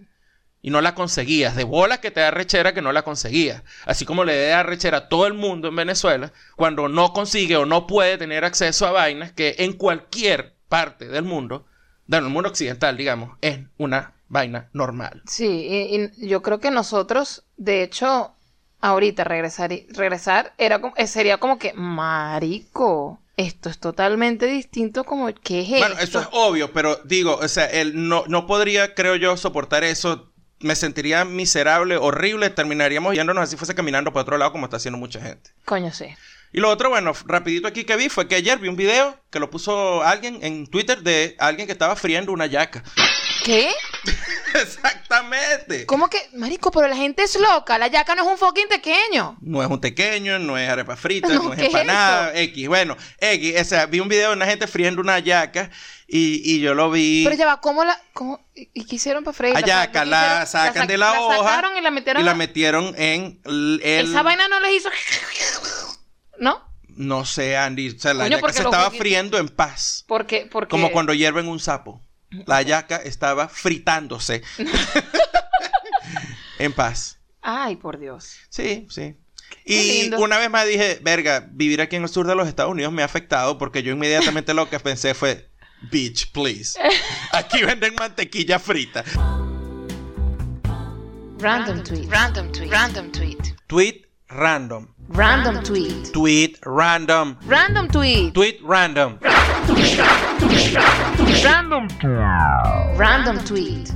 Y 0.62 0.70
no 0.70 0.80
la 0.80 0.94
conseguías. 0.94 1.56
De 1.56 1.64
bolas 1.64 2.00
que 2.00 2.10
te 2.10 2.20
da 2.20 2.30
rechera 2.30 2.74
que 2.74 2.82
no 2.82 2.92
la 2.92 3.02
conseguías. 3.02 3.62
Así 3.86 4.04
como 4.04 4.24
le 4.24 4.48
da 4.48 4.62
rechera 4.62 4.98
a 4.98 5.08
todo 5.08 5.26
el 5.26 5.34
mundo 5.34 5.68
en 5.68 5.76
Venezuela 5.76 6.32
cuando 6.56 6.88
no 6.88 7.12
consigue 7.12 7.56
o 7.56 7.64
no 7.64 7.86
puede 7.86 8.18
tener 8.18 8.44
acceso 8.44 8.86
a 8.86 8.92
vainas 8.92 9.32
que 9.32 9.56
en 9.58 9.74
cualquier 9.74 10.56
parte 10.68 11.08
del 11.08 11.24
mundo, 11.24 11.66
del 12.06 12.24
mundo 12.24 12.48
occidental, 12.50 12.96
digamos, 12.96 13.38
es 13.40 13.60
una 13.78 14.14
vaina 14.28 14.68
normal. 14.72 15.22
Sí, 15.26 15.46
y, 15.46 16.24
y 16.24 16.28
yo 16.28 16.42
creo 16.42 16.60
que 16.60 16.70
nosotros, 16.70 17.44
de 17.56 17.82
hecho, 17.82 18.34
ahorita 18.80 19.24
regresar, 19.24 19.72
y- 19.72 19.86
regresar 19.90 20.52
era 20.58 20.80
como, 20.80 20.94
eh, 20.96 21.06
sería 21.06 21.38
como 21.38 21.58
que, 21.58 21.72
marico, 21.74 23.20
esto 23.36 23.68
es 23.70 23.78
totalmente 23.78 24.46
distinto 24.46 25.04
como, 25.04 25.28
¿qué 25.42 25.60
es 25.60 25.68
Bueno, 25.70 25.86
esto? 25.94 26.02
eso 26.04 26.20
es 26.20 26.28
obvio, 26.32 26.72
pero 26.72 26.96
digo, 27.04 27.36
o 27.40 27.48
sea, 27.48 27.66
él 27.66 27.92
no, 28.08 28.24
no 28.28 28.46
podría, 28.46 28.94
creo 28.94 29.16
yo, 29.16 29.36
soportar 29.36 29.84
eso. 29.84 30.26
Me 30.62 30.76
sentiría 30.76 31.24
miserable, 31.24 31.96
horrible. 31.96 32.50
Terminaríamos 32.50 33.14
yéndonos 33.14 33.44
así 33.44 33.56
fuese 33.56 33.74
caminando 33.74 34.12
para 34.12 34.22
otro 34.22 34.36
lado 34.36 34.52
como 34.52 34.66
está 34.66 34.76
haciendo 34.76 34.98
mucha 34.98 35.18
gente. 35.18 35.50
Coño, 35.64 35.90
sí. 35.90 36.04
Y 36.52 36.60
lo 36.60 36.68
otro, 36.68 36.90
bueno, 36.90 37.12
rapidito 37.24 37.66
aquí 37.66 37.84
que 37.84 37.96
vi 37.96 38.10
fue 38.10 38.28
que 38.28 38.34
ayer 38.34 38.58
vi 38.58 38.68
un 38.68 38.76
video 38.76 39.16
que 39.30 39.40
lo 39.40 39.48
puso 39.48 40.02
alguien 40.02 40.38
en 40.42 40.66
Twitter 40.66 41.00
de 41.02 41.34
alguien 41.38 41.66
que 41.66 41.72
estaba 41.72 41.96
friendo 41.96 42.30
una 42.32 42.44
yaca. 42.44 42.84
¿Qué? 43.42 43.70
Exactamente. 44.62 45.86
¿Cómo 45.86 46.08
que? 46.08 46.18
Marico, 46.34 46.70
pero 46.70 46.88
la 46.88 46.96
gente 46.96 47.22
es 47.22 47.38
loca. 47.38 47.78
La 47.78 47.88
yaca 47.88 48.14
no 48.14 48.22
es 48.24 48.28
un 48.28 48.38
fucking 48.38 48.68
pequeño. 48.68 49.36
No 49.40 49.62
es 49.62 49.68
un 49.68 49.80
tequeño, 49.80 50.38
no 50.38 50.56
es 50.58 50.68
arepa 50.68 50.96
frita, 50.96 51.28
No, 51.28 51.42
no, 51.44 51.52
es 51.52 51.58
¿qué 51.58 51.66
es 51.66 51.74
empanada, 51.74 52.34
X. 52.38 52.68
Bueno, 52.68 52.96
X, 53.18 53.60
o 53.60 53.64
sea, 53.64 53.86
vi 53.86 54.00
un 54.00 54.08
video 54.08 54.30
de 54.30 54.36
una 54.36 54.46
gente 54.46 54.66
friendo 54.66 55.00
una 55.00 55.18
yaca 55.18 55.70
y, 56.06 56.42
y 56.44 56.60
yo 56.60 56.74
lo 56.74 56.90
vi. 56.90 57.22
Pero 57.24 57.36
ya 57.36 57.46
va, 57.46 57.60
¿cómo 57.60 57.84
la...? 57.84 58.00
Cómo, 58.12 58.44
¿Y 58.54 58.84
qué 58.84 58.96
hicieron 58.96 59.24
para? 59.24 59.56
Ayaca, 59.56 60.02
O 60.02 60.04
sea, 60.04 60.04
¿qué 60.04 60.10
la 60.10 60.46
sacan 60.46 60.82
sa- 60.82 60.86
de 60.86 60.98
la, 60.98 61.20
hoja 61.20 61.38
sacaron 61.38 61.76
y 61.76 61.80
la 61.80 61.90
metieron... 61.90 62.22
y 62.22 62.24
la 62.24 62.34
metieron 62.34 62.94
en 62.98 63.40
el, 63.44 63.80
Esa 63.82 64.22
vaina 64.22 64.48
no 64.48 64.60
les 64.60 64.74
hizo... 64.74 64.90
¿No? 66.38 66.68
no 66.88 67.24
sé, 67.24 67.56
Andy, 67.56 67.88
o 67.96 67.98
sea, 67.98 68.12
la 68.12 68.24
Coño, 68.24 68.36
yaca 68.38 68.52
se 68.52 68.62
estaba 68.62 68.90
friendo 68.90 69.38
en 69.38 69.48
paz, 69.48 70.04
Porque... 70.06 70.46
porque... 70.50 70.68
como 70.68 70.90
cuando 70.90 71.14
hierven 71.14 71.48
un 71.48 71.58
sapo. 71.58 72.02
La 72.46 72.62
yaca 72.62 72.96
estaba 72.96 73.48
fritándose 73.48 74.42
en 76.58 76.72
paz. 76.72 77.18
Ay, 77.42 77.76
por 77.76 77.98
Dios. 77.98 78.36
Sí, 78.48 78.86
sí. 78.90 79.16
Y 79.64 80.12
una 80.14 80.38
vez 80.38 80.50
más 80.50 80.66
dije, 80.66 81.00
verga, 81.02 81.48
vivir 81.50 81.80
aquí 81.80 81.96
en 81.96 82.04
el 82.04 82.08
sur 82.08 82.26
de 82.26 82.34
los 82.34 82.46
Estados 82.46 82.72
Unidos 82.72 82.92
me 82.92 83.02
ha 83.02 83.04
afectado 83.04 83.58
porque 83.58 83.82
yo 83.82 83.92
inmediatamente 83.92 84.54
lo 84.54 84.70
que 84.70 84.78
pensé 84.78 85.14
fue, 85.14 85.50
bitch, 85.90 86.30
please. 86.32 86.78
Aquí 87.32 87.62
venden 87.62 87.94
mantequilla 87.94 88.58
frita. 88.58 89.04
Random 91.38 91.82
tweet. 91.82 92.06
Random 92.08 92.52
tweet. 92.52 92.70
Random 92.70 93.10
tweet. 93.10 93.38
Tweet 93.66 94.09
random. 94.30 94.86
Random 95.08 95.62
tweet. 95.62 96.12
Tweet 96.12 96.58
random. 96.64 97.36
Random 97.46 97.88
tweet. 97.88 98.32
Tweet 98.32 98.60
random. 98.62 99.18
Random. 101.42 101.88
Random 102.96 103.38
tweet. 103.44 103.90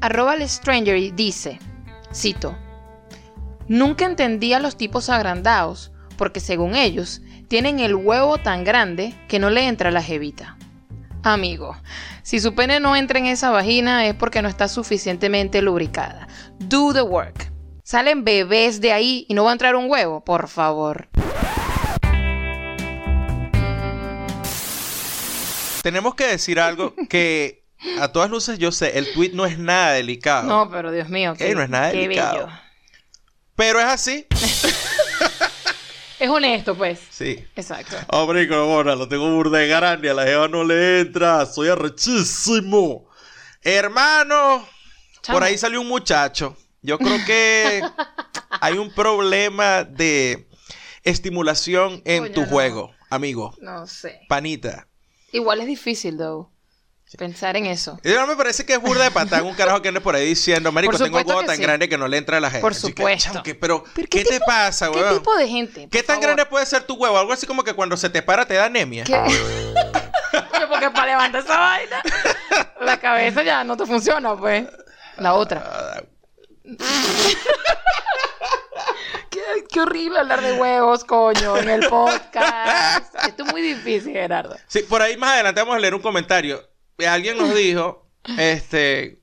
Arroba 0.00 0.36
stranger 0.48 0.96
y 0.96 1.10
dice, 1.12 1.58
cito, 2.12 2.56
Nunca 3.68 4.04
entendí 4.04 4.52
a 4.52 4.60
los 4.60 4.76
tipos 4.76 5.08
agrandados, 5.08 5.90
porque 6.18 6.40
según 6.40 6.74
ellos, 6.74 7.22
tienen 7.48 7.80
el 7.80 7.94
huevo 7.94 8.36
tan 8.38 8.64
grande 8.64 9.14
que 9.28 9.38
no 9.38 9.48
le 9.48 9.66
entra 9.66 9.90
la 9.90 10.02
jevita. 10.02 10.58
Amigo, 11.22 11.74
si 12.22 12.40
su 12.40 12.54
pene 12.54 12.80
no 12.80 12.94
entra 12.96 13.18
en 13.18 13.26
esa 13.26 13.50
vagina 13.50 14.04
es 14.06 14.14
porque 14.14 14.42
no 14.42 14.48
está 14.48 14.68
suficientemente 14.68 15.62
lubricada. 15.62 16.28
Do 16.58 16.92
the 16.92 17.00
work. 17.02 17.53
Salen 17.86 18.24
bebés 18.24 18.80
de 18.80 18.92
ahí 18.92 19.26
y 19.28 19.34
no 19.34 19.44
va 19.44 19.50
a 19.50 19.52
entrar 19.52 19.76
un 19.76 19.90
huevo, 19.90 20.24
por 20.24 20.48
favor. 20.48 21.06
Tenemos 25.82 26.14
que 26.14 26.26
decir 26.28 26.58
algo 26.58 26.94
que 27.10 27.66
a 28.00 28.08
todas 28.08 28.30
luces 28.30 28.58
yo 28.58 28.72
sé, 28.72 28.96
el 28.96 29.12
tweet 29.12 29.32
no 29.34 29.44
es 29.44 29.58
nada 29.58 29.92
delicado. 29.92 30.48
No, 30.48 30.70
pero 30.70 30.90
Dios 30.90 31.10
mío, 31.10 31.34
qué, 31.36 31.48
Ey, 31.48 31.54
no 31.54 31.60
es 31.62 31.68
nada 31.68 31.92
qué 31.92 31.98
delicado. 31.98 32.46
bello. 32.46 32.58
Pero 33.54 33.80
es 33.80 33.86
así. 33.86 34.26
Es 36.18 36.30
honesto, 36.30 36.74
pues. 36.74 37.00
Sí. 37.10 37.44
Exacto. 37.54 37.96
Hombre, 38.08 38.48
ahora 38.54 38.96
lo 38.96 39.06
tengo 39.08 39.30
burda 39.30 39.58
de 39.58 39.68
grande, 39.68 40.08
a 40.08 40.14
la 40.14 40.24
jeva 40.24 40.48
no 40.48 40.64
le 40.64 41.00
entra, 41.00 41.44
soy 41.44 41.68
arrechísimo. 41.68 43.10
Hermano, 43.60 44.66
Chamo. 45.20 45.36
por 45.38 45.44
ahí 45.44 45.58
salió 45.58 45.82
un 45.82 45.88
muchacho. 45.88 46.56
Yo 46.84 46.98
creo 46.98 47.16
que 47.26 47.82
hay 48.60 48.78
un 48.78 48.94
problema 48.94 49.84
de 49.84 50.46
estimulación 51.02 52.02
en 52.04 52.24
Coño, 52.24 52.34
tu 52.34 52.40
no. 52.42 52.46
juego, 52.46 52.94
amigo. 53.10 53.54
No 53.60 53.86
sé. 53.86 54.20
Panita. 54.28 54.86
Igual 55.32 55.60
es 55.62 55.66
difícil, 55.66 56.16
though. 56.18 56.50
Pensar 57.18 57.56
en 57.56 57.66
eso. 57.66 57.98
Y 58.02 58.08
no 58.10 58.26
me 58.26 58.34
parece 58.34 58.66
que 58.66 58.72
es 58.72 58.80
burda 58.80 59.04
de 59.04 59.10
patán 59.12 59.44
un 59.46 59.54
carajo 59.54 59.80
que 59.80 59.86
ande 59.88 60.00
por 60.00 60.16
ahí 60.16 60.26
diciendo, 60.26 60.72
marico, 60.72 60.98
tengo 60.98 61.16
huevo 61.18 61.40
que 61.40 61.46
tan 61.46 61.56
sí. 61.56 61.62
grande 61.62 61.88
que 61.88 61.96
no 61.96 62.08
le 62.08 62.16
entra 62.18 62.38
a 62.38 62.40
la 62.40 62.50
gente. 62.50 62.60
Por 62.62 62.72
que, 62.72 62.78
supuesto. 62.80 63.40
pero, 63.60 63.84
Pero 63.94 64.08
¿qué, 64.10 64.24
te 64.24 64.34
tipo- 64.40 64.46
pasa, 64.46 64.90
¿Qué 64.90 64.98
weón? 64.98 65.18
tipo 65.18 65.36
de 65.36 65.48
gente? 65.48 65.88
¿Qué 65.90 66.02
tan 66.02 66.16
favor. 66.16 66.22
grande 66.24 66.46
puede 66.46 66.66
ser 66.66 66.82
tu 66.82 66.94
huevo? 66.94 67.16
Algo 67.16 67.32
así 67.32 67.46
como 67.46 67.62
que 67.62 67.72
cuando 67.72 67.96
se 67.96 68.10
te 68.10 68.20
para 68.20 68.44
te 68.46 68.54
da 68.54 68.64
anemia. 68.64 69.04
¿Qué? 69.04 69.16
Porque 70.68 70.90
para 70.90 71.06
levantar 71.06 71.44
esa 71.44 71.56
vaina, 71.56 72.02
la 72.80 72.98
cabeza 72.98 73.42
ya 73.44 73.62
no 73.62 73.76
te 73.76 73.86
funciona, 73.86 74.36
pues. 74.36 74.66
La 75.18 75.34
otra. 75.34 76.02
Qué, 79.30 79.40
qué 79.68 79.80
horrible 79.80 80.20
hablar 80.20 80.40
de 80.42 80.52
huevos, 80.54 81.04
coño, 81.04 81.56
en 81.56 81.68
el 81.68 81.88
podcast. 81.88 83.14
Esto 83.26 83.44
es 83.44 83.52
muy 83.52 83.62
difícil, 83.62 84.12
Gerardo. 84.12 84.56
Sí, 84.68 84.80
por 84.82 85.02
ahí 85.02 85.16
más 85.16 85.32
adelante 85.34 85.60
vamos 85.60 85.76
a 85.76 85.80
leer 85.80 85.94
un 85.94 86.00
comentario. 86.02 86.62
Alguien 87.06 87.36
nos 87.36 87.52
dijo, 87.54 88.08
este, 88.38 89.20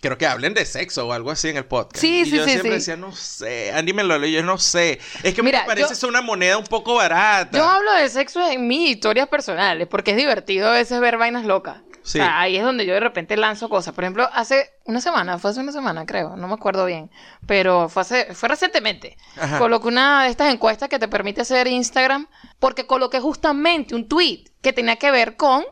creo 0.00 0.16
que 0.16 0.26
hablen 0.26 0.54
de 0.54 0.64
sexo 0.64 1.08
o 1.08 1.12
algo 1.12 1.32
así 1.32 1.48
en 1.48 1.56
el 1.56 1.64
podcast. 1.64 2.00
Sí, 2.00 2.20
y 2.20 2.24
sí, 2.26 2.36
yo 2.36 2.44
sí, 2.44 2.50
siempre 2.50 2.70
sí. 2.70 2.76
decía, 2.76 2.96
no 2.96 3.10
sé, 3.12 3.72
Andy 3.72 3.92
me 3.92 4.04
lo 4.04 4.24
yo 4.24 4.42
no 4.44 4.58
sé. 4.58 5.00
Es 5.24 5.34
que 5.34 5.42
Mira, 5.42 5.62
me 5.62 5.66
parece 5.66 5.88
yo- 5.90 5.94
ser 5.96 6.08
una 6.08 6.22
moneda 6.22 6.56
un 6.56 6.66
poco 6.66 6.94
barata. 6.94 7.58
Yo 7.58 7.64
hablo 7.64 7.92
de 7.94 8.08
sexo 8.08 8.40
en 8.48 8.68
mis 8.68 8.90
historias 8.90 9.26
personales, 9.28 9.88
porque 9.88 10.12
es 10.12 10.16
divertido 10.16 10.68
a 10.68 10.72
veces 10.72 11.00
ver 11.00 11.18
vainas 11.18 11.44
locas. 11.44 11.78
Sí. 12.04 12.20
O 12.20 12.22
sea, 12.22 12.38
ahí 12.38 12.56
es 12.58 12.62
donde 12.62 12.84
yo 12.84 12.92
de 12.92 13.00
repente 13.00 13.34
lanzo 13.36 13.70
cosas. 13.70 13.94
Por 13.94 14.04
ejemplo, 14.04 14.28
hace 14.32 14.70
una 14.84 15.00
semana, 15.00 15.38
fue 15.38 15.50
hace 15.50 15.60
una 15.60 15.72
semana, 15.72 16.04
creo, 16.04 16.36
no 16.36 16.46
me 16.46 16.54
acuerdo 16.54 16.84
bien, 16.84 17.10
pero 17.46 17.88
fue 17.88 18.02
hace, 18.02 18.34
fue 18.34 18.50
recientemente. 18.50 19.16
Ajá. 19.38 19.58
Coloqué 19.58 19.88
una 19.88 20.24
de 20.24 20.30
estas 20.30 20.52
encuestas 20.52 20.90
que 20.90 20.98
te 20.98 21.08
permite 21.08 21.40
hacer 21.40 21.66
Instagram, 21.66 22.28
porque 22.58 22.86
coloqué 22.86 23.20
justamente 23.20 23.94
un 23.94 24.06
tweet 24.06 24.44
que 24.60 24.74
tenía 24.74 24.96
que 24.96 25.10
ver 25.10 25.36
con 25.36 25.64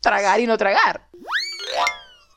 tragar 0.00 0.38
y 0.38 0.46
no 0.46 0.56
tragar. 0.56 1.08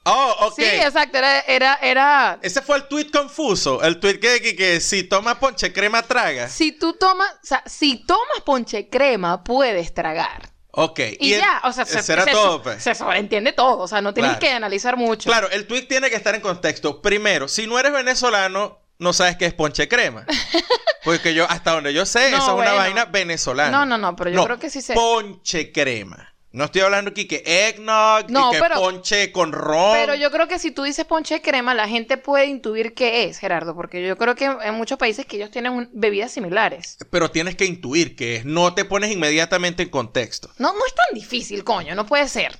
Oh, 0.07 0.35
ok. 0.47 0.53
Sí, 0.55 0.63
exacto, 0.63 1.17
era, 1.17 1.39
era, 1.41 1.79
era 1.81 2.39
Ese 2.41 2.61
fue 2.61 2.77
el 2.77 2.87
tweet 2.87 3.09
confuso. 3.11 3.81
El 3.83 3.99
tweet 3.99 4.19
que, 4.19 4.39
que, 4.41 4.55
que 4.55 4.79
si 4.79 5.03
toma 5.03 5.39
ponche 5.39 5.71
crema 5.71 6.01
traga. 6.03 6.47
si 6.47 6.71
tú 6.71 6.93
tomas, 6.93 7.31
o 7.31 7.45
sea, 7.45 7.63
si 7.65 8.05
tomas 8.05 8.41
ponche 8.43 8.89
crema, 8.89 9.43
puedes 9.43 9.93
tragar. 9.93 10.54
Ok. 10.77 10.99
Y, 11.19 11.33
el- 11.33 11.41
ya, 11.41 11.61
o 11.63 11.71
sea, 11.71 11.85
se, 11.85 11.99
ese 11.99 12.13
era 12.13 12.23
se- 12.25 12.31
todo, 12.31 12.61
pues. 12.61 12.83
se 12.83 12.93
sobreentiende 12.95 13.53
todo, 13.53 13.79
o 13.79 13.87
sea, 13.87 14.01
no 14.01 14.13
tienes 14.13 14.31
Claro. 14.31 14.39
que 14.41 14.51
analizar 14.51 14.97
mucho. 14.97 15.29
Claro, 15.29 15.49
el 15.51 15.67
tweet 15.67 15.83
tiene 15.83 16.09
que 16.09 16.15
estar 16.15 16.35
en 16.35 16.41
contexto. 16.41 17.01
Primero, 17.01 17.47
si 17.47 17.65
no 17.67 17.79
eres 17.79 17.93
venezolano, 17.93 18.79
no 18.99 19.13
sabes 19.13 19.37
qué 19.37 19.45
es 19.45 19.53
ponche 19.53 19.87
crema. 19.87 20.25
Porque 21.03 21.33
yo, 21.33 21.49
hasta 21.49 21.71
donde 21.71 21.93
yo 21.93 22.05
sé, 22.05 22.31
No, 22.31 22.37
esa 22.37 22.45
es 22.47 22.53
una 22.53 22.73
vaina 22.73 23.05
venezolana. 23.05 23.69
No, 23.71 23.85
no, 23.85 23.97
no, 23.97 24.15
pero 24.15 24.31
yo 24.31 24.43
creo 24.45 24.59
que 24.59 24.69
sí 24.69 24.81
sé. 24.81 24.93
Ponche 24.95 25.71
crema. 25.71 26.33
No 26.55 26.63
estoy 26.65 26.81
hablando 26.81 27.11
aquí 27.11 27.27
que 27.27 27.43
eggnog, 27.45 28.29
No, 28.29 28.49
y 28.49 28.55
que 28.55 28.59
pero- 28.61 28.75
ponche 28.79 29.31
con 29.31 29.51
ron. 29.51 29.93
Pero 29.97 30.15
yo 30.15 30.31
creo 30.31 30.47
que 30.47 30.57
si 30.57 30.71
tú 30.71 30.83
dices 30.83 31.03
ponche 31.05 31.41
crema, 31.41 31.73
la 31.73 31.87
gente 31.87 32.17
puede 32.17 32.45
intuir 32.45 32.93
qué 32.93 33.25
es, 33.25 33.39
Gerardo, 33.39 33.75
porque 33.75 34.05
yo 34.07 34.17
creo 34.17 34.35
que 34.35 34.45
en 34.45 34.73
muchos 34.75 34.97
países 34.97 35.25
que 35.25 35.35
ellos 35.35 35.51
tienen 35.51 35.73
un- 35.73 35.89
bebidas 35.93 36.31
similares. 36.31 36.97
Pero 37.09 37.29
tienes 37.29 37.55
que 37.55 37.65
intuir 37.65 38.15
que 38.15 38.37
es. 38.37 38.45
No 38.45 38.73
te 38.73 38.85
pones 38.85 39.11
inmediatamente 39.11 39.83
en 39.83 39.89
contexto. 39.89 40.49
No, 40.57 40.71
no 40.73 40.85
es 40.85 40.95
tan 40.95 41.13
difícil, 41.13 41.63
coño, 41.63 41.93
no 41.93 42.05
puede 42.05 42.27
ser. 42.29 42.57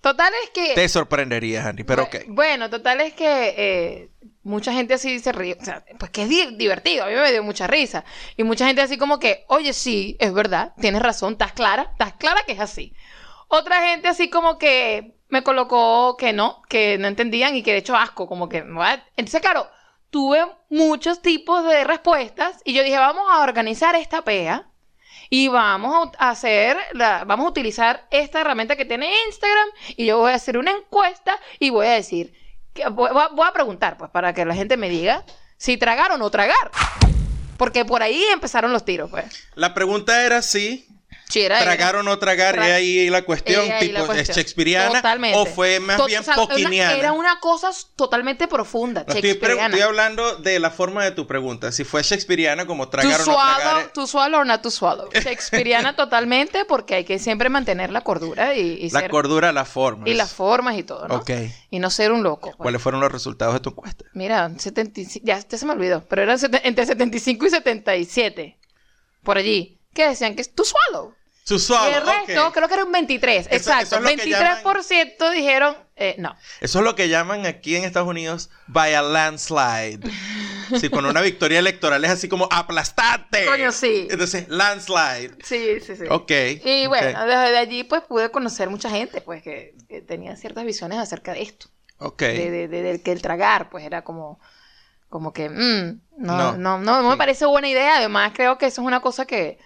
Total 0.00 0.32
es 0.44 0.50
que... 0.50 0.74
Te 0.74 0.88
sorprenderías, 0.88 1.66
Andy, 1.66 1.82
pero 1.84 2.04
ok. 2.04 2.14
Bu- 2.14 2.24
Bueno, 2.34 2.70
total 2.70 3.00
es 3.00 3.14
que 3.14 3.54
eh, 3.56 4.08
mucha 4.42 4.72
gente 4.72 4.94
así 4.94 5.18
se 5.18 5.32
ríe. 5.32 5.56
O 5.60 5.64
sea, 5.64 5.84
pues 5.98 6.10
que 6.10 6.22
es 6.22 6.28
di- 6.28 6.56
divertido. 6.56 7.04
A 7.04 7.08
mí 7.08 7.14
me 7.14 7.32
dio 7.32 7.42
mucha 7.42 7.66
risa. 7.66 8.04
Y 8.36 8.44
mucha 8.44 8.66
gente 8.66 8.82
así 8.82 8.96
como 8.98 9.18
que, 9.18 9.44
oye, 9.48 9.72
sí, 9.72 10.16
es 10.20 10.32
verdad, 10.32 10.72
tienes 10.80 11.02
razón, 11.02 11.32
estás 11.34 11.52
clara, 11.52 11.88
estás 11.92 12.14
clara 12.14 12.42
que 12.46 12.52
es 12.52 12.60
así. 12.60 12.94
Otra 13.48 13.80
gente 13.82 14.08
así 14.08 14.28
como 14.30 14.58
que 14.58 15.16
me 15.28 15.42
colocó 15.42 16.16
que 16.18 16.32
no, 16.32 16.62
que 16.68 16.98
no 16.98 17.08
entendían 17.08 17.54
y 17.56 17.62
que 17.62 17.72
de 17.72 17.78
hecho 17.78 17.96
asco, 17.96 18.26
como 18.26 18.48
que, 18.48 18.62
"What?". 18.62 19.00
Entonces, 19.16 19.40
claro, 19.40 19.68
tuve 20.10 20.46
muchos 20.70 21.20
tipos 21.22 21.64
de 21.64 21.84
respuestas 21.84 22.60
y 22.64 22.72
yo 22.74 22.82
dije, 22.82 22.96
vamos 22.98 23.24
a 23.30 23.42
organizar 23.42 23.94
esta 23.94 24.22
PEA 24.22 24.70
y 25.30 25.48
vamos 25.48 26.10
a 26.18 26.30
hacer, 26.30 26.78
la, 26.92 27.24
vamos 27.24 27.46
a 27.46 27.50
utilizar 27.50 28.06
esta 28.10 28.40
herramienta 28.40 28.76
que 28.76 28.86
tiene 28.86 29.12
Instagram 29.26 29.68
y 29.96 30.06
yo 30.06 30.18
voy 30.18 30.32
a 30.32 30.36
hacer 30.36 30.56
una 30.56 30.70
encuesta 30.70 31.38
y 31.58 31.68
voy 31.70 31.86
a 31.86 31.90
decir, 31.92 32.32
voy 32.90 33.46
a 33.46 33.52
preguntar, 33.52 33.96
pues, 33.96 34.10
para 34.10 34.32
que 34.32 34.44
la 34.44 34.54
gente 34.54 34.76
me 34.76 34.88
diga 34.88 35.24
si 35.56 35.76
tragar 35.76 36.12
o 36.12 36.18
no 36.18 36.30
tragar. 36.30 36.70
Porque 37.56 37.84
por 37.84 38.02
ahí 38.02 38.22
empezaron 38.32 38.72
los 38.72 38.84
tiros, 38.84 39.10
pues. 39.10 39.48
La 39.54 39.74
pregunta 39.74 40.24
era 40.24 40.42
si 40.42 40.86
Sí, 41.28 41.40
era 41.42 41.60
tragar 41.60 41.96
o 41.96 42.02
no 42.02 42.18
tragar, 42.18 42.56
Tra- 42.56 42.72
ahí 42.74 43.10
la 43.10 43.20
cuestión, 43.22 43.70
ahí 43.70 43.88
tipo, 43.88 43.98
la 43.98 44.06
cuestión. 44.06 44.30
¿es 44.30 44.36
shakespeariana 44.36 44.94
Totalmente. 44.94 45.38
o 45.38 45.44
fue 45.44 45.78
más 45.78 45.98
Tot- 45.98 46.06
bien 46.06 46.20
o 46.20 46.24
sea, 46.24 46.32
era 46.34 46.42
una- 46.42 46.48
poquiniana? 46.54 46.92
Era 46.96 47.12
una 47.12 47.38
cosa 47.40 47.70
totalmente 47.96 48.48
profunda, 48.48 49.04
No, 49.06 49.12
shakespeariana. 49.14 49.66
estoy 49.66 49.80
hablando 49.82 50.36
de 50.36 50.58
la 50.58 50.70
forma 50.70 51.04
de 51.04 51.10
tu 51.10 51.26
pregunta. 51.26 51.70
Si 51.70 51.84
fue 51.84 52.02
shakespeariana 52.02 52.66
como 52.66 52.88
tragar 52.88 53.14
o 53.14 53.18
no 53.18 53.24
tragar. 53.24 53.60
swallow, 53.60 53.80
eh, 53.80 53.90
to 53.92 54.06
swallow 54.06 54.40
or 54.40 54.46
not 54.46 54.62
to 54.62 54.70
swallow. 54.70 55.08
Shakespeariana 55.12 55.94
totalmente 55.96 56.64
porque 56.64 56.94
hay 56.94 57.04
que 57.04 57.18
siempre 57.18 57.50
mantener 57.50 57.90
la 57.90 58.00
cordura 58.00 58.54
y, 58.54 58.60
y 58.86 58.90
La 58.90 59.00
ser- 59.00 59.10
cordura, 59.10 59.52
la 59.52 59.66
forma. 59.66 60.08
y 60.08 60.14
las 60.14 60.32
formas 60.32 60.78
y 60.78 60.82
todo, 60.82 61.08
¿no? 61.08 61.16
Ok. 61.16 61.30
Y 61.70 61.78
no 61.78 61.90
ser 61.90 62.10
un 62.12 62.22
loco. 62.22 62.48
pues. 62.52 62.56
¿Cuáles 62.56 62.80
fueron 62.80 63.02
los 63.02 63.12
resultados 63.12 63.52
de 63.52 63.60
tu 63.60 63.68
encuesta? 63.70 64.06
Mira, 64.14 64.50
75, 64.56 65.26
ya, 65.26 65.40
se 65.42 65.66
me 65.66 65.72
olvidó, 65.72 66.02
pero 66.08 66.22
eran 66.22 66.38
entre 66.64 66.86
75 66.86 67.44
y 67.46 67.50
77. 67.50 68.58
Por 69.22 69.36
allí. 69.36 69.74
Que 69.94 70.08
decían 70.08 70.34
que 70.36 70.42
es 70.42 70.54
to 70.54 70.64
swallow. 70.64 71.14
Su 71.48 71.58
suave. 71.58 71.92
y 71.92 71.94
el 71.94 72.02
resto, 72.06 72.52
creo 72.52 72.68
que 72.68 72.74
era 72.74 72.84
un 72.84 72.92
23. 72.92 73.46
Eso- 73.46 73.56
exacto. 73.56 73.82
eso 73.84 73.96
es 73.96 74.02
lo 74.02 74.08
que 74.08 74.30
23% 74.30 75.30
dijeron 75.32 75.76
eh, 75.96 76.14
no. 76.18 76.36
Eso 76.60 76.78
es 76.78 76.84
lo 76.84 76.94
que 76.94 77.08
llaman 77.08 77.44
aquí 77.46 77.74
en 77.74 77.82
Estados 77.84 78.06
Unidos 78.08 78.50
by 78.68 78.94
a 78.94 79.02
landslide. 79.02 80.00
Sí, 80.78 80.90
con 80.90 81.06
una 81.06 81.20
victoria 81.22 81.58
electoral 81.58 82.04
es 82.04 82.10
así 82.10 82.28
como 82.28 82.46
aplastarte. 82.52 83.46
Coño, 83.46 83.72
sí. 83.72 84.06
Entonces, 84.10 84.46
landslide. 84.48 85.36
Sí, 85.42 85.80
sí, 85.80 85.96
sí. 85.96 86.04
Ok. 86.10 86.30
Y 86.64 86.86
bueno, 86.86 87.24
desde 87.26 87.58
allí 87.58 87.82
pues 87.84 88.02
pude 88.02 88.30
conocer 88.30 88.68
mucha 88.70 88.90
gente 88.90 89.20
pues 89.22 89.42
que, 89.42 89.74
que 89.88 90.00
tenía 90.02 90.36
ciertas 90.36 90.64
visiones 90.64 90.98
acerca 90.98 91.32
de 91.32 91.42
esto. 91.42 91.68
ok. 91.98 92.20
De, 92.20 92.50
de- 92.50 92.68
de- 92.68 92.82
del 92.82 93.02
que 93.02 93.10
el 93.12 93.22
tragar 93.22 93.70
pues 93.70 93.84
era 93.84 94.04
como, 94.04 94.38
como 95.08 95.32
que 95.32 95.48
mm, 95.48 96.00
no, 96.18 96.36
No. 96.36 96.56
no, 96.58 96.78
no, 96.78 97.02
no 97.02 97.08
me 97.10 97.16
parece 97.16 97.46
buena 97.46 97.68
idea. 97.68 97.96
Además 97.96 98.32
creo 98.34 98.58
que 98.58 98.66
eso 98.66 98.82
es 98.82 98.86
una 98.86 99.00
cosa 99.00 99.24
que 99.26 99.58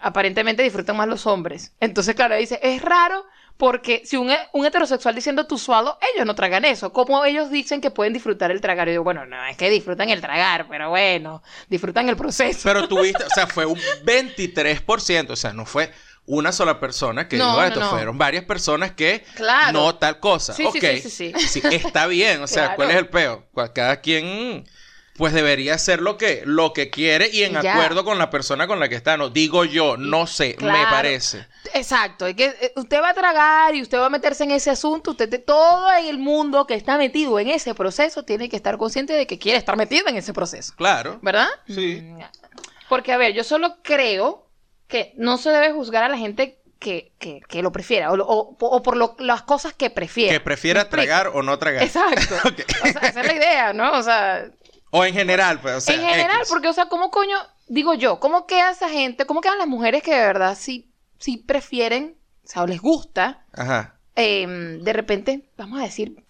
aparentemente 0.00 0.62
disfrutan 0.62 0.96
más 0.96 1.08
los 1.08 1.26
hombres. 1.26 1.72
Entonces 1.80 2.14
claro, 2.14 2.36
dice, 2.36 2.58
es 2.62 2.82
raro 2.82 3.24
porque 3.56 4.02
si 4.06 4.16
un, 4.16 4.32
un 4.54 4.64
heterosexual 4.66 5.14
diciendo 5.14 5.46
tu 5.46 5.58
sualo, 5.58 5.98
ellos 6.14 6.26
no 6.26 6.34
tragan 6.34 6.64
eso. 6.64 6.92
¿Cómo 6.94 7.24
ellos 7.26 7.50
dicen 7.50 7.80
que 7.82 7.90
pueden 7.90 8.12
disfrutar 8.14 8.50
el 8.50 8.60
tragar? 8.62 8.86
Yo 8.88 8.92
digo, 8.92 9.04
bueno, 9.04 9.26
no, 9.26 9.44
es 9.46 9.56
que 9.58 9.68
disfrutan 9.68 10.08
el 10.08 10.20
tragar, 10.22 10.66
pero 10.68 10.88
bueno, 10.88 11.42
disfrutan 11.68 12.08
el 12.08 12.16
proceso. 12.16 12.60
Pero 12.64 12.88
tuviste, 12.88 13.22
o 13.22 13.28
sea, 13.28 13.46
fue 13.46 13.66
un 13.66 13.78
23%, 14.04 15.30
o 15.30 15.36
sea, 15.36 15.52
no 15.52 15.66
fue 15.66 15.92
una 16.26 16.52
sola 16.52 16.78
persona 16.80 17.28
que 17.28 17.36
No, 17.36 17.48
dijo 17.48 17.62
esto, 17.64 17.80
no. 17.80 17.90
fueron 17.90 18.16
varias 18.16 18.44
personas 18.44 18.92
que 18.92 19.24
Claro. 19.34 19.72
no 19.72 19.94
tal 19.96 20.20
cosa. 20.20 20.52
Sí, 20.54 20.62
sí, 20.72 20.78
ok, 20.78 20.84
sí, 21.02 21.10
sí, 21.10 21.32
sí. 21.36 21.60
está 21.70 22.06
bien, 22.06 22.42
o 22.42 22.46
sea, 22.46 22.62
Claro. 22.62 22.76
¿cuál 22.76 22.90
es 22.92 22.96
el 22.96 23.08
peo? 23.08 23.46
Cada 23.74 24.00
quien 24.00 24.64
pues 25.20 25.34
debería 25.34 25.74
hacer 25.74 26.00
lo 26.00 26.16
que, 26.16 26.42
lo 26.46 26.72
que 26.72 26.88
quiere 26.88 27.28
y 27.30 27.42
en 27.42 27.60
ya. 27.60 27.74
acuerdo 27.74 28.06
con 28.06 28.16
la 28.16 28.30
persona 28.30 28.66
con 28.66 28.80
la 28.80 28.88
que 28.88 28.94
está, 28.94 29.18
no 29.18 29.28
digo 29.28 29.66
yo, 29.66 29.98
no 29.98 30.26
sé, 30.26 30.56
me 30.62 30.82
parece. 30.90 31.46
Exacto, 31.74 32.26
es 32.26 32.34
que 32.34 32.46
eh, 32.46 32.72
usted 32.76 33.02
va 33.02 33.10
a 33.10 33.14
tragar 33.14 33.74
y 33.74 33.82
usted 33.82 33.98
va 33.98 34.06
a 34.06 34.08
meterse 34.08 34.44
en 34.44 34.50
ese 34.52 34.70
asunto, 34.70 35.10
usted 35.10 35.28
de 35.28 35.38
todo 35.38 35.92
el 35.92 36.16
mundo 36.18 36.66
que 36.66 36.72
está 36.72 36.96
metido 36.96 37.38
en 37.38 37.48
ese 37.48 37.74
proceso 37.74 38.22
tiene 38.24 38.48
que 38.48 38.56
estar 38.56 38.78
consciente 38.78 39.12
de 39.12 39.26
que 39.26 39.38
quiere 39.38 39.58
estar 39.58 39.76
metido 39.76 40.08
en 40.08 40.16
ese 40.16 40.32
proceso, 40.32 40.72
Claro. 40.74 41.18
¿verdad? 41.20 41.48
Sí. 41.68 42.02
Porque 42.88 43.12
a 43.12 43.18
ver, 43.18 43.34
yo 43.34 43.44
solo 43.44 43.76
creo 43.82 44.48
que 44.88 45.12
no 45.18 45.36
se 45.36 45.50
debe 45.50 45.70
juzgar 45.72 46.02
a 46.02 46.08
la 46.08 46.16
gente 46.16 46.56
que, 46.78 47.12
que, 47.18 47.40
que 47.46 47.60
lo 47.60 47.72
prefiera 47.72 48.10
o, 48.10 48.14
o- 48.18 48.56
o 48.58 48.82
por 48.82 48.96
lo- 48.96 49.14
las 49.18 49.42
cosas 49.42 49.74
que 49.74 49.90
prefiera. 49.90 50.32
Que 50.32 50.40
prefiera 50.40 50.88
tragar 50.88 51.28
o 51.34 51.42
no 51.42 51.58
tragar. 51.58 51.82
Exacto. 51.82 52.36
O 52.82 52.86
sea, 52.90 53.02
esa 53.10 53.20
es 53.20 53.26
la 53.26 53.34
idea, 53.34 53.72
¿no? 53.74 53.92
O 53.98 54.02
sea, 54.02 54.50
O 54.90 55.04
en 55.04 55.14
general, 55.14 55.60
pues, 55.60 55.76
o 55.76 55.80
sea, 55.80 55.94
en 55.94 56.02
general, 56.02 56.38
X. 56.38 56.48
porque, 56.48 56.68
o 56.68 56.72
sea, 56.72 56.86
¿cómo 56.86 57.10
coño, 57.10 57.36
digo 57.68 57.94
yo, 57.94 58.18
cómo 58.18 58.46
queda 58.46 58.70
esa 58.70 58.88
gente, 58.88 59.24
cómo 59.26 59.40
quedan 59.40 59.58
las 59.58 59.68
mujeres 59.68 60.02
que 60.02 60.12
de 60.14 60.20
verdad 60.20 60.56
sí, 60.58 60.92
sí 61.18 61.36
prefieren, 61.36 62.16
o 62.44 62.48
sea, 62.48 62.62
o 62.62 62.66
les 62.66 62.80
gusta, 62.80 63.44
Ajá. 63.52 63.98
em, 64.16 64.82
de 64.82 64.92
repente, 64.92 65.48
vamos 65.56 65.80
a 65.80 65.84
decir, 65.84 66.24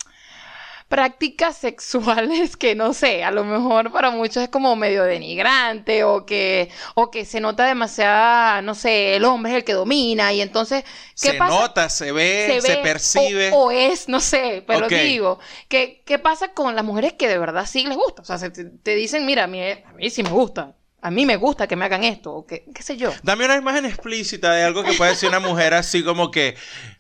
prácticas 0.91 1.57
sexuales 1.57 2.57
que 2.57 2.75
no 2.75 2.93
sé, 2.93 3.23
a 3.23 3.31
lo 3.31 3.45
mejor 3.45 3.93
para 3.93 4.11
muchos 4.11 4.43
es 4.43 4.49
como 4.49 4.75
medio 4.75 5.05
denigrante 5.05 6.03
o 6.03 6.27
que, 6.27 6.69
o 6.97 7.11
que 7.13 7.25
se 7.25 7.39
nota 7.41 7.65
demasiada, 7.65 8.61
no 8.61 8.75
sé, 8.75 9.15
el 9.15 9.25
hombre 9.25 9.53
es 9.53 9.59
el 9.59 9.65
que 9.65 9.73
domina 9.73 10.33
y 10.33 10.41
entonces, 10.43 10.83
¿qué 10.83 10.89
Se 11.15 11.35
pasa? 11.35 11.61
nota, 11.61 11.89
se 11.89 12.11
ve, 12.11 12.59
se, 12.61 12.77
ve 12.77 12.83
percibe. 12.83 13.51
O, 13.53 13.67
o 13.67 13.71
es, 13.71 14.09
no 14.09 14.19
sé, 14.19 14.65
pero 14.67 14.87
Ok. 14.87 14.93
digo, 14.93 15.39
¿qué, 15.69 16.03
¿qué 16.05 16.19
pasa 16.19 16.49
con 16.55 16.75
las 16.75 16.85
mujeres 16.85 17.13
que 17.13 17.29
de 17.29 17.39
verdad 17.39 17.67
sí 17.67 17.85
les 17.87 17.97
gusta? 17.97 18.23
O 18.23 18.25
sea, 18.25 18.39
se 18.39 18.51
te, 18.51 18.65
te 18.65 18.95
dicen, 18.97 19.25
mira, 19.25 19.45
a 19.45 19.47
mí, 19.47 19.63
a 19.63 19.93
mí 19.93 20.11
sí 20.11 20.25
me 20.25 20.31
gusta, 20.31 20.75
a 21.01 21.11
mí 21.13 21.25
me 21.25 21.37
gusta 21.37 21.69
que 21.69 21.77
me 21.77 21.85
hagan 21.85 22.03
esto, 22.03 22.35
o 22.35 22.45
que, 22.47 22.65
qué 22.75 22.83
sé 22.83 22.97
yo. 22.97 23.11
Dame 23.23 23.45
una 23.45 23.57
imagen 23.57 23.87
explícita 23.87 24.53
de 24.55 24.65
algo 24.65 24.83
que 24.83 24.95
puede 24.95 25.13
decir 25.13 25.29
una 25.29 25.39
mujer 25.41 25.73
así 25.75 26.03
como 26.03 26.33
que 26.33 26.57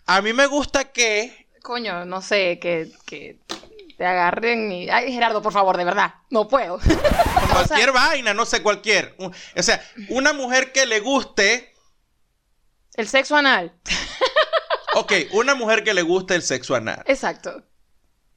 a 0.07 0.23
mí 0.23 0.33
me 0.33 0.47
gusta 0.47 0.85
que 0.93 1.41
Coño, 1.63 2.07
no 2.07 2.23
sé, 2.23 2.59
que, 2.59 2.91
que 3.05 3.39
te 4.01 4.07
agarren 4.07 4.73
y... 4.73 4.89
Ay, 4.89 5.13
Gerardo, 5.13 5.43
por 5.43 5.53
favor, 5.53 5.77
de 5.77 5.85
verdad, 5.85 6.15
no 6.31 6.49
puedo. 6.49 6.81
cualquier 7.53 7.93
vaina, 7.93 8.33
no 8.33 8.47
sé, 8.47 8.63
cualquier. 8.63 9.15
O 9.19 9.63
sea, 9.63 9.79
una 10.09 10.33
mujer 10.33 10.73
que 10.73 10.87
le 10.87 11.01
guste, 11.01 11.75
El 12.95 13.07
sexo 13.07 13.37
anal. 13.37 13.75
ok, 14.95 15.13
una 15.33 15.55
mujer 15.55 15.85
que 15.85 15.93
le 15.93 16.01
guste 16.01 16.35
el 16.35 16.41
sexo 16.41 16.75
anal. 16.75 17.03
Exacto. 17.05 17.63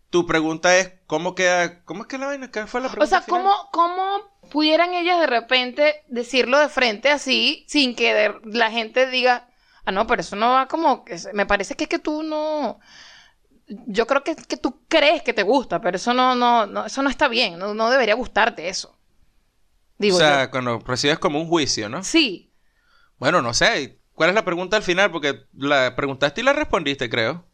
Tu 0.09 0.27
pregunta 0.27 0.75
es, 0.75 0.91
¿cómo 1.07 1.33
queda? 1.33 1.81
¿Cómo 1.85 2.01
es 2.01 2.07
que 2.09 2.17
la 2.17 2.25
vaina? 2.25 2.51
¿Qué 2.51 2.67
fue 2.67 2.81
la 2.81 2.89
pregunta? 2.89 3.05
O 3.05 3.07
sea, 3.07 3.21
final? 3.21 3.43
¿cómo, 3.43 3.69
¿cómo 3.71 4.49
pudieran 4.51 4.93
ellas 4.93 5.21
de 5.21 5.27
repente 5.27 6.03
decirlo 6.09 6.59
de 6.59 6.67
frente 6.67 7.09
así, 7.09 7.63
sin 7.69 7.95
que 7.95 8.35
la 8.43 8.69
gente 8.69 9.09
diga, 9.09 9.47
ah, 9.85 9.93
no, 9.93 10.07
pero 10.07 10.19
eso 10.19 10.35
no 10.35 10.51
va 10.51 10.67
como, 10.67 11.05
me 11.31 11.45
parece 11.45 11.75
que 11.75 11.85
es 11.85 11.89
que 11.89 11.99
tú 11.99 12.21
no, 12.21 12.81
yo 13.67 14.07
creo 14.07 14.23
que, 14.23 14.35
que 14.35 14.57
tú 14.57 14.81
crees 14.87 15.23
que 15.23 15.33
te 15.33 15.43
gusta, 15.43 15.81
pero 15.81 15.97
eso 15.97 16.13
no, 16.13 16.35
no, 16.35 16.65
no 16.67 16.85
eso 16.85 17.01
no 17.01 17.09
está 17.09 17.27
bien, 17.27 17.57
no, 17.59 17.73
no 17.73 17.89
debería 17.89 18.15
gustarte 18.15 18.69
eso. 18.69 18.97
Digo 19.97 20.17
o 20.17 20.19
sea, 20.19 20.45
yo. 20.45 20.51
cuando 20.51 20.79
recibes 20.79 21.19
como 21.19 21.39
un 21.39 21.47
juicio, 21.47 21.89
¿no? 21.89 22.03
Sí, 22.03 22.51
Bueno, 23.17 23.41
no 23.41 23.53
sé. 23.53 23.99
¿Cuál 24.13 24.29
es 24.29 24.35
la 24.35 24.45
pregunta 24.45 24.77
al 24.77 24.83
final? 24.83 25.11
Porque 25.11 25.45
la 25.53 25.95
preguntaste 25.95 26.41
y 26.41 26.43
la 26.43 26.53
respondiste, 26.53 27.09
creo. 27.09 27.45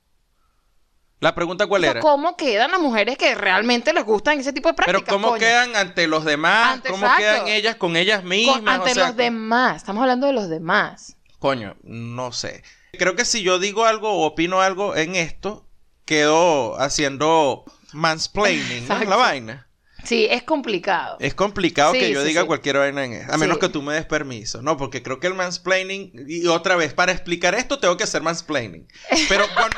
La 1.21 1.35
pregunta 1.35 1.67
cuál 1.67 1.81
o 1.81 1.83
sea, 1.83 1.91
era. 1.91 1.99
¿cómo 2.01 2.37
quedan 2.37 2.71
las 2.71 2.79
mujeres 2.79 3.17
que 3.17 3.35
realmente 3.35 3.93
les 3.93 4.05
gustan 4.05 4.39
ese 4.39 4.53
tipo 4.53 4.69
de 4.69 4.73
prácticas? 4.75 5.03
Pero 5.03 5.15
¿cómo 5.15 5.29
coño? 5.29 5.39
quedan 5.39 5.75
ante 5.75 6.07
los 6.07 6.23
demás? 6.25 6.75
Ante- 6.75 6.89
¿Cómo 6.89 7.05
exacto. 7.05 7.21
quedan 7.21 7.47
ellas 7.49 7.75
con 7.75 7.95
ellas 7.97 8.21
Con- 8.21 8.29
mismas? 8.29 8.75
ante 8.75 8.91
O 8.91 8.93
sea, 8.93 9.07
los 9.07 9.15
demás, 9.17 9.77
estamos 9.77 10.01
hablando 10.01 10.27
de 10.27 10.33
los 10.33 10.49
demás. 10.49 11.17
Coño, 11.39 11.75
no 11.83 12.31
sé. 12.31 12.63
Creo 12.93 13.15
que 13.15 13.25
si 13.25 13.43
yo 13.43 13.59
digo 13.59 13.85
algo 13.85 14.09
o 14.11 14.25
opino 14.25 14.61
algo 14.61 14.95
en 14.95 15.15
esto, 15.15 15.68
quedo 16.09 16.75
haciendo 16.81 17.63
mansplaining, 17.93 18.87
¿no? 18.87 18.99
La 19.03 19.15
vaina. 19.15 19.67
Sí, 20.03 20.25
es 20.27 20.41
complicado. 20.41 21.17
Es 21.19 21.35
complicado 21.35 21.91
Sí, 21.93 21.99
que 21.99 22.09
yo 22.11 22.21
sí, 22.21 22.29
diga 22.29 22.41
sí. 22.41 22.47
cualquier 22.47 22.77
vaina 22.79 23.05
en 23.05 23.13
esto. 23.13 23.31
A 23.33 23.37
menos 23.37 23.59
que 23.59 23.69
tú 23.69 23.83
me 23.83 23.93
des 23.93 24.05
permiso, 24.05 24.63
¿no? 24.63 24.75
Porque 24.75 25.03
creo 25.03 25.19
que 25.19 25.27
el 25.27 25.35
mansplaining, 25.35 26.25
y 26.27 26.47
otra 26.47 26.75
vez, 26.75 26.93
para 26.95 27.11
explicar 27.11 27.53
esto 27.53 27.77
tengo 27.79 27.95
que 27.95 28.05
hacer 28.05 28.23
mansplaining. 28.23 28.87
Pero 29.27 29.45
cuando 29.53 29.77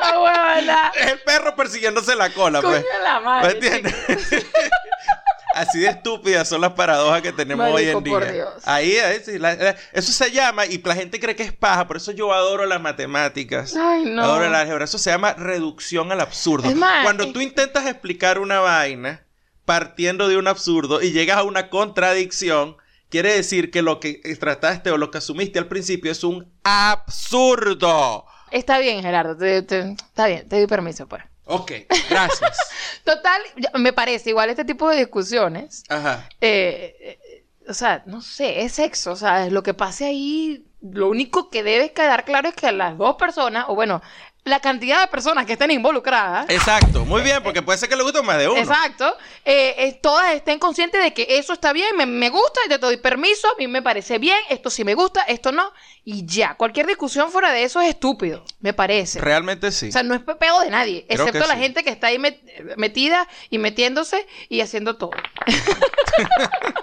La 0.00 0.18
huevona. 0.18 0.92
el 1.12 1.20
perro 1.20 1.54
persiguiéndose 1.54 2.16
la 2.16 2.30
cola, 2.32 2.60
Coño 2.60 2.72
pues. 2.72 2.84
la 3.04 3.20
¿Me 3.20 3.24
madre. 3.24 3.52
entiendes? 3.52 3.94
Así 5.56 5.80
de 5.80 5.88
estúpidas 5.88 6.48
son 6.48 6.60
las 6.60 6.72
paradojas 6.72 7.22
que 7.22 7.32
tenemos 7.32 7.66
hoy 7.70 7.84
en 7.88 8.02
día. 8.04 8.12
por 8.12 8.32
Dios. 8.32 8.48
Ahí, 8.64 8.96
ahí 8.98 9.20
sí, 9.24 9.38
la- 9.38 9.54
la- 9.54 9.76
eso 9.92 10.12
se 10.12 10.30
llama, 10.30 10.66
y 10.66 10.78
la 10.82 10.94
gente 10.94 11.18
cree 11.18 11.34
que 11.34 11.42
es 11.44 11.52
paja, 11.52 11.86
por 11.86 11.96
eso 11.96 12.12
yo 12.12 12.32
adoro 12.32 12.66
las 12.66 12.80
matemáticas. 12.80 13.74
Ay, 13.76 14.04
no. 14.04 14.22
Adoro 14.22 14.44
el 14.44 14.54
álgebra. 14.54 14.84
Eso 14.84 14.98
se 14.98 15.10
llama 15.10 15.32
reducción 15.34 16.12
al 16.12 16.20
absurdo. 16.20 16.68
Es 16.68 16.76
más, 16.76 17.02
Cuando 17.04 17.24
es- 17.24 17.32
tú 17.32 17.40
intentas 17.40 17.86
explicar 17.86 18.38
una 18.38 18.60
vaina 18.60 19.24
partiendo 19.64 20.28
de 20.28 20.36
un 20.36 20.46
absurdo 20.46 21.02
y 21.02 21.12
llegas 21.12 21.38
a 21.38 21.42
una 21.42 21.70
contradicción, 21.70 22.76
quiere 23.08 23.32
decir 23.34 23.70
que 23.70 23.82
lo 23.82 23.98
que 24.00 24.20
trataste 24.38 24.90
o 24.90 24.98
lo 24.98 25.10
que 25.10 25.18
asumiste 25.18 25.58
al 25.58 25.66
principio 25.68 26.12
es 26.12 26.22
un 26.22 26.52
absurdo. 26.64 28.24
Está 28.50 28.78
bien, 28.78 29.02
Gerardo. 29.02 29.36
te- 29.36 29.62
te- 29.62 29.92
está 29.92 30.26
bien, 30.28 30.48
te 30.48 30.56
doy 30.56 30.66
permiso, 30.66 31.06
pues. 31.08 31.22
Ok, 31.46 31.72
gracias. 32.10 32.58
Total, 33.04 33.40
me 33.74 33.92
parece 33.92 34.30
igual 34.30 34.50
este 34.50 34.64
tipo 34.64 34.88
de 34.90 34.98
discusiones. 34.98 35.84
Ajá. 35.88 36.28
eh, 36.40 36.96
eh, 37.00 37.44
o 37.68 37.74
sea, 37.74 38.02
no 38.06 38.20
sé, 38.20 38.62
es 38.62 38.72
sexo. 38.72 39.12
O 39.12 39.16
sea, 39.16 39.48
lo 39.50 39.62
que 39.62 39.74
pase 39.74 40.06
ahí, 40.06 40.66
lo 40.80 41.08
único 41.08 41.48
que 41.48 41.62
debe 41.62 41.92
quedar 41.92 42.24
claro 42.24 42.48
es 42.48 42.54
que 42.54 42.70
las 42.72 42.98
dos 42.98 43.16
personas, 43.16 43.66
o 43.68 43.74
bueno, 43.74 44.02
la 44.46 44.60
cantidad 44.60 45.00
de 45.00 45.08
personas 45.08 45.44
que 45.44 45.54
estén 45.54 45.72
involucradas. 45.72 46.46
Exacto, 46.48 47.04
muy 47.04 47.22
bien, 47.22 47.42
porque 47.42 47.62
puede 47.62 47.78
ser 47.78 47.88
que 47.88 47.96
le 47.96 48.04
guste 48.04 48.22
más 48.22 48.38
de 48.38 48.48
uno. 48.48 48.60
Exacto. 48.60 49.16
eh, 49.44 49.74
eh, 49.78 49.98
todas 50.00 50.34
estén 50.34 50.58
conscientes 50.60 51.02
de 51.02 51.12
que 51.12 51.26
eso 51.30 51.52
está 51.52 51.72
bien, 51.72 51.96
me, 51.96 52.06
me 52.06 52.30
gusta, 52.30 52.60
y 52.64 52.68
te 52.68 52.78
doy 52.78 52.96
permiso, 52.98 53.48
a 53.48 53.56
mí 53.58 53.66
me 53.66 53.82
parece 53.82 54.18
bien, 54.18 54.38
esto 54.48 54.70
sí 54.70 54.84
me 54.84 54.94
gusta, 54.94 55.22
esto 55.22 55.50
no. 55.52 55.72
Y 56.04 56.24
ya, 56.26 56.54
cualquier 56.54 56.86
discusión 56.86 57.32
fuera 57.32 57.50
de 57.50 57.64
eso 57.64 57.80
es 57.80 57.88
estúpido, 57.88 58.44
me 58.60 58.72
parece. 58.72 59.20
Realmente 59.20 59.72
sí. 59.72 59.88
O 59.88 59.92
sea, 59.92 60.04
no 60.04 60.14
es 60.14 60.20
pepeo 60.20 60.60
de 60.60 60.70
nadie, 60.70 61.04
Creo 61.08 61.26
excepto 61.26 61.48
la 61.48 61.54
sí. 61.56 61.60
gente 61.62 61.82
que 61.82 61.90
está 61.90 62.06
ahí 62.06 62.18
met- 62.18 62.38
metida 62.76 63.26
y 63.50 63.58
metiéndose 63.58 64.24
y 64.48 64.60
haciendo 64.60 64.96
todo. 64.96 65.10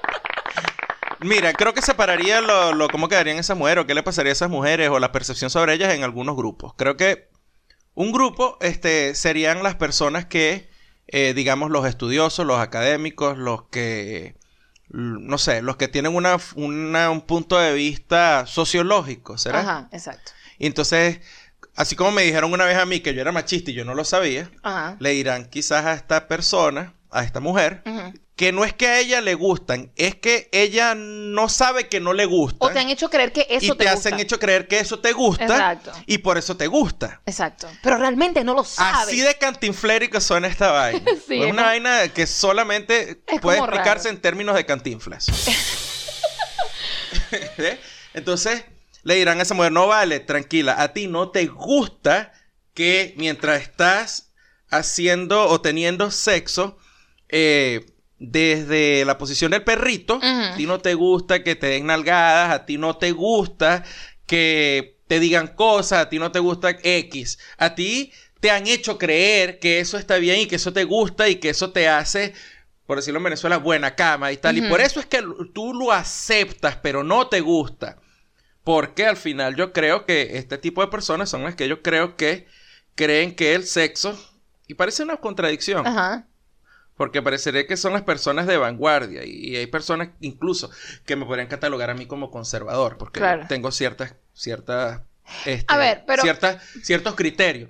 Mira, 1.20 1.54
creo 1.54 1.74
que 1.74 1.82
separaría 1.82 2.42
lo, 2.42 2.74
lo- 2.74 2.90
cómo 2.90 3.08
quedarían 3.08 3.38
esas 3.38 3.56
mujeres 3.58 3.84
o 3.84 3.88
qué 3.88 3.94
le 3.94 4.04
pasaría 4.04 4.32
a 4.32 4.34
esas 4.34 4.50
mujeres 4.50 4.90
o 4.90 5.00
la 5.00 5.12
percepción 5.14 5.50
sobre 5.50 5.74
ellas 5.74 5.94
en 5.94 6.04
algunos 6.04 6.36
grupos. 6.36 6.74
Creo 6.76 6.98
que 6.98 7.30
un 7.96 8.12
grupo 8.12 8.58
este, 8.62 9.16
serían 9.16 9.64
las 9.64 9.76
personas 9.76 10.26
que, 10.26 10.70
eh, 11.08 11.34
digamos, 11.34 11.70
los 11.72 11.86
estudiosos, 11.86 12.46
los 12.46 12.60
académicos, 12.60 13.38
los 13.38 13.64
que, 13.70 14.36
no 14.90 15.38
sé, 15.38 15.62
los 15.62 15.78
que 15.78 15.88
tienen 15.88 16.16
una, 16.16 16.38
una- 16.56 17.10
un 17.12 17.22
punto 17.22 17.58
de 17.60 17.74
vista 17.74 18.46
sociológico, 18.48 19.38
¿será? 19.38 19.60
Ajá, 19.62 19.90
exacto. 19.92 20.32
Y 20.58 20.66
entonces, 20.68 21.20
así 21.76 21.96
como 21.96 22.12
me 22.12 22.24
dijeron 22.24 22.54
una 22.54 22.66
vez 22.66 22.78
a 22.78 22.86
mí 22.86 23.00
que 23.00 23.14
yo 23.14 23.22
era 23.22 23.32
machista 23.32 23.72
y 23.72 23.74
yo 23.74 23.86
no 23.86 23.96
lo 23.96 24.06
sabía, 24.06 24.50
Ajá. 24.64 24.98
le 25.00 25.12
dirán 25.12 25.46
quizás 25.50 25.86
a 25.86 25.94
esta 25.94 26.28
persona, 26.28 26.94
a 27.12 27.24
esta 27.24 27.40
mujer, 27.40 27.84
Ujú. 27.86 28.14
Que 28.36 28.52
no 28.52 28.66
es 28.66 28.74
que 28.74 28.88
a 28.88 29.00
ella 29.00 29.22
le 29.22 29.36
gustan, 29.36 29.92
es 29.96 30.16
que 30.16 30.50
ella 30.52 30.96
no 30.96 31.50
sabe 31.50 31.88
que 31.88 32.00
no 32.00 32.14
le 32.14 32.26
gusta. 32.26 32.66
O 32.66 32.70
te 32.72 32.80
han 32.80 32.90
hecho 32.90 33.10
creer 33.10 33.32
que 33.32 33.46
eso 33.50 33.74
y 33.74 33.78
te, 33.78 33.84
te, 33.84 33.90
hacen 33.90 34.14
gusta. 34.14 34.24
hecho 34.24 34.40
creer 34.40 34.68
que 34.68 34.80
eso 34.80 35.00
te 35.00 35.12
gusta. 35.12 35.44
Exacto. 35.44 35.92
Y 36.08 36.18
por 36.18 36.38
eso 36.40 36.58
te 36.58 36.66
gusta. 36.66 37.22
Exacto. 37.28 37.70
Pero 37.84 37.98
realmente 37.98 38.44
no 38.44 38.56
lo 38.56 38.64
sabes. 38.64 39.08
Así 39.08 39.22
de 39.22 39.38
cantinflérico 39.38 40.20
suena 40.20 40.48
esta 40.48 40.72
vaina. 40.72 41.04
Sí, 41.28 41.40
es 41.40 41.46
es 41.46 41.52
una 41.52 41.64
vaina 41.64 42.08
que 42.10 42.28
solamente 42.28 43.24
Es 43.28 43.40
puede 43.40 43.60
explicarse 43.60 44.06
raro. 44.06 44.16
en 44.16 44.22
términos 44.22 44.56
de 44.56 44.66
cantinflas. 44.66 45.28
¿Eh? 47.58 47.80
Entonces, 48.14 48.64
le 49.04 49.16
dirán 49.16 49.40
a 49.40 49.44
esa 49.44 49.54
mujer, 49.54 49.72
no 49.72 49.88
vale, 49.88 50.20
tranquila, 50.20 50.82
a 50.82 50.94
ti 50.94 51.08
no 51.08 51.30
te 51.30 51.46
gusta 51.46 52.34
que 52.74 53.14
mientras 53.18 53.62
estás 53.62 54.34
haciendo 54.70 55.48
o 55.48 55.62
teniendo 55.62 56.10
sexo, 56.12 56.78
eh, 57.30 57.86
desde 58.26 59.04
la 59.04 59.18
posición 59.18 59.52
del 59.52 59.64
perrito, 59.64 60.20
a 60.22 60.56
ti 60.56 60.66
no 60.66 60.80
te 60.80 60.94
gusta 60.94 61.44
que 61.44 61.56
te 61.56 61.68
den 61.68 61.88
nalgadas, 61.88 62.52
a 62.52 62.66
ti 62.66 62.78
no 62.78 62.96
te 62.96 63.12
gusta 63.12 63.84
que 64.26 64.98
te 65.08 65.20
digan 65.20 65.48
cosas, 65.48 66.00
a 66.00 66.10
ti 66.10 66.20
no 66.20 66.32
te 66.32 66.40
gusta 66.40 66.78
X, 66.82 67.38
a 67.58 67.76
ti 67.76 68.14
te 68.40 68.50
han 68.50 68.68
hecho 68.68 68.98
creer 68.98 69.60
que 69.60 69.80
eso 69.80 69.98
está 69.98 70.18
bien 70.18 70.40
y 70.40 70.46
que 70.48 70.56
eso 70.56 70.72
te 70.72 70.86
gusta 70.86 71.28
y 71.28 71.36
que 71.36 71.50
eso 71.50 71.72
te 71.72 71.90
hace, 71.90 72.34
por 72.86 72.98
decirlo 72.98 73.18
en 73.18 73.26
Venezuela, 73.26 73.58
buena 73.58 73.96
cama 73.96 74.32
y 74.32 74.38
tal. 74.38 74.58
Y 74.58 74.62
por 74.62 74.80
eso 74.80 75.02
es 75.02 75.06
que 75.06 75.22
tú 75.54 75.74
lo 75.74 75.92
aceptas, 75.92 76.78
pero 76.78 77.04
no 77.04 77.28
te 77.28 77.42
gusta. 77.42 77.98
Porque 78.64 79.06
al 79.06 79.18
final 79.18 79.58
yo 79.58 79.74
creo 79.74 80.06
que 80.06 80.38
este 80.38 80.58
tipo 80.58 80.82
de 80.82 80.88
personas 80.88 81.30
son 81.30 81.44
las 81.44 81.56
que 81.56 81.68
yo 81.68 81.82
creo 81.82 82.16
que 82.16 82.48
creen 82.96 83.36
que 83.36 83.56
el 83.56 83.66
sexo, 83.66 84.18
y 84.68 84.76
parece 84.76 85.04
una 85.04 85.18
contradicción, 85.18 85.86
Ajá. 85.86 86.28
Porque 86.98 87.22
parecería 87.22 87.66
que 87.68 87.78
son 87.78 87.94
las 87.94 88.04
personas 88.04 88.46
de 88.48 88.58
vanguardia 88.58 89.24
y 89.26 89.56
hay 89.56 89.68
personas 89.68 90.10
incluso 90.22 90.70
que 91.06 91.16
me 91.16 91.26
podrían 91.26 91.48
catalogar 91.48 91.90
a 91.90 91.94
mí 91.96 92.06
como 92.06 92.30
conservador, 92.32 92.98
porque 92.98 93.20
Claro. 93.20 93.46
tengo 93.50 93.72
ciertas, 93.72 94.14
ciertas, 94.34 95.02
este, 95.46 95.66
A 95.74 95.78
ver, 95.78 96.04
pero- 96.06 96.22
ciertas, 96.22 96.62
ciertos 96.84 97.16
criterios. 97.16 97.70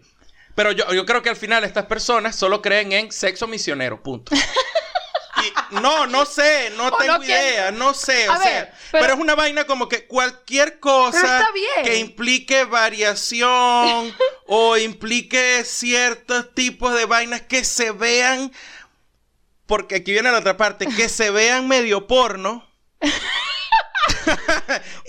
Pero 0.55 0.71
yo, 0.71 0.91
yo 0.93 1.05
creo 1.05 1.21
que 1.23 1.29
al 1.29 1.35
final 1.35 1.63
estas 1.63 1.85
personas 1.85 2.35
solo 2.35 2.61
creen 2.61 2.91
en 2.91 3.11
sexo 3.11 3.47
misionero, 3.47 4.03
punto. 4.03 4.35
Y 4.35 5.75
no, 5.81 6.05
no 6.05 6.25
sé, 6.25 6.71
no 6.77 6.87
O 6.91 6.97
tengo 6.97 7.17
no 7.17 7.23
idea, 7.23 7.71
no 7.71 7.93
sé, 7.93 8.27
A 8.27 8.35
o 8.35 8.39
ver, 8.39 8.47
sea, 8.47 8.73
pero- 8.91 9.03
pero... 9.03 9.13
es 9.15 9.19
una 9.19 9.35
vaina 9.35 9.65
como 9.65 9.89
que 9.89 10.05
cualquier 10.05 10.79
cosa 10.79 11.47
que 11.83 11.97
implique 11.97 12.65
variación 12.65 14.13
o 14.47 14.77
implique 14.77 15.63
ciertos 15.65 16.53
tipos 16.53 16.93
de 16.93 17.05
vainas 17.05 17.41
que 17.41 17.63
se 17.63 17.91
vean, 17.91 18.51
porque 19.65 19.95
aquí 19.95 20.11
viene 20.11 20.31
la 20.31 20.39
otra 20.39 20.57
parte, 20.57 20.85
que 20.85 21.09
se 21.09 21.31
vean 21.31 21.67
medio 21.67 22.07
porno. 22.07 22.67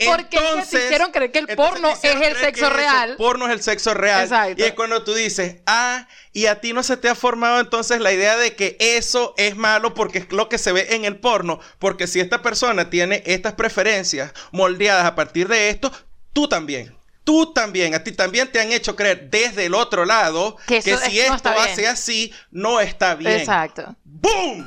Porque 0.06 0.36
es 0.36 0.68
que 0.68 0.78
te 0.78 0.84
hicieron 0.84 1.10
creer 1.12 1.30
que 1.30 1.38
el 1.40 1.50
entonces 1.50 1.80
porno 1.80 1.88
es 2.02 2.04
el 2.04 2.36
sexo 2.36 2.70
real. 2.70 3.10
El 3.10 3.16
porno 3.16 3.46
es 3.46 3.52
el 3.52 3.62
sexo 3.62 3.94
real. 3.94 4.24
Exacto. 4.24 4.62
Y 4.62 4.66
es 4.66 4.72
cuando 4.72 5.02
tú 5.04 5.14
dices, 5.14 5.56
ah, 5.66 6.08
y 6.32 6.46
a 6.46 6.60
ti 6.60 6.72
no 6.72 6.82
se 6.82 6.96
te 6.96 7.08
ha 7.08 7.14
formado 7.14 7.60
entonces 7.60 8.00
la 8.00 8.12
idea 8.12 8.36
de 8.36 8.56
que 8.56 8.76
eso 8.80 9.34
es 9.36 9.56
malo 9.56 9.94
porque 9.94 10.18
es 10.18 10.32
lo 10.32 10.48
que 10.48 10.58
se 10.58 10.72
ve 10.72 10.94
en 10.94 11.04
el 11.04 11.18
porno. 11.18 11.60
Porque 11.78 12.06
si 12.06 12.20
esta 12.20 12.42
persona 12.42 12.90
tiene 12.90 13.22
estas 13.26 13.54
preferencias 13.54 14.32
moldeadas 14.50 15.06
a 15.06 15.14
partir 15.14 15.48
de 15.48 15.70
esto, 15.70 15.92
tú 16.32 16.48
también. 16.48 16.96
Tú 17.24 17.52
también, 17.54 17.94
a 17.94 18.04
ti 18.04 18.12
también 18.12 18.52
te 18.52 18.60
han 18.60 18.70
hecho 18.70 18.94
creer 18.94 19.30
desde 19.30 19.64
el 19.66 19.74
otro 19.74 20.04
lado 20.04 20.56
Que 20.66 20.80
que, 20.82 20.90
eso 20.92 21.04
si 21.06 21.20
es- 21.20 21.28
no 21.30 21.36
esto 21.36 21.50
bien. 21.52 21.62
hace 21.64 21.88
así, 21.88 22.32
no 22.50 22.80
está 22.80 23.14
bien. 23.14 23.32
Exacto. 23.40 23.96
¡Boom! 24.04 24.66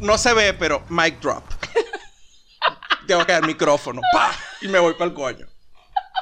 no 0.00 0.18
se 0.18 0.34
ve, 0.34 0.52
pero 0.54 0.84
mic 0.88 1.20
drop. 1.20 1.44
Tengo 3.06 3.24
que 3.26 3.32
dar 3.32 3.46
micrófono. 3.46 4.00
¡Pah! 4.12 4.32
Y 4.60 4.68
me 4.68 4.78
voy 4.78 4.92
para 4.94 5.06
el 5.06 5.14
coño. 5.14 5.46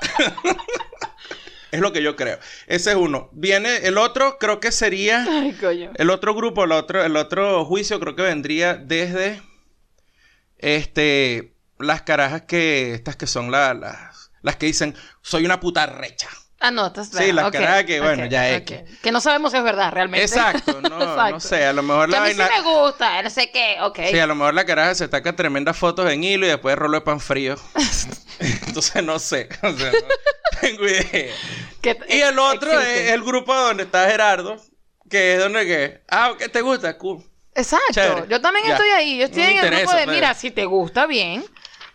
es 1.71 1.81
lo 1.81 1.93
que 1.93 2.03
yo 2.03 2.17
creo. 2.17 2.39
Ese 2.67 2.91
es 2.91 2.97
uno. 2.97 3.29
Viene 3.33 3.77
el 3.87 3.99
otro, 3.99 4.39
creo 4.39 4.61
que 4.61 4.73
sería. 4.73 5.27
Ay, 5.29 5.53
coño. 5.61 5.91
El 5.95 6.11
otro 6.11 6.35
grupo, 6.35 6.65
el 6.65 6.73
otro, 6.73 7.05
el 7.05 7.17
otro 7.17 7.65
juicio 7.65 8.01
creo 8.01 8.17
que 8.17 8.23
vendría 8.23 8.75
desde 8.75 9.43
este 10.59 11.55
las 11.81 12.03
carajas 12.03 12.43
que 12.43 12.95
estas 12.95 13.17
que 13.17 13.27
son 13.27 13.51
la- 13.51 13.75
las 13.75 14.31
las 14.43 14.57
que 14.57 14.67
dicen 14.67 14.97
soy 15.23 15.45
una 15.45 15.61
puta 15.61 15.87
recha. 15.87 16.29
Ah, 16.63 16.71
no, 16.71 16.89
estás 16.89 17.09
Sí, 17.09 17.33
las 17.33 17.51
carajas 17.51 17.85
que, 17.85 18.01
bueno, 18.03 18.27
ya. 18.27 18.51
X. 18.57 18.81
Que 19.03 19.11
no 19.13 19.23
sabemos 19.23 19.51
si 19.53 19.57
es 19.59 19.65
verdad 19.65 19.93
realmente. 19.93 20.25
Exacto, 20.27 20.81
no, 20.83 20.89
no 21.31 21.41
sé, 21.41 21.65
a 21.65 21.73
lo 21.73 21.83
mejor 21.83 22.07
Que 22.07 22.13
la 22.13 22.19
a 22.19 22.27
mí 22.27 22.33
sí 22.35 22.39
me 22.39 22.61
gusta, 22.63 23.23
no 23.23 23.31
sé 23.31 23.51
qué, 23.51 23.79
ok. 23.81 23.99
Sí, 24.11 24.19
a 24.19 24.27
lo 24.27 24.35
mejor 24.35 24.53
la 24.53 24.67
caraja 24.67 24.95
se 24.95 25.09
taca 25.09 25.35
tremendas 25.35 25.77
fotos 25.79 26.11
en 26.13 26.23
hilo 26.23 26.45
y 26.45 26.51
después 26.51 26.77
rollo 26.77 26.95
de 26.97 27.01
pan 27.01 27.19
frío. 27.19 27.57
Entonces 28.67 29.03
no 29.03 29.19
sé, 29.19 29.49
o 29.63 29.73
sea, 29.73 29.91
no 29.93 30.61
tengo 30.61 30.87
idea. 30.87 31.35
Que- 31.81 31.99
Y 32.11 32.21
el 32.21 32.39
otro 32.39 32.73
existe. 32.73 33.05
es 33.07 33.11
el 33.13 33.23
grupo 33.23 33.55
donde 33.55 33.85
está 33.85 34.07
Gerardo, 34.11 34.57
que 35.09 35.35
es 35.35 35.41
donde 35.41 35.65
que, 35.67 36.03
ah, 36.11 36.33
¿qué 36.39 36.49
te 36.51 36.61
gusta? 36.61 36.97
Cool. 36.99 37.25
Exacto. 37.55 37.93
Chévere. 37.93 38.27
Yo 38.29 38.41
también 38.41 38.67
Ya. 38.67 38.73
estoy 38.75 38.89
ahí. 38.91 39.19
Yo 39.19 39.25
estoy 39.25 39.43
No 39.43 39.49
en 39.49 39.57
el 39.59 39.77
grupo 39.81 39.93
de, 39.97 40.05
pues. 40.05 40.15
mira, 40.15 40.35
si 40.35 40.51
te 40.51 40.65
gusta 40.67 41.07
bien, 41.07 41.45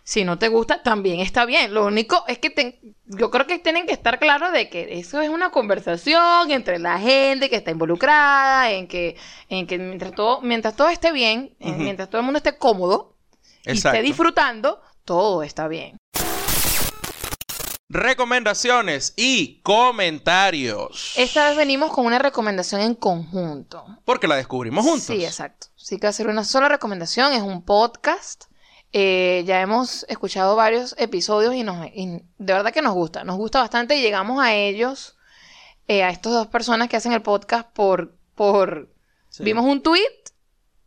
si 0.08 0.22
no 0.24 0.38
te 0.38 0.46
gusta, 0.46 0.84
también 0.84 1.18
está 1.18 1.44
bien. 1.46 1.74
Lo 1.74 1.84
único 1.84 2.22
es 2.28 2.38
que 2.38 2.48
ten- 2.50 2.78
yo 3.06 3.28
creo 3.32 3.48
que 3.48 3.58
tienen 3.58 3.86
que 3.86 3.92
estar 3.92 4.20
claros 4.20 4.52
de 4.52 4.70
que 4.70 5.00
eso 5.00 5.20
es 5.20 5.28
una 5.28 5.50
conversación 5.50 6.52
entre 6.52 6.78
la 6.78 7.00
gente 7.00 7.50
que 7.50 7.56
está 7.56 7.72
involucrada, 7.72 8.70
en 8.70 8.86
que, 8.86 9.16
en 9.48 9.66
que 9.66 9.78
mientras 9.78 10.12
todo, 10.12 10.40
mientras 10.42 10.76
todo 10.76 10.90
esté 10.90 11.10
bien, 11.10 11.56
en- 11.58 11.74
Ujú. 11.74 11.82
mientras 11.82 12.08
todo 12.08 12.20
el 12.20 12.24
mundo 12.24 12.36
esté 12.38 12.56
cómodo 12.56 13.16
y 13.64 13.72
esté 13.72 14.00
disfrutando, 14.00 14.80
todo 15.04 15.42
está 15.42 15.66
bien. 15.66 15.96
Recomendaciones 17.88 19.12
y 19.16 19.60
comentarios. 19.62 21.14
Esta 21.16 21.48
vez 21.48 21.56
venimos 21.56 21.92
con 21.92 22.06
una 22.06 22.18
recomendación 22.20 22.80
en 22.80 22.94
conjunto. 22.94 23.84
Porque 24.04 24.28
la 24.28 24.36
descubrimos 24.36 24.84
juntos. 24.84 25.02
Sí, 25.16 25.24
exacto. 25.24 25.68
Sí 25.76 25.98
que 25.98 26.12
ser 26.12 26.28
una 26.28 26.44
sola 26.44 26.68
recomendación, 26.68 27.32
es 27.32 27.42
un 27.42 27.64
podcast. 27.64 28.44
Eh, 28.98 29.44
ya 29.46 29.60
hemos 29.60 30.06
escuchado 30.08 30.56
varios 30.56 30.94
episodios 30.96 31.54
y, 31.54 31.62
nos, 31.62 31.84
y 31.88 32.22
de 32.38 32.52
verdad 32.54 32.72
que 32.72 32.80
nos 32.80 32.94
gusta, 32.94 33.24
nos 33.24 33.36
gusta 33.36 33.60
bastante 33.60 33.94
y 33.94 34.00
llegamos 34.00 34.42
a 34.42 34.54
ellos, 34.54 35.18
eh, 35.86 36.02
a 36.02 36.08
estas 36.08 36.32
dos 36.32 36.46
personas 36.46 36.88
que 36.88 36.96
hacen 36.96 37.12
el 37.12 37.20
podcast 37.20 37.68
por, 37.74 38.16
por, 38.34 38.88
Sí. 39.28 39.44
vimos 39.44 39.66
un 39.66 39.82
tweet 39.82 40.00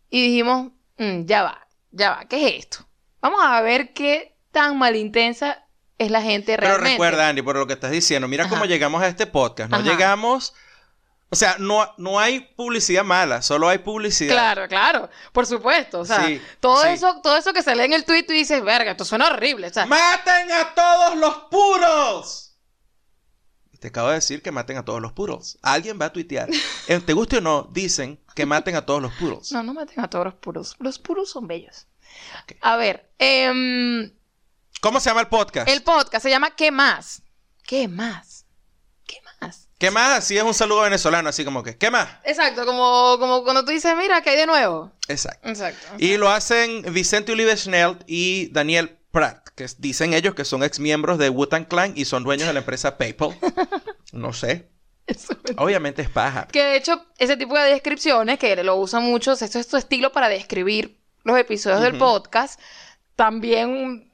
y 0.10 0.24
dijimos, 0.24 0.72
"Mm, 0.98 1.26
ya 1.26 1.44
va, 1.44 1.68
ya 1.92 2.10
va, 2.10 2.26
¿qué 2.28 2.48
es 2.48 2.54
esto? 2.66 2.88
Vamos 3.22 3.42
a 3.44 3.62
ver 3.62 3.94
qué 3.94 4.36
tan 4.52 4.76
malintensa 4.80 5.68
es 6.00 6.10
la 6.10 6.24
gente 6.24 6.54
Pero 6.56 6.62
realmente. 6.66 6.92
recuerda, 6.94 7.30
Andy, 7.30 7.44
por 7.44 7.58
lo 7.58 7.68
que 7.68 7.74
estás 7.74 7.92
diciendo, 7.92 8.28
mira 8.28 8.46
Ajá. 8.46 8.50
cómo 8.56 8.66
llegamos 8.66 9.04
a 9.04 9.08
este 9.08 9.28
podcast. 9.28 9.70
No 9.70 9.78
Ajá. 9.78 9.86
llegamos. 9.88 10.56
O 11.32 11.36
sea, 11.36 11.58
no, 11.60 11.94
no 11.98 12.20
hay 12.20 12.40
publicidad 12.40 13.04
mala, 13.04 13.42
solo 13.44 13.70
hay 13.70 13.78
publicidad. 13.80 14.34
Claro, 14.34 14.68
claro, 14.68 15.10
por 15.32 15.46
supuesto. 15.46 16.00
O 16.00 16.06
sea, 16.06 16.26
Sí, 16.26 16.42
todo 16.60 16.82
sí. 16.82 16.90
eso, 16.90 17.20
todo 17.22 17.38
eso 17.38 17.54
que 17.54 17.62
se 17.62 17.76
lee 17.76 17.84
en 17.84 17.94
el 17.94 18.04
tweet, 18.04 18.24
tú 18.24 18.34
dices, 18.34 18.64
verga, 18.64 18.92
esto 18.92 19.06
suena 19.06 19.28
horrible. 19.28 19.68
O 19.68 19.74
sea, 19.74 19.86
¡Maten 19.86 20.52
a 20.52 20.74
todos 20.74 21.16
los 21.18 21.36
puros! 21.52 22.46
Te 23.80 23.88
acabo 23.88 24.10
de 24.10 24.16
decir 24.16 24.42
que 24.42 24.52
maten 24.52 24.76
a 24.78 24.84
todos 24.84 25.02
los 25.02 25.14
puros. 25.14 25.58
Alguien 25.62 25.98
va 26.02 26.06
a 26.06 26.14
tuitear. 26.14 26.50
Eh, 26.88 27.00
Te 27.00 27.14
guste 27.14 27.38
o 27.38 27.42
no, 27.42 27.70
dicen 27.72 28.20
que 28.36 28.48
maten 28.48 28.76
a 28.76 28.84
todos 28.86 29.00
los 29.02 29.14
puros. 29.14 29.52
No, 29.52 29.62
no 29.62 29.76
maten 29.76 30.00
a 30.04 30.10
todos 30.10 30.26
los 30.26 30.34
puros. 30.34 30.76
Los 30.80 30.98
puros 30.98 31.30
son 31.30 31.46
bellos. 31.48 31.86
A 32.62 32.76
ver, 32.78 33.12
em, 33.20 34.12
¿Cómo 34.82 35.00
se 35.00 35.10
llama 35.12 35.22
el 35.22 35.28
podcast? 35.28 35.70
el 35.70 35.84
podcast 35.84 36.24
se 36.24 36.32
llama 36.32 36.56
¿Qué 36.56 36.72
más? 36.72 37.22
¿qué 37.64 37.88
más? 37.88 38.39
¿Qué 39.80 39.92
más? 39.92 40.18
Así 40.18 40.38
es 40.38 40.44
un 40.44 40.54
saludo 40.54 40.82
venezolano, 40.82 41.30
así 41.30 41.46
como 41.46 41.64
que, 41.64 41.78
¿qué 41.78 41.90
más? 41.90 42.10
Exacto, 42.26 42.66
como, 42.66 43.16
como 43.18 43.46
cuando 43.46 43.64
tú 43.64 43.72
dices, 43.72 43.96
mira, 43.98 44.22
¿qué 44.22 44.32
hay 44.32 44.36
de 44.36 44.46
nuevo? 44.46 44.92
Exacto. 45.08 45.48
Exacto. 45.48 45.88
Y 45.98 46.18
lo 46.18 46.30
hacen 46.30 46.84
Vicente 46.94 47.32
Ulibe 47.32 47.56
Schnell 47.56 47.98
y 48.06 48.50
Daniel 48.52 48.98
Pratt, 49.12 49.48
que 49.56 49.68
dicen 49.78 50.14
ellos 50.14 50.36
que 50.36 50.44
son 50.44 50.64
ex 50.64 50.82
miembros 50.82 51.18
de 51.18 51.30
Wu-Tang 51.30 51.66
Clan 51.66 51.94
y 51.96 52.04
son 52.04 52.26
dueños 52.26 52.48
de 52.48 52.54
la 52.54 52.60
empresa 52.60 52.98
PayPal. 52.98 53.36
No 54.12 54.34
sé. 54.34 54.68
Eso. 55.06 55.38
Obviamente 55.58 56.02
es 56.02 56.10
paja. 56.10 56.48
Que 56.48 56.64
de 56.64 56.76
hecho, 56.76 57.06
ese 57.20 57.38
tipo 57.38 57.56
de 57.56 57.70
descripciones, 57.70 58.40
que 58.40 58.56
lo 58.64 58.76
usan 58.76 59.04
muchos, 59.04 59.44
esto 59.44 59.60
es 59.60 59.68
tu 59.68 59.78
estilo 59.78 60.12
para 60.12 60.30
describir 60.30 61.00
los 61.24 61.38
episodios 61.38 61.82
del 61.82 62.00
podcast, 62.00 62.60
también 63.16 64.09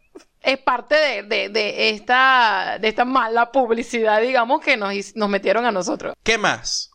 es 0.46 0.58
parte 0.60 0.96
de, 0.96 1.24
de- 1.24 1.50
de 1.50 1.90
esta, 1.90 2.78
de 2.80 2.88
esta 2.88 3.04
mala 3.06 3.52
publicidad, 3.52 4.22
digamos, 4.22 4.62
que 4.62 4.78
nos, 4.78 4.94
nos 5.16 5.30
metieron 5.30 5.66
a 5.66 5.72
nosotros. 5.72 6.14
¿Qué 6.24 6.38
más? 6.38 6.92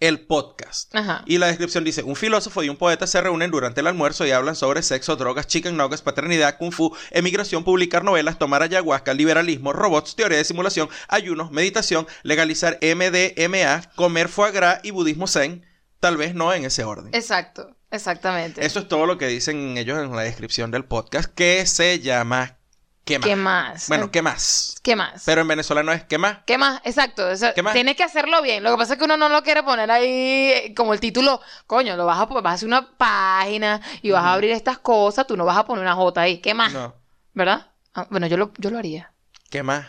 El 0.00 0.26
podcast. 0.26 0.94
Ajá. 0.94 1.22
Y 1.24 1.38
la 1.38 1.46
descripción 1.46 1.82
dice, 1.84 2.02
un 2.02 2.16
filósofo 2.16 2.62
y 2.62 2.68
un 2.68 2.76
poeta 2.76 3.06
se 3.06 3.20
reúnen 3.22 3.50
durante 3.50 3.80
el 3.80 3.86
almuerzo 3.86 4.26
y 4.26 4.32
hablan 4.32 4.54
sobre 4.54 4.82
sexo, 4.82 5.16
drogas, 5.16 5.46
chicken 5.46 5.76
nuggets, 5.78 6.02
paternidad, 6.02 6.58
kung 6.58 6.72
fu, 6.72 6.94
emigración, 7.10 7.64
publicar 7.64 8.04
novelas, 8.04 8.38
tomar 8.38 8.62
ayahuasca, 8.62 9.14
liberalismo, 9.14 9.72
robots, 9.72 10.14
teoría 10.14 10.36
de 10.36 10.44
simulación, 10.44 10.90
ayunos, 11.08 11.52
meditación, 11.52 12.06
legalizar 12.22 12.78
MDMA, 12.82 13.82
comer 13.94 14.28
foie 14.28 14.52
gras 14.52 14.80
y 14.82 14.90
budismo 14.90 15.26
zen. 15.26 15.64
Tal 16.00 16.18
vez 16.18 16.34
no 16.34 16.52
en 16.52 16.66
ese 16.66 16.84
orden. 16.84 17.14
Exacto, 17.14 17.74
exactamente. 17.90 18.66
Eso 18.66 18.80
es 18.80 18.88
todo 18.88 19.06
lo 19.06 19.16
que 19.16 19.28
dicen 19.28 19.78
ellos 19.78 19.98
en 20.02 20.14
la 20.14 20.22
descripción 20.22 20.70
del 20.70 20.84
podcast, 20.84 21.32
que 21.32 21.64
se 21.64 22.00
llama 22.00 22.58
¿Qué 23.04 23.18
más? 23.18 23.26
¿Qué 23.28 23.36
más? 23.36 23.88
Bueno, 23.88 24.10
¿qué 24.10 24.22
más? 24.22 24.76
¿Qué 24.82 24.96
más? 24.96 25.22
Pero 25.26 25.42
en 25.42 25.48
venezolano 25.48 25.92
es 25.92 26.04
¿qué 26.04 26.16
más? 26.16 26.38
¿Qué 26.46 26.56
más? 26.56 26.80
Exacto. 26.84 27.28
o 27.28 27.36
sea, 27.36 27.52
¿Qué 27.52 27.62
más? 27.62 27.74
Tienes 27.74 27.96
que 27.96 28.02
hacerlo 28.02 28.40
bien. 28.40 28.62
Lo 28.62 28.70
que 28.70 28.78
pasa 28.78 28.94
es 28.94 28.98
que 28.98 29.04
uno 29.04 29.18
no 29.18 29.28
lo 29.28 29.42
quiere 29.42 29.62
poner 29.62 29.90
ahí 29.90 30.08
eh, 30.08 30.74
como 30.74 30.94
el 30.94 31.00
título. 31.00 31.40
Coño, 31.66 31.96
lo 31.96 32.06
vas 32.06 32.18
a, 32.18 32.24
vas 32.24 32.44
a 32.44 32.52
hacer 32.52 32.66
una 32.68 32.96
página 32.96 33.82
y 34.00 34.10
vas 34.10 34.24
a 34.24 34.32
abrir 34.32 34.52
estas 34.52 34.78
cosas. 34.78 35.26
Tú 35.26 35.36
no 35.36 35.44
vas 35.44 35.58
a 35.58 35.66
poner 35.66 35.82
una 35.82 35.94
J 35.94 36.18
ahí. 36.20 36.38
¿Qué 36.38 36.54
más? 36.54 36.72
No. 36.72 36.94
¿Verdad? 37.34 37.72
Ah, 37.94 38.06
bueno, 38.08 38.26
yo 38.26 38.38
lo, 38.38 38.52
yo 38.56 38.70
lo 38.70 38.78
haría. 38.78 39.12
¿Qué 39.50 39.62
más? 39.62 39.86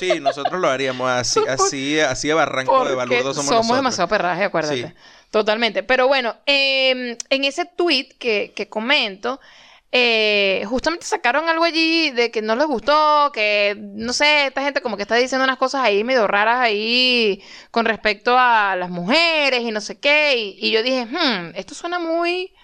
Sí, 0.00 0.18
nosotros 0.20 0.60
lo 0.60 0.68
haríamos 0.68 1.08
así, 1.08 1.40
así, 1.48 2.00
así 2.00 2.28
de 2.28 2.34
barranco 2.34 2.84
de 2.84 2.94
balurdo 2.94 3.32
somos, 3.32 3.46
somos 3.46 3.48
nosotros. 3.48 3.76
demasiado 3.76 4.08
perraje, 4.08 4.44
acuérdate. 4.44 4.88
Sí. 4.88 4.94
Totalmente. 5.30 5.82
Pero 5.84 6.08
bueno, 6.08 6.36
eh, 6.46 7.16
en 7.30 7.44
ese 7.44 7.64
tweet 7.64 8.16
que, 8.18 8.52
que 8.56 8.68
comento, 8.68 9.40
eh, 9.92 10.64
justamente 10.68 11.04
sacaron 11.04 11.48
algo 11.48 11.64
allí 11.64 12.10
de 12.10 12.30
que 12.30 12.42
no 12.42 12.54
les 12.54 12.66
gustó, 12.66 13.32
que 13.32 13.76
no 13.76 14.12
sé, 14.12 14.46
esta 14.46 14.62
gente 14.62 14.80
como 14.82 14.96
que 14.96 15.02
está 15.02 15.16
diciendo 15.16 15.42
unas 15.44 15.58
cosas 15.58 15.82
ahí 15.82 16.04
medio 16.04 16.28
raras 16.28 16.60
ahí 16.60 17.42
con 17.72 17.84
respecto 17.84 18.38
a 18.38 18.76
las 18.76 18.88
mujeres 18.88 19.62
y 19.62 19.72
no 19.72 19.80
sé 19.80 19.98
qué. 19.98 20.36
Y, 20.36 20.66
y 20.66 20.70
yo 20.70 20.84
dije, 20.84 21.06
hmm, 21.06 21.56
esto 21.56 21.74
suena 21.74 21.98
muy. 21.98 22.54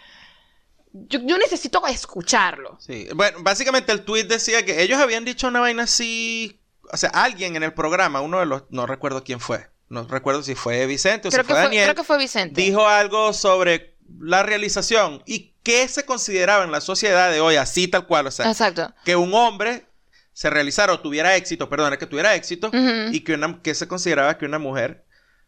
Yo, 0.93 1.19
yo 1.25 1.37
necesito 1.37 1.85
escucharlo. 1.87 2.79
Sí. 2.81 3.09
Bueno, 3.15 3.39
básicamente 3.43 3.93
el 3.93 4.05
tweet 4.05 4.25
decía 4.25 4.65
que 4.65 4.83
ellos 4.83 5.01
habían 5.01 5.25
dicho 5.25 5.49
una 5.49 5.61
vaina 5.61 5.83
así. 5.83 6.61
O 6.93 6.97
sea, 6.97 7.11
alguien 7.11 7.57
en 7.57 7.65
el 7.65 7.75
programa, 7.75 8.21
uno 8.21 8.39
de 8.39 8.47
los. 8.47 8.63
No 8.71 8.87
recuerdo 8.87 9.25
quién 9.25 9.41
fue. 9.41 9.67
No 9.89 10.07
recuerdo 10.07 10.43
si 10.45 10.55
fue 10.55 10.87
Vicente 10.87 11.29
o 11.29 11.31
Creo 11.31 11.45
si 11.45 11.51
fue, 11.51 11.59
Daniel. 11.59 11.85
creo 11.85 11.95
que 11.97 12.05
fue 12.05 12.19
Vicente. 12.19 12.61
Dijo 12.61 12.87
algo 12.87 13.33
sobre 13.33 13.97
la 14.21 14.43
realización 14.43 15.23
y 15.27 15.56
qué 15.67 15.89
se 15.89 16.05
consideraba 16.05 16.63
en 16.63 16.71
la 16.71 16.81
sociedad 16.81 17.29
de 17.29 17.41
hoy, 17.41 17.57
así 17.57 17.89
tal 17.89 18.07
cual. 18.07 18.29
O 18.29 18.31
sea, 18.31 18.49
Exacto. 18.49 18.95
que 19.05 19.17
un 19.17 19.35
hombre 19.35 19.85
se 20.33 20.49
realizara 20.49 20.93
o 20.93 21.01
tuviera 21.01 21.35
éxito, 21.35 21.69
perdón, 21.69 21.97
que 21.99 22.07
tuviera 22.07 22.37
éxito, 22.37 22.71
y 23.11 23.21
que, 23.21 23.35
una, 23.35 23.61
que 23.63 23.75
se 23.75 23.89
consideraba 23.89 24.39
que 24.39 24.45
una 24.45 24.61
mujer 24.61 25.05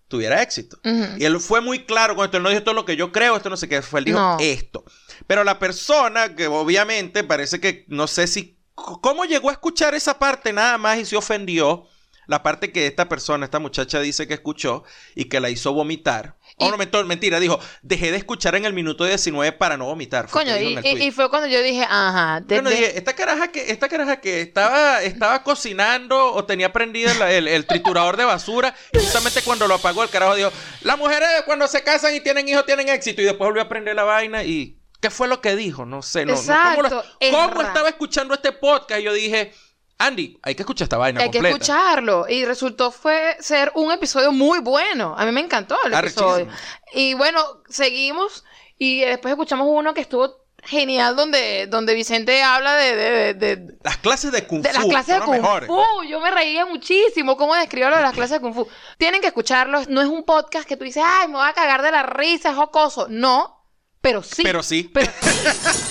tuviera 0.08 0.42
éxito. 0.42 0.80
Y 1.18 1.24
él 1.24 1.38
fue 1.38 1.60
muy 1.60 1.84
claro 1.84 2.16
con 2.16 2.24
esto. 2.24 2.38
Él 2.38 2.42
no 2.42 2.48
dijo 2.48 2.58
esto 2.58 2.70
es 2.72 2.74
lo 2.74 2.84
que 2.84 2.96
yo 2.96 3.12
creo, 3.12 3.36
esto 3.36 3.48
no 3.48 3.56
sé 3.56 3.68
qué. 3.68 3.80
Fue, 3.80 4.00
él 4.00 4.06
dijo 4.06 4.18
No. 4.18 4.36
esto. 4.40 4.84
Pero 5.28 5.44
la 5.44 5.60
persona 5.60 6.34
que 6.34 6.48
obviamente 6.48 7.22
parece 7.22 7.60
que 7.60 7.84
no 7.86 8.08
sé 8.08 8.26
si. 8.26 8.58
¿Cómo 8.74 9.24
llegó 9.24 9.50
a 9.50 9.52
escuchar 9.52 9.94
esa 9.94 10.18
parte 10.18 10.52
nada 10.52 10.78
más 10.78 10.98
y 10.98 11.04
se 11.04 11.16
ofendió? 11.16 11.86
La 12.28 12.42
parte 12.44 12.70
que 12.70 12.86
esta 12.86 13.08
persona, 13.08 13.44
esta 13.46 13.58
muchacha 13.58 14.00
dice 14.00 14.28
que 14.28 14.34
escuchó 14.34 14.84
y 15.16 15.24
que 15.24 15.40
la 15.40 15.50
hizo 15.50 15.72
vomitar. 15.72 16.36
Y- 16.58 16.64
Oh, 16.66 16.70
no, 16.70 16.76
mento- 16.76 17.02
mentira, 17.06 17.40
dijo, 17.40 17.58
dejé 17.82 18.10
de 18.12 18.18
escuchar 18.18 18.54
en 18.54 18.64
el 18.66 18.72
minuto 18.74 19.04
19 19.04 19.52
para 19.52 19.76
no 19.78 19.86
vomitar. 19.86 20.28
Coño, 20.28 20.56
y, 20.58 20.78
y- 21.06 21.10
fue 21.10 21.30
cuando 21.30 21.48
yo 21.48 21.62
dije, 21.62 21.84
ajá, 21.88 22.40
de- 22.40 22.54
Yo 22.56 22.62
no 22.62 22.68
de- 22.70 22.76
dije, 22.76 22.98
esta 22.98 23.14
caraja 23.14 23.48
que, 23.48 23.70
esta 23.72 23.88
caraja 23.88 24.20
que 24.20 24.42
estaba, 24.42 25.02
estaba 25.02 25.42
cocinando 25.42 26.34
o 26.34 26.44
tenía 26.44 26.72
prendido 26.72 27.10
el, 27.10 27.22
el- 27.22 27.48
el 27.48 27.66
triturador 27.66 28.16
de 28.18 28.24
basura 28.26 28.74
y 28.92 28.98
justamente 28.98 29.40
cuando 29.42 29.66
lo 29.66 29.74
apagó 29.74 30.02
el 30.02 30.10
carajo 30.10 30.34
dijo, 30.36 30.52
las 30.82 30.98
mujeres 30.98 31.28
cuando 31.46 31.66
se 31.66 31.82
casan 31.82 32.14
y 32.14 32.20
tienen 32.20 32.46
hijos 32.48 32.66
tienen 32.66 32.88
éxito 32.90 33.22
y 33.22 33.24
después 33.24 33.48
volvió 33.48 33.62
a 33.62 33.68
prender 33.68 33.96
la 33.96 34.04
vaina 34.04 34.44
y 34.44 34.78
¿qué 35.00 35.08
fue 35.10 35.28
lo 35.28 35.40
que 35.40 35.56
dijo? 35.56 35.86
No 35.86 36.02
sé, 36.02 36.26
no, 36.26 36.32
no, 36.32 36.38
¿cómo, 36.70 36.82
lo- 36.82 36.88
Exacto, 36.88 37.14
cómo 37.30 37.62
estaba 37.62 37.88
escuchando 37.88 38.34
este 38.34 38.52
podcast? 38.52 39.00
Y 39.00 39.04
yo 39.04 39.12
dije, 39.14 39.52
Andy, 39.98 40.38
hay 40.42 40.54
que 40.54 40.62
escuchar 40.62 40.84
esta 40.86 40.96
vaina 40.96 41.20
hay 41.20 41.30
que 41.30 41.38
escucharlo. 41.38 42.26
Y 42.28 42.44
resultó 42.44 42.90
fue 42.92 43.36
ser 43.40 43.72
un 43.74 43.90
episodio 43.92 44.30
muy 44.32 44.60
bueno. 44.60 45.14
A 45.18 45.24
mí 45.26 45.32
me 45.32 45.40
encantó 45.40 45.76
el 45.84 45.92
episodio. 45.92 46.46
Y 46.94 47.14
bueno, 47.14 47.44
seguimos 47.68 48.44
y 48.78 49.00
después 49.00 49.32
escuchamos 49.32 49.66
uno 49.68 49.92
que 49.94 50.00
estuvo 50.00 50.46
genial 50.62 51.16
donde, 51.16 51.66
donde 51.68 51.94
Vicente 51.94 52.42
habla 52.42 52.74
de, 52.74 52.94
de, 52.96 53.34
de- 53.34 53.56
de- 53.56 53.74
Las 53.82 53.96
clases 53.98 54.30
de 54.32 54.46
Kung 54.46 54.60
de 54.62 54.72
las 54.72 54.82
Fu 54.82 54.88
clases 54.88 55.14
de 55.18 55.24
Kung. 55.24 55.66
Fu. 55.66 56.02
Yo 56.08 56.20
me 56.20 56.30
reía 56.30 56.66
muchísimo 56.66 57.36
cómo 57.36 57.54
describió 57.54 57.90
lo 57.90 57.96
de 57.96 58.02
las 58.02 58.12
clases 58.12 58.32
de 58.32 58.40
Kung 58.40 58.54
Fu. 58.54 58.68
Tienen 58.98 59.20
que 59.20 59.28
escucharlo. 59.28 59.80
No 59.88 60.00
es 60.00 60.08
un 60.08 60.24
podcast 60.24 60.68
que 60.68 60.76
tú 60.76 60.84
dices, 60.84 61.02
ay, 61.04 61.28
me 61.28 61.34
voy 61.34 61.48
a 61.48 61.52
cagar 61.54 61.82
de 61.82 61.90
la 61.90 62.02
risa, 62.04 62.50
es 62.50 62.56
jocoso. 62.56 63.06
No, 63.08 63.57
pero 64.00 64.22
sí. 64.22 64.42
Pero 64.42 64.62
sí. 64.62 64.90
Pero 64.92 65.10
sí. 65.20 65.38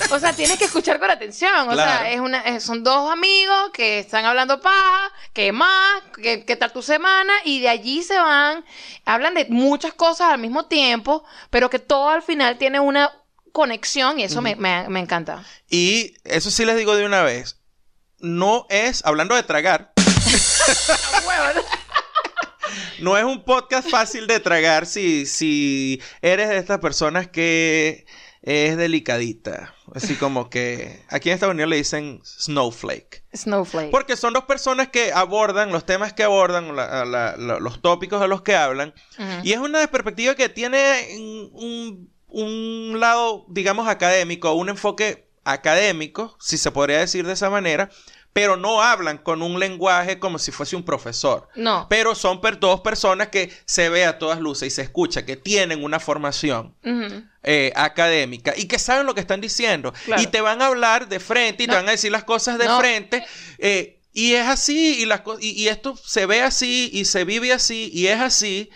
O 0.12 0.20
sea, 0.20 0.32
tienes 0.32 0.58
que 0.58 0.64
escuchar 0.66 0.99
con 0.99 1.10
atención. 1.12 1.68
O 1.68 1.72
Claro. 1.74 1.91
sea, 1.91 2.10
es 2.12 2.20
una, 2.22 2.39
es- 2.41 2.64
son 2.64 2.82
dos 2.84 3.12
amigos 3.12 3.72
que 3.74 3.99
están 3.99 4.24
hablando 4.26 4.62
paja, 4.62 5.12
¿qué 5.34 5.51
más? 5.51 6.01
¿Qué, 6.22 6.45
qué 6.45 6.55
tal 6.55 6.72
tu 6.72 6.82
semana? 6.82 7.34
Y 7.43 7.60
de 7.60 7.68
allí 7.70 8.03
se 8.03 8.18
van, 8.18 8.64
hablan 9.05 9.34
de 9.34 9.45
muchas 9.49 9.93
cosas 9.93 10.30
al 10.32 10.39
mismo 10.39 10.66
tiempo, 10.68 11.26
pero 11.49 11.70
que 11.70 11.80
todo 11.80 12.10
al 12.10 12.22
final 12.24 12.58
tiene 12.58 12.80
una 12.80 13.12
conexión 13.51 14.20
y 14.20 14.24
eso 14.24 14.41
me, 14.41 14.55
me- 14.55 14.88
me 14.88 14.99
encanta. 15.01 15.43
Y 15.70 16.14
eso 16.24 16.49
sí 16.51 16.64
les 16.64 16.78
digo 16.78 16.95
de 16.95 17.05
una 17.05 17.24
vez, 17.24 17.58
no 18.20 18.66
es, 18.70 19.03
hablando 19.05 19.36
de 19.36 19.43
tragar, 19.43 19.91
No 23.00 23.18
es 23.18 23.24
un 23.24 23.43
podcast 23.43 23.89
fácil 23.89 24.28
de 24.28 24.39
tragar 24.39 24.86
si, 24.86 25.26
si 25.26 26.02
eres 26.22 26.50
de 26.50 26.58
estas 26.58 26.80
personas 26.80 27.28
que 27.28 28.06
es 28.41 28.78
delicadita. 28.78 29.74
Así 29.93 30.16
como 30.16 30.50
que 30.50 31.02
aquí 31.10 31.30
en 31.30 31.36
Estados 31.36 31.54
Unidos 31.54 31.70
le 31.70 31.78
dicen 31.78 32.22
snowflake. 32.24 33.24
Snowflake. 33.36 33.91
Porque 33.91 34.16
son 34.18 34.34
dos 34.34 34.45
personas 34.45 34.88
que 34.89 35.12
abordan 35.12 35.72
los 35.72 35.86
temas 35.86 36.14
que 36.14 36.24
abordan, 36.24 36.76
la- 36.76 37.06
la- 37.06 37.36
la- 37.38 37.60
los 37.60 37.82
tópicos 37.82 38.20
de 38.22 38.28
los 38.28 38.41
que 38.41 38.56
hablan. 38.56 38.93
Y 39.43 39.54
es 39.54 39.60
una 39.60 39.86
perspectiva 39.88 40.36
que 40.36 40.50
tiene 40.50 41.08
un, 41.54 42.10
un 42.28 43.00
lado, 43.00 43.45
digamos, 43.50 43.88
académico, 43.88 44.54
un 44.54 44.70
enfoque 44.70 45.28
académico, 45.43 46.36
si 46.41 46.58
se 46.58 46.72
podría 46.72 47.00
decir 47.00 47.26
de 47.26 47.34
esa 47.34 47.50
manera, 47.50 47.89
pero 48.34 48.55
no 48.55 48.82
hablan 48.84 49.17
con 49.17 49.41
un 49.41 49.59
lenguaje 49.59 50.19
como 50.19 50.38
si 50.38 50.51
fuese 50.51 50.75
un 50.75 50.84
profesor. 50.84 51.47
No. 51.55 51.88
Pero 51.89 52.13
son 52.13 52.39
per- 52.39 52.59
dos 52.59 52.82
personas 52.82 53.30
que 53.30 53.51
se 53.65 53.89
ve 53.89 54.05
a 54.05 54.19
todas 54.19 54.39
luces 54.39 54.67
y 54.67 54.71
se 54.75 54.84
escucha, 54.84 55.25
que 55.25 55.36
tienen 55.38 55.84
una 55.84 55.99
formación 55.99 56.75
eh, 57.43 57.71
académica 57.75 58.53
y 58.55 58.65
que 58.65 58.78
saben 58.78 59.05
lo 59.07 59.15
que 59.15 59.21
están 59.21 59.41
diciendo. 59.41 59.91
Claro. 60.05 60.21
Y 60.21 60.28
te 60.28 60.41
van 60.41 60.61
a 60.61 60.67
hablar 60.67 61.07
de 61.09 61.19
frente 61.19 61.63
y 61.63 61.67
No. 61.67 61.73
te 61.73 61.78
van 61.78 61.88
a 61.88 61.91
decir 61.91 62.11
las 62.11 62.23
cosas 62.25 62.57
de 62.59 62.65
No. 62.65 62.78
frente. 62.80 63.25
eh, 63.57 63.93
y 64.13 64.34
es 64.34 64.47
así, 64.47 64.99
y, 65.01 65.05
las 65.05 65.21
y 65.39 65.67
esto 65.67 65.95
se 65.95 66.25
ve 66.25 66.41
así, 66.41 66.89
y 66.91 67.05
se 67.05 67.23
vive 67.23 67.53
así, 67.53 67.91
y 67.93 68.07
es 68.07 68.19
así. 68.19 68.71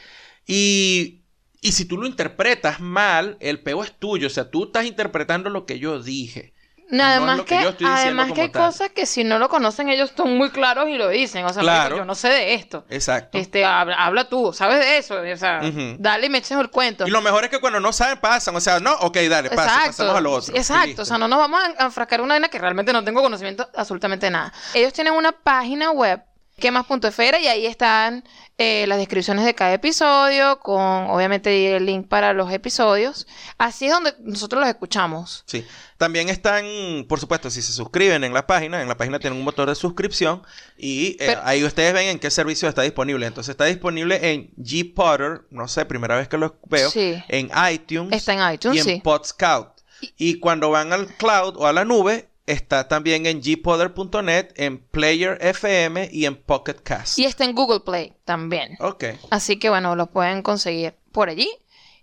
Y, 0.45 1.23
y 1.61 1.71
si 1.71 1.85
tú 1.85 1.97
lo 1.97 2.05
interpretas 2.07 2.79
mal, 2.79 3.37
el 3.39 3.59
peo 3.61 3.83
es 3.83 3.91
tuyo. 3.97 4.27
O 4.27 4.29
sea, 4.29 4.49
tú 4.51 4.65
estás 4.65 4.85
interpretando 4.85 5.49
lo 5.49 5.65
que 5.65 5.79
yo 5.79 6.01
dije. 6.01 6.53
No, 6.91 6.97
No 7.03 7.03
es 7.09 7.17
además 7.17 7.39
que 7.39 7.45
que, 7.45 7.63
yo 7.63 7.69
estoy 7.69 7.87
además 7.89 8.31
que 8.33 8.41
hay 8.41 8.49
tal. 8.49 8.65
cosas 8.67 8.89
que 8.91 9.05
si 9.05 9.23
no 9.23 9.39
lo 9.39 9.49
conocen 9.49 9.89
ellos 9.89 10.09
están 10.11 10.37
muy 10.37 10.49
claros 10.51 10.87
y 10.89 10.97
lo 10.97 11.07
dicen. 11.09 11.45
O 11.45 11.53
sea, 11.53 11.63
Claro. 11.63 11.97
yo 11.97 12.05
no 12.05 12.15
sé 12.15 12.27
de 12.29 12.53
esto. 12.53 12.85
Exacto. 12.89 13.37
Este, 13.37 13.65
habla, 13.65 13.95
habla 13.95 14.25
tú, 14.29 14.53
¿sabes 14.53 14.79
de 14.79 14.97
eso? 14.97 15.15
O 15.21 15.37
sea, 15.37 15.61
Ujú. 15.63 15.95
dale 15.97 16.27
y 16.27 16.29
me 16.29 16.37
eches 16.39 16.51
el 16.59 16.69
cuento. 16.69 17.07
Y 17.07 17.09
lo 17.11 17.21
mejor 17.21 17.45
es 17.45 17.49
que 17.49 17.59
cuando 17.59 17.79
no 17.79 17.91
saben, 17.93 18.17
pasan. 18.19 18.55
O 18.55 18.59
sea, 18.61 18.79
no, 18.79 18.93
ok, 18.93 19.17
dale, 19.29 19.49
pasa, 19.49 19.81
pasamos 19.87 20.15
a 20.15 20.21
lo 20.21 20.31
otro. 20.33 20.55
Exacto, 20.55 21.01
o 21.01 21.05
sea, 21.05 21.17
no 21.17 21.27
nos 21.27 21.39
vamos 21.39 21.61
a 21.77 21.85
enfrascar 21.85 22.19
en 22.19 22.25
una 22.25 22.33
vaina 22.35 22.49
que 22.49 22.59
realmente 22.59 22.91
no 22.93 23.03
tengo 23.03 23.21
conocimiento 23.21 23.69
absolutamente 23.75 24.29
nada. 24.29 24.51
Ellos 24.73 24.93
tienen 24.93 25.13
una 25.13 25.31
página 25.31 25.91
web 25.91 26.21
¿Qué 26.61 26.71
más 26.71 26.85
punto 26.85 27.07
FR? 27.07 27.41
Y 27.41 27.47
ahí 27.47 27.65
están 27.65 28.23
eh, 28.57 28.85
las 28.87 28.97
descripciones 28.99 29.43
de 29.43 29.53
cada 29.55 29.73
episodio, 29.73 30.59
con 30.59 30.79
obviamente 30.81 31.75
el 31.75 31.85
link 31.85 32.07
para 32.07 32.31
los 32.33 32.51
episodios. 32.53 33.27
Así 33.57 33.87
es 33.87 33.91
donde 33.91 34.13
nosotros 34.21 34.61
los 34.61 34.69
escuchamos. 34.69 35.43
Sí. 35.47 35.65
También 35.97 36.29
están, 36.29 36.65
por 37.09 37.19
supuesto, 37.19 37.49
si 37.49 37.61
se 37.61 37.73
suscriben 37.73 38.23
en 38.23 38.33
la 38.33 38.47
página, 38.47 38.81
en 38.81 38.87
la 38.87 38.95
página 38.97 39.19
tienen 39.19 39.37
un 39.39 39.45
motor 39.45 39.67
de 39.69 39.75
suscripción 39.75 40.41
y 40.77 41.11
eh, 41.13 41.15
Pero- 41.19 41.41
ahí 41.43 41.63
ustedes 41.63 41.93
ven 41.93 42.07
en 42.07 42.19
qué 42.19 42.29
servicio 42.31 42.69
está 42.69 42.83
disponible. 42.83 43.25
Entonces 43.25 43.51
está 43.51 43.65
disponible 43.65 44.31
en 44.31 44.51
G-Potter, 44.57 45.41
no 45.49 45.67
sé, 45.67 45.85
primera 45.85 46.15
vez 46.15 46.27
que 46.27 46.37
lo 46.37 46.57
veo, 46.67 46.89
Sí. 46.89 47.21
en 47.27 47.49
iTunes 47.71 48.13
Está 48.15 48.33
en 48.33 48.53
iTunes, 48.53 48.77
y 48.77 48.79
en 48.79 48.85
sí. 48.85 49.01
Podscout. 49.03 49.81
Y 50.17 50.39
cuando 50.39 50.71
van 50.71 50.93
al 50.93 51.07
cloud 51.07 51.55
o 51.57 51.67
a 51.67 51.73
la 51.73 51.85
nube, 51.85 52.30
está 52.45 52.87
también 52.87 53.25
en 53.25 53.41
gpotter.net, 53.41 54.49
en 54.55 54.79
Player 54.79 55.37
FM 55.41 56.09
y 56.11 56.25
en 56.25 56.35
Pocket 56.35 56.75
Cast. 56.83 57.17
Y 57.19 57.25
está 57.25 57.45
en 57.45 57.53
Google 57.55 57.81
Play 57.81 58.13
también. 58.25 58.75
Ok. 58.79 59.05
Así 59.29 59.57
que 59.57 59.69
bueno, 59.69 59.95
los 59.95 60.09
pueden 60.09 60.41
conseguir 60.41 60.95
por 61.11 61.29
allí. 61.29 61.49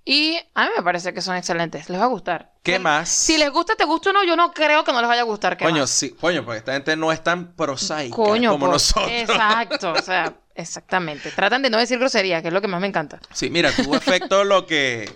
Y 0.05 0.39
a 0.55 0.64
mí 0.64 0.70
me 0.74 0.82
parece 0.82 1.12
que 1.12 1.20
son 1.20 1.36
excelentes. 1.36 1.91
Les 1.91 2.01
va 2.01 2.05
a 2.05 2.09
gustar. 2.09 2.53
¿Qué 2.62 2.78
más? 2.78 3.11
Si 3.11 3.36
les 3.36 3.51
gusta, 3.51 3.74
te 3.74 3.84
gusta 3.84 4.09
o 4.09 4.12
no, 4.14 4.24
yo 4.24 4.36
no 4.36 4.53
creo 4.55 4.82
que 4.82 4.91
no 4.93 5.01
les 5.01 5.09
vaya 5.09 5.20
a 5.20 5.24
gustar. 5.24 5.57
¿Qué 5.59 5.64
Coño, 5.66 5.80
más? 5.82 5.91
sí, 5.91 6.11
coño, 6.11 6.45
porque 6.47 6.59
esta 6.61 6.72
gente 6.72 6.97
no 6.97 7.12
es 7.12 7.22
tan 7.22 7.53
prosaica 7.55 8.16
Coño, 8.16 8.53
como 8.53 8.66
por- 8.66 8.72
nosotros. 8.74 9.11
Exacto, 9.12 9.93
o 9.93 10.01
sea, 10.01 10.32
exactamente. 10.55 11.30
Tratan 11.32 11.61
de 11.61 11.68
no 11.68 11.76
decir 11.76 11.99
grosería, 11.99 12.41
que 12.41 12.49
es 12.49 12.55
lo 12.55 12.62
que 12.62 12.68
más 12.68 12.80
me 12.80 12.86
encanta. 12.86 13.20
Sí, 13.34 13.51
mira, 13.51 13.70
tuvo 13.70 13.97
efecto 13.97 14.45
lo 14.45 14.66
que, 14.66 15.11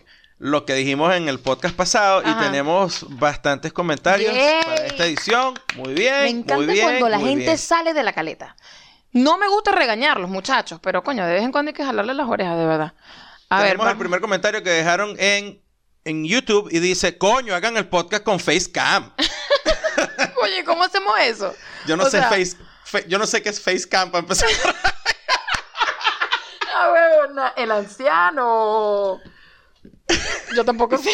lo 0.44 0.66
que 0.66 0.74
dijimos 0.74 1.14
en 1.14 1.28
el 1.28 1.38
podcast 1.38 1.76
pasado 1.76 2.20
y 2.28 2.34
tenemos 2.34 3.06
bastantes 3.10 3.72
comentarios 3.72 4.34
para 4.64 4.86
esta 4.86 5.06
edición. 5.06 5.54
Muy 5.76 5.94
bien, 5.94 6.22
Me 6.24 6.28
encanta 6.30 6.56
muy 6.56 6.66
bien, 6.66 6.84
cuando 6.84 7.08
la 7.08 7.20
gente 7.20 7.44
bien. 7.44 7.58
sale 7.58 7.94
de 7.94 8.02
la 8.02 8.12
caleta. 8.12 8.56
No 9.12 9.38
me 9.38 9.46
gusta 9.46 9.70
regañarlos, 9.70 10.28
muchachos, 10.28 10.80
pero 10.82 11.04
coño, 11.04 11.24
de 11.24 11.34
vez 11.34 11.44
en 11.44 11.52
cuando 11.52 11.68
hay 11.68 11.74
que 11.74 11.84
jalarle 11.84 12.12
las 12.14 12.26
orejas, 12.28 12.58
de 12.58 12.66
verdad. 12.66 12.92
A 13.50 13.60
ver, 13.60 13.72
Tenemos 13.72 13.92
el 13.92 13.98
primer 13.98 14.20
comentario 14.20 14.64
que 14.64 14.70
dejaron 14.70 15.14
en, 15.20 15.62
en 16.04 16.24
YouTube 16.24 16.68
y 16.72 16.80
dice, 16.80 17.16
coño, 17.18 17.54
hagan 17.54 17.76
el 17.76 17.86
podcast 17.86 18.24
con 18.24 18.40
Facecam. 18.40 19.12
Oye, 20.42 20.64
¿cómo 20.64 20.82
hacemos 20.82 21.14
eso? 21.20 21.54
Yo 21.86 21.96
no 21.96 22.02
O 22.02 22.06
sé 22.10 22.18
sea, 22.18 22.28
face, 22.28 22.56
fe- 22.84 23.04
yo 23.06 23.16
no 23.18 23.26
sé 23.28 23.42
qué 23.42 23.50
es 23.50 23.60
Facecam 23.60 24.10
para 24.10 24.22
empezar. 24.22 24.48
El 27.56 27.70
anciano. 27.70 29.20
Yo 30.54 30.64
tampoco 30.64 30.98
sé. 30.98 31.10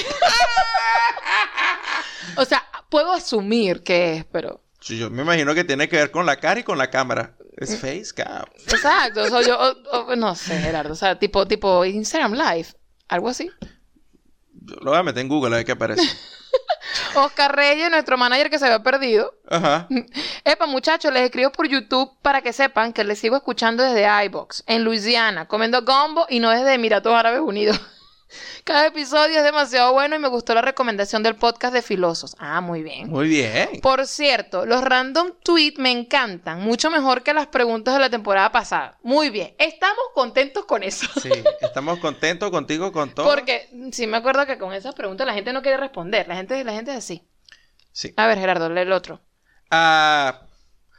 o 2.36 2.44
sea, 2.44 2.64
puedo 2.90 3.12
asumir 3.12 3.82
que 3.82 4.14
es, 4.16 4.24
pero. 4.26 4.62
Sí, 4.80 4.96
yo 4.98 5.10
me 5.10 5.22
imagino 5.22 5.54
que 5.54 5.64
tiene 5.64 5.88
que 5.88 5.96
ver 5.96 6.10
con 6.10 6.24
la 6.26 6.36
cara 6.36 6.60
y 6.60 6.64
con 6.64 6.78
la 6.78 6.90
cámara. 6.90 7.34
Es 7.56 7.80
Facecam. 7.80 8.44
Exacto. 8.68 9.22
O 9.24 9.28
sea, 9.28 9.40
yo 9.42 9.58
o- 9.58 9.98
o- 10.12 10.16
no 10.16 10.34
sé, 10.36 10.56
Gerardo. 10.60 10.92
O 10.92 10.96
sea, 10.96 11.18
tipo, 11.18 11.46
tipo 11.48 11.84
Instagram 11.84 12.34
Live. 12.34 12.68
Algo 13.08 13.28
así. 13.28 13.50
Yo 14.52 14.76
lo 14.80 14.90
voy 14.92 15.00
a 15.00 15.02
meter 15.02 15.22
en 15.22 15.28
Google 15.28 15.54
a 15.54 15.56
ver 15.58 15.66
qué 15.66 15.72
aparece. 15.72 16.02
Oscar 17.16 17.54
Reyes, 17.56 17.90
nuestro 17.90 18.16
manager 18.16 18.48
que 18.50 18.58
se 18.60 18.66
había 18.66 18.82
perdido. 18.82 19.34
Ajá. 19.50 19.88
Epa, 20.44 20.66
muchachos, 20.66 21.12
les 21.12 21.24
escribo 21.24 21.50
por 21.50 21.66
YouTube 21.66 22.12
para 22.22 22.42
que 22.42 22.52
sepan 22.52 22.92
que 22.92 23.02
les 23.02 23.18
sigo 23.18 23.36
escuchando 23.36 23.82
desde 23.82 24.06
iBox, 24.26 24.62
en 24.68 24.84
Luisiana, 24.84 25.48
comiendo 25.48 25.82
gombo 25.82 26.26
y 26.28 26.38
no 26.38 26.50
desde 26.50 26.74
Emiratos 26.74 27.12
Árabes 27.12 27.40
Unidos. 27.40 27.80
Cada 28.64 28.86
episodio 28.86 29.38
es 29.38 29.44
demasiado 29.44 29.92
bueno 29.92 30.16
y 30.16 30.18
me 30.18 30.28
gustó 30.28 30.54
la 30.54 30.60
recomendación 30.60 31.22
del 31.22 31.36
podcast 31.36 31.72
de 31.72 31.82
Filosos. 31.82 32.36
Ah, 32.38 32.60
muy 32.60 32.82
bien. 32.82 33.08
Muy 33.08 33.28
bien. 33.28 33.80
Por 33.80 34.06
cierto, 34.06 34.66
los 34.66 34.82
random 34.82 35.32
tweets 35.42 35.78
me 35.78 35.90
encantan, 35.90 36.60
mucho 36.60 36.90
mejor 36.90 37.22
que 37.22 37.32
las 37.32 37.46
preguntas 37.46 37.94
de 37.94 38.00
la 38.00 38.10
temporada 38.10 38.52
pasada. 38.52 38.98
Muy 39.02 39.30
bien, 39.30 39.54
estamos 39.58 40.04
contentos 40.14 40.64
con 40.66 40.82
eso. 40.82 41.06
Sí, 41.20 41.30
estamos 41.60 41.98
contentos 41.98 42.50
contigo 42.50 42.92
con 42.92 43.14
todo. 43.14 43.26
Porque 43.26 43.68
sí 43.92 44.06
me 44.06 44.18
acuerdo 44.18 44.46
que 44.46 44.58
con 44.58 44.72
esas 44.72 44.94
preguntas 44.94 45.26
la 45.26 45.34
gente 45.34 45.52
no 45.52 45.62
quiere 45.62 45.78
responder. 45.78 46.28
La 46.28 46.36
gente, 46.36 46.62
la 46.64 46.72
gente 46.72 46.90
es 46.92 46.98
así. 46.98 47.26
Sí. 47.92 48.12
A 48.16 48.26
ver, 48.26 48.38
Gerardo, 48.38 48.68
lee 48.68 48.82
el 48.82 48.92
otro. 48.92 49.20
Ah, 49.70 50.42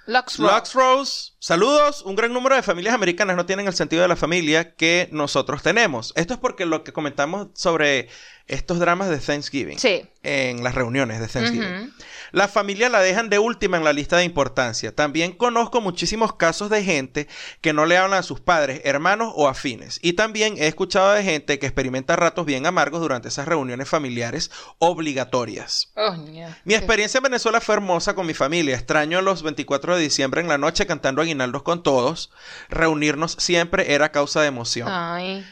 Lux 0.06 0.38
Rock. 0.38 0.52
Lux 0.52 0.74
Rose, 0.74 1.32
saludos. 1.40 2.02
Un 2.04 2.16
gran 2.16 2.34
número 2.34 2.56
de 2.56 2.64
familias 2.64 2.94
americanas 2.94 3.36
no 3.36 3.46
tienen 3.46 3.68
el 3.68 3.74
sentido 3.74 4.02
de 4.02 4.08
la 4.08 4.16
familia 4.16 4.76
que 4.76 5.10
nosotros 5.12 5.64
tenemos. 5.64 6.14
Esto 6.16 6.34
es 6.34 6.40
porque 6.40 6.66
lo 6.66 6.84
que 6.84 6.94
comentamos 6.94 7.48
sobre 7.54 8.10
estos 8.48 8.80
dramas 8.80 9.10
de 9.10 9.20
Thanksgiving 9.20 9.78
Sí. 9.78 10.08
en 10.24 10.64
las 10.64 10.74
reuniones 10.74 11.20
de 11.20 11.28
Thanksgiving. 11.28 11.94
La 12.32 12.48
familia 12.48 12.90
la 12.90 13.00
dejan 13.00 13.30
de 13.30 13.40
última 13.40 13.78
en 13.78 13.84
la 13.84 13.94
lista 13.94 14.18
de 14.18 14.24
importancia. 14.24 14.94
También 14.94 15.32
conozco 15.32 15.82
muchísimos 15.82 16.34
casos 16.34 16.70
de 16.70 16.84
gente 16.84 17.28
que 17.62 17.74
no 17.74 17.86
le 17.88 17.98
hablan 17.98 18.20
a 18.20 18.24
sus 18.24 18.40
padres, 18.40 18.82
hermanos 18.84 19.34
o 19.36 19.48
afines. 19.48 20.00
Y 20.04 20.14
también 20.14 20.56
he 20.58 20.68
escuchado 20.68 21.12
de 21.14 21.24
gente 21.24 21.58
que 21.58 21.66
experimenta 21.68 22.16
ratos 22.16 22.46
bien 22.46 22.66
amargos 22.68 23.02
durante 23.02 23.30
esas 23.30 23.48
reuniones 23.48 23.90
familiares 23.90 24.52
obligatorias. 24.78 25.92
Coño. 25.96 26.48
Mi 26.66 26.76
experiencia 26.76 27.18
en 27.20 27.24
Venezuela 27.24 27.62
fue 27.62 27.76
hermosa 27.76 28.14
con 28.14 28.28
mi 28.28 28.34
familia. 28.34 28.76
Extraño 28.76 29.22
los 29.22 29.42
24 29.42 29.96
de 29.96 30.02
diciembre 30.04 30.42
en 30.42 30.48
la 30.48 30.58
noche 30.58 30.86
cantando 30.86 31.22
aguinaldos 31.30 31.64
con 31.64 31.84
todos. 31.84 32.32
Reunirnos 32.70 33.34
siempre 33.40 33.94
era 33.94 34.12
causa 34.12 34.42
de 34.42 34.48
emoción. 34.48 34.88
Ay. 34.90 35.46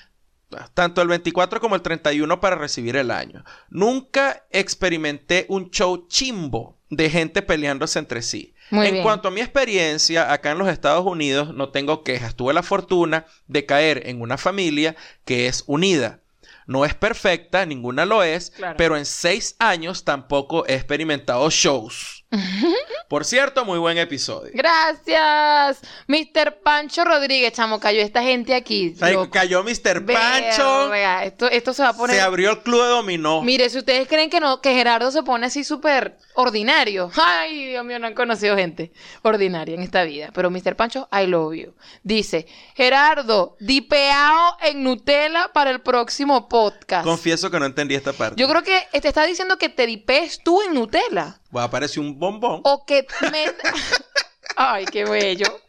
Tanto 0.73 1.01
el 1.01 1.09
24 1.09 1.59
como 1.59 1.75
el 1.75 1.81
31 1.81 2.39
para 2.39 2.55
recibir 2.55 2.95
el 2.95 3.11
año. 3.11 3.43
Nunca 3.69 4.45
experimenté 4.51 5.45
un 5.49 5.69
show 5.71 6.07
chimbo 6.07 6.77
de 6.89 7.09
gente 7.09 7.41
peleándose 7.41 7.99
entre 7.99 8.21
sí. 8.21 8.53
Muy 8.69 8.87
en 8.87 8.93
bien. 8.93 9.03
cuanto 9.03 9.27
a 9.27 9.31
mi 9.31 9.41
experiencia, 9.41 10.31
acá 10.31 10.51
en 10.51 10.57
los 10.57 10.69
Estados 10.69 11.05
Unidos 11.05 11.53
no 11.53 11.69
tengo 11.69 12.03
quejas. 12.03 12.35
Tuve 12.35 12.53
la 12.53 12.63
fortuna 12.63 13.25
de 13.47 13.65
caer 13.65 14.03
en 14.07 14.21
una 14.21 14.37
familia 14.37 14.95
que 15.25 15.47
es 15.47 15.63
unida. 15.67 16.19
No 16.65 16.83
es 16.85 16.93
perfecta, 16.93 17.65
ninguna 17.65 18.05
lo 18.05 18.23
es, 18.23 18.51
Claro. 18.51 18.75
pero 18.77 18.97
en 18.97 19.05
seis 19.05 19.55
años 19.59 20.03
tampoco 20.05 20.65
he 20.67 20.75
experimentado 20.75 21.49
shows. 21.49 22.16
Por 23.07 23.23
cierto, 23.23 23.63
muy 23.63 23.79
buen 23.79 23.97
episodio. 23.97 24.51
Gracias. 24.53 25.79
Mr. 26.07 26.59
Pancho 26.61 27.05
Rodríguez, 27.05 27.53
chamo, 27.53 27.79
cayó 27.79 28.01
esta 28.01 28.21
gente 28.21 28.53
aquí. 28.53 28.95
Cayó 29.31 29.63
Mr. 29.63 30.05
Pancho. 30.05 30.93
Esto, 30.93 31.49
esto 31.49 31.73
se 31.73 31.83
va 31.83 31.89
a 31.89 31.93
poner. 31.93 32.17
Se 32.17 32.21
abrió 32.21 32.51
el 32.51 32.59
club 32.59 32.81
de 32.81 32.89
dominó. 32.89 33.41
Mire, 33.41 33.69
si 33.69 33.77
ustedes 33.77 34.07
creen 34.09 34.29
que 34.29 34.41
no, 34.41 34.61
que 34.61 34.73
Gerardo 34.73 35.09
se 35.11 35.23
pone 35.23 35.45
así 35.45 35.63
súper 35.63 36.17
ordinario. 36.35 37.09
Ay, 37.15 37.67
Dios 37.67 37.85
mío, 37.85 37.97
no 37.97 38.07
han 38.07 38.13
conocido 38.13 38.57
gente 38.57 38.91
ordinaria 39.21 39.75
en 39.75 39.81
esta 39.81 40.03
vida. 40.03 40.31
Pero 40.33 40.49
Mr. 40.49 40.75
Pancho, 40.75 41.07
I 41.11 41.27
love 41.27 41.55
you. 41.55 41.75
Dice, 42.03 42.45
Gerardo, 42.75 43.55
dipeado 43.61 44.57
en 44.61 44.83
Nutella 44.83 45.51
para 45.53 45.71
el 45.71 45.79
próximo 45.79 46.49
podcast. 46.49 47.05
Confieso 47.05 47.49
que 47.49 47.59
no 47.59 47.65
entendí 47.65 47.95
esta 47.95 48.11
parte. 48.11 48.39
Yo 48.39 48.49
creo 48.49 48.63
que 48.63 48.85
te 48.99 49.07
está 49.07 49.25
diciendo 49.25 49.57
que 49.57 49.69
te 49.69 49.85
dipees 49.85 50.41
tú 50.43 50.61
en 50.61 50.73
Nutella. 50.73 51.39
Va 51.55 51.61
a 51.61 51.65
aparecer 51.65 52.03
un 52.17 52.39
bombón. 52.39 52.61
O 52.63 52.85
que 52.85 53.05
me... 53.31 53.45
Ay, 54.55 54.85
qué 54.85 55.05
bello. 55.05 55.61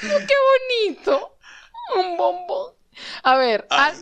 Qué 0.00 0.36
bonito. 0.78 1.36
Un 1.96 2.16
bombón. 2.16 2.74
A 3.22 3.36
ver, 3.36 3.66
al-. 3.70 3.96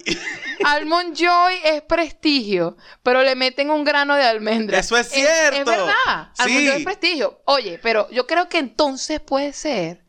Almond 0.65 1.17
Joy 1.17 1.55
es 1.65 1.83
prestigio, 1.83 2.77
pero 3.03 3.23
le 3.23 3.37
meten 3.37 3.71
un 3.71 3.85
grano 3.85 4.17
de 4.17 4.25
almendra. 4.25 4.79
Eso 4.79 4.97
es 4.97 5.09
cierto. 5.09 5.57
Es, 5.59 5.65
verdad. 5.65 6.33
Almond 6.37 6.61
Sí. 6.61 6.67
Joy 6.67 6.77
es 6.77 6.85
prestigio. 6.85 7.41
Oye, 7.45 7.79
pero 7.83 8.11
yo 8.11 8.27
creo 8.27 8.49
que 8.49 8.59
entonces 8.59 9.21
puede 9.21 9.53
ser 9.53 10.05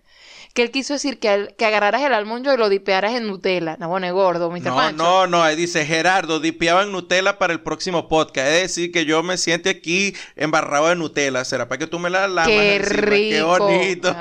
que 0.59 0.63
él 0.63 0.71
quiso 0.71 0.91
decir 0.91 1.19
que, 1.19 1.29
al- 1.29 1.55
que 1.55 1.65
agarraras 1.65 2.01
el 2.01 2.13
Almond 2.13 2.43
Joy 2.45 2.55
y 2.55 2.57
lo 2.57 2.67
dipearas 2.67 3.13
en 3.13 3.27
Nutella. 3.27 3.77
No, 3.79 3.87
bueno, 3.87 4.13
gordo, 4.13 4.51
Mr. 4.51 4.63
No, 4.63 4.75
Pancho. 4.75 4.97
no, 5.03 5.27
no, 5.27 5.41
ahí 5.41 5.55
dice 5.55 5.85
Gerardo, 5.85 6.41
dipeaba 6.41 6.83
en 6.83 6.91
Nutella 6.91 7.37
para 7.37 7.53
el 7.53 7.61
próximo 7.61 8.09
podcast. 8.09 8.45
Es 8.49 8.61
decir, 8.63 8.91
que 8.91 9.05
yo 9.05 9.23
me 9.23 9.37
siente 9.37 9.69
aquí 9.69 10.13
embarrado 10.35 10.89
de 10.89 10.97
Nutella. 10.97 11.45
¿Será 11.45 11.69
para 11.69 11.79
que 11.79 11.87
tú 11.87 11.97
me 11.97 12.09
la 12.09 12.27
lamas? 12.27 12.47
Qué 12.49 12.75
encima? 12.75 13.01
rico. 13.01 13.29
Qué 13.29 13.41
bonito. 13.43 14.15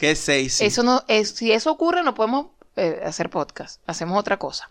Qué 0.00 0.16
seis. 0.16 0.60
Eso 0.60 0.82
no, 0.82 1.04
es, 1.06 1.28
si 1.30 1.52
eso 1.52 1.70
ocurre, 1.70 2.02
no 2.02 2.14
podemos 2.14 2.46
eh, 2.74 3.00
hacer 3.04 3.30
podcast. 3.30 3.80
Hacemos 3.86 4.18
otra 4.18 4.38
cosa. 4.38 4.68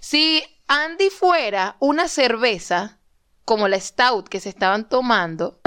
Si 0.00 0.42
Andy 0.68 1.10
fuera 1.10 1.76
una 1.80 2.08
cerveza 2.08 2.96
como 3.44 3.68
la 3.68 3.78
Stout 3.78 4.28
que 4.28 4.40
se 4.40 4.48
estaban 4.48 4.88
tomando, 4.88 5.59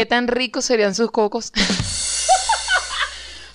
¿qué 0.00 0.06
tan 0.06 0.28
ricos 0.28 0.64
serían 0.64 0.94
sus 0.94 1.10
cocos? 1.10 1.52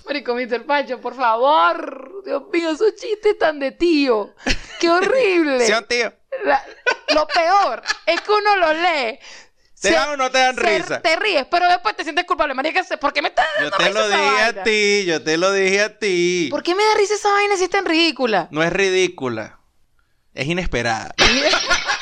Marico, 0.06 0.36
Mr. 0.36 0.66
Pancho, 0.66 1.02
por 1.02 1.16
favor. 1.16 2.22
Dios 2.24 2.44
mío, 2.54 2.70
esos 2.70 2.94
chistes 2.96 3.38
tan 3.40 3.60
de 3.60 3.72
tío. 3.72 4.34
¡Qué 4.80 4.90
horrible! 4.90 5.66
¿Sí, 5.66 5.74
tío? 5.90 6.14
La- 6.44 6.64
lo 7.14 7.28
peor 7.28 7.82
es 8.06 8.22
que 8.22 8.32
uno 8.32 8.56
lo 8.58 8.74
lee. 8.74 9.18
¿Te 9.82 9.92
dan 9.92 10.10
o 10.10 10.18
no 10.18 10.30
te 10.32 10.38
dan 10.40 10.56
se- 10.56 10.62
risa? 10.62 11.02
Te 11.02 11.16
ríes, 11.16 11.46
pero 11.50 11.68
después 11.68 11.96
te 11.96 12.04
sientes 12.04 12.26
culpable. 12.26 12.54
Marica, 12.54 12.84
¿por 13.00 13.12
qué 13.14 13.22
me 13.24 13.30
estás 13.30 13.46
Yo 13.60 13.70
dando 13.70 13.78
te 13.78 13.88
risa 13.88 14.00
lo 14.00 14.06
esa 14.08 14.18
dije 14.18 14.42
vaina? 14.44 14.62
a 14.62 14.64
ti, 14.64 15.06
yo 15.06 15.24
te 15.24 15.38
lo 15.38 15.52
dije 15.52 15.82
a 15.82 15.98
ti. 16.00 16.48
¿Por 16.52 16.62
qué 16.64 16.76
me 16.76 16.84
da 16.84 16.94
risa 16.96 17.16
esa 17.16 17.32
vaina 17.32 17.58
si 17.58 17.64
es 17.64 17.70
tan 17.72 17.86
ridícula? 17.86 18.48
No 18.52 18.62
es 18.64 18.72
ridícula. 18.72 19.60
Es 20.36 20.46
inesperada. 20.48 21.16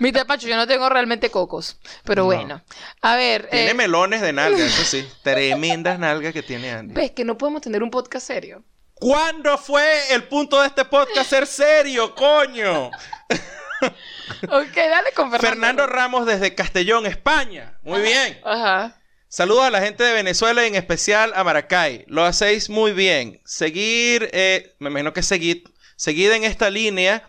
Mi 0.00 0.12
Pacho, 0.12 0.46
yo 0.48 0.56
no 0.56 0.66
tengo 0.66 0.88
realmente 0.88 1.30
cocos. 1.30 1.78
Pero 2.04 2.22
No. 2.22 2.26
bueno. 2.26 2.62
A 3.02 3.16
ver. 3.16 3.48
Tiene 3.50 3.70
eh, 3.70 3.74
melones 3.74 4.20
de 4.20 4.32
nalga, 4.32 4.64
eso 4.64 4.82
sí. 4.84 5.06
Tremendas 5.22 5.98
nalgas 5.98 6.32
que 6.32 6.42
tiene 6.42 6.70
Andy. 6.70 6.94
¿Ves 6.94 7.10
que 7.12 7.24
no 7.24 7.36
podemos 7.38 7.62
tener 7.62 7.82
un 7.82 7.90
podcast 7.90 8.26
serio? 8.26 8.62
¿Cuándo 8.94 9.56
fue 9.58 10.12
el 10.12 10.24
punto 10.24 10.60
de 10.60 10.66
este 10.66 10.84
podcast 10.84 11.30
ser 11.30 11.46
serio, 11.46 12.14
coño? 12.14 12.90
Ok, 14.48 14.74
dale 14.74 15.12
con 15.14 15.30
Fernando. 15.30 15.38
Fernando 15.38 15.86
Ramos 15.86 16.26
desde 16.26 16.54
Castellón, 16.54 17.06
España. 17.06 17.78
Muy 17.82 18.00
bien. 18.02 18.40
Ajá. 18.44 19.00
Saludos 19.28 19.64
a 19.64 19.70
la 19.70 19.80
gente 19.80 20.02
de 20.02 20.14
Venezuela 20.14 20.64
y 20.64 20.68
en 20.68 20.74
especial 20.74 21.32
a 21.36 21.44
Maracay. 21.44 22.04
Lo 22.08 22.24
hacéis 22.24 22.70
muy 22.70 22.92
bien. 22.92 23.40
Seguir, 23.44 24.28
eh, 24.32 24.74
me 24.78 24.88
imagino 24.90 25.12
que 25.12 25.22
seguid, 25.22 25.66
seguid 25.96 26.32
en 26.32 26.44
esta 26.44 26.70
línea 26.70 27.28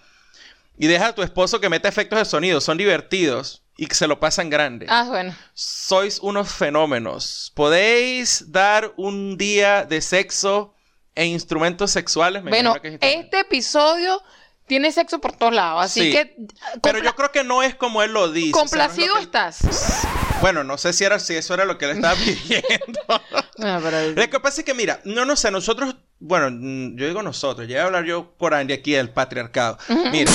y 0.79 0.87
deja 0.87 1.07
a 1.07 1.13
tu 1.13 1.21
esposo 1.21 1.59
que 1.59 1.67
meta 1.67 1.89
efectos 1.89 2.17
de 2.17 2.25
sonido. 2.25 2.61
Son 2.61 2.77
divertidos 2.77 3.63
y 3.75 3.87
que 3.87 3.95
se 3.95 4.07
lo 4.07 4.19
pasan 4.21 4.49
grande. 4.49 4.85
Ah, 4.89 5.05
bueno. 5.09 5.35
Sois 5.53 6.19
unos 6.19 6.53
fenómenos. 6.53 7.51
¿Podéis 7.53 8.49
dar 8.49 8.93
un 8.95 9.37
día 9.37 9.83
de 9.83 10.01
sexo 10.01 10.73
e 11.15 11.25
instrumentos 11.25 11.91
sexuales? 11.91 12.43
Me 12.43 12.51
Bueno, 12.51 12.75
que 12.81 12.97
este 13.01 13.41
episodio 13.41 14.23
tiene 14.69 14.93
sexo 14.93 15.19
por 15.19 15.33
todos 15.35 15.53
lados. 15.53 15.83
Así 15.83 15.99
Sí. 16.03 16.11
que. 16.11 16.37
Pero 16.81 16.99
yo 16.99 17.13
creo 17.15 17.31
que 17.33 17.43
no 17.43 17.61
es 17.61 17.75
como 17.75 18.01
él 18.03 18.13
lo 18.13 18.31
dice. 18.31 18.57
o 18.57 18.65
sea, 18.67 18.87
no 18.87 18.93
es 18.93 18.97
lo 18.97 19.03
Complacido 19.03 19.17
él- 19.17 19.23
estás. 19.23 19.57
Bueno, 20.39 20.63
no 20.63 20.77
sé 20.77 20.93
si, 20.93 21.03
era, 21.03 21.19
si 21.19 21.35
eso 21.35 21.53
era 21.53 21.65
lo 21.65 21.77
que 21.77 21.83
él 21.85 21.91
estaba 21.91 22.15
pidiendo. 22.25 23.01
Bueno, 23.57 23.81
pero- 23.83 24.11
Lo 24.13 24.29
que 24.29 24.39
pasa 24.39 24.61
es 24.61 24.65
que, 24.65 24.73
mira, 24.73 25.01
no, 25.03 25.25
no 25.25 25.35
sé, 25.35 25.51
nosotros, 25.51 25.95
bueno, 26.19 26.47
mm, 26.49 26.95
yo 26.95 27.07
digo 27.07 27.21
nosotros, 27.21 27.67
ya 27.67 27.75
voy 27.75 27.81
a 27.81 27.85
hablar 27.87 28.05
yo 28.05 28.31
por 28.37 28.53
Andy 28.53 28.73
aquí 28.73 28.93
del 28.93 29.09
patriarcado. 29.09 29.77
Mira, 30.11 30.31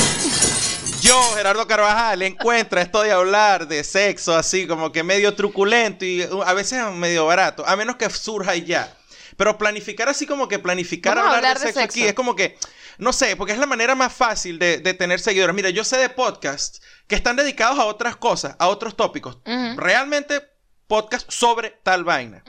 yo, 1.00 1.22
Gerardo 1.36 1.66
Carvajal, 1.66 2.20
encuentra 2.22 2.82
esto 2.82 3.02
de 3.02 3.12
hablar 3.12 3.66
de 3.68 3.82
sexo 3.84 4.36
así 4.36 4.66
como 4.66 4.92
que 4.92 5.02
medio 5.02 5.34
truculento 5.34 6.04
y 6.04 6.22
uh, 6.24 6.42
a 6.42 6.52
veces 6.54 6.82
medio 6.92 7.26
barato, 7.26 7.64
a 7.66 7.76
menos 7.76 7.96
que 7.96 8.08
surja 8.10 8.56
y 8.56 8.64
ya. 8.64 8.94
Pero 9.36 9.58
planificar 9.58 10.08
así 10.08 10.26
como 10.26 10.46
que 10.48 10.58
planificar 10.58 11.18
hablar, 11.18 11.36
hablar 11.36 11.58
de, 11.58 11.66
de 11.66 11.72
sexo 11.72 11.80
sexo. 11.80 11.98
aquí 12.00 12.06
es 12.08 12.14
como 12.14 12.36
que, 12.36 12.56
no 12.98 13.12
sé, 13.12 13.36
porque 13.36 13.52
es 13.52 13.58
la 13.58 13.66
manera 13.66 13.94
más 13.94 14.12
fácil 14.12 14.58
de, 14.58 14.78
de 14.78 14.94
tener 14.94 15.20
seguidores. 15.20 15.54
Mira, 15.54 15.70
yo 15.70 15.84
sé 15.84 15.96
de 15.98 16.08
podcasts 16.08 16.80
que 17.06 17.14
están 17.14 17.36
dedicados 17.36 17.78
a 17.78 17.84
otras 17.84 18.16
cosas, 18.16 18.56
a 18.58 18.68
otros 18.68 18.96
tópicos. 18.96 19.38
Realmente 19.76 20.42
podcasts 20.86 21.34
sobre 21.34 21.70
tal 21.82 22.04
vaina 22.04 22.42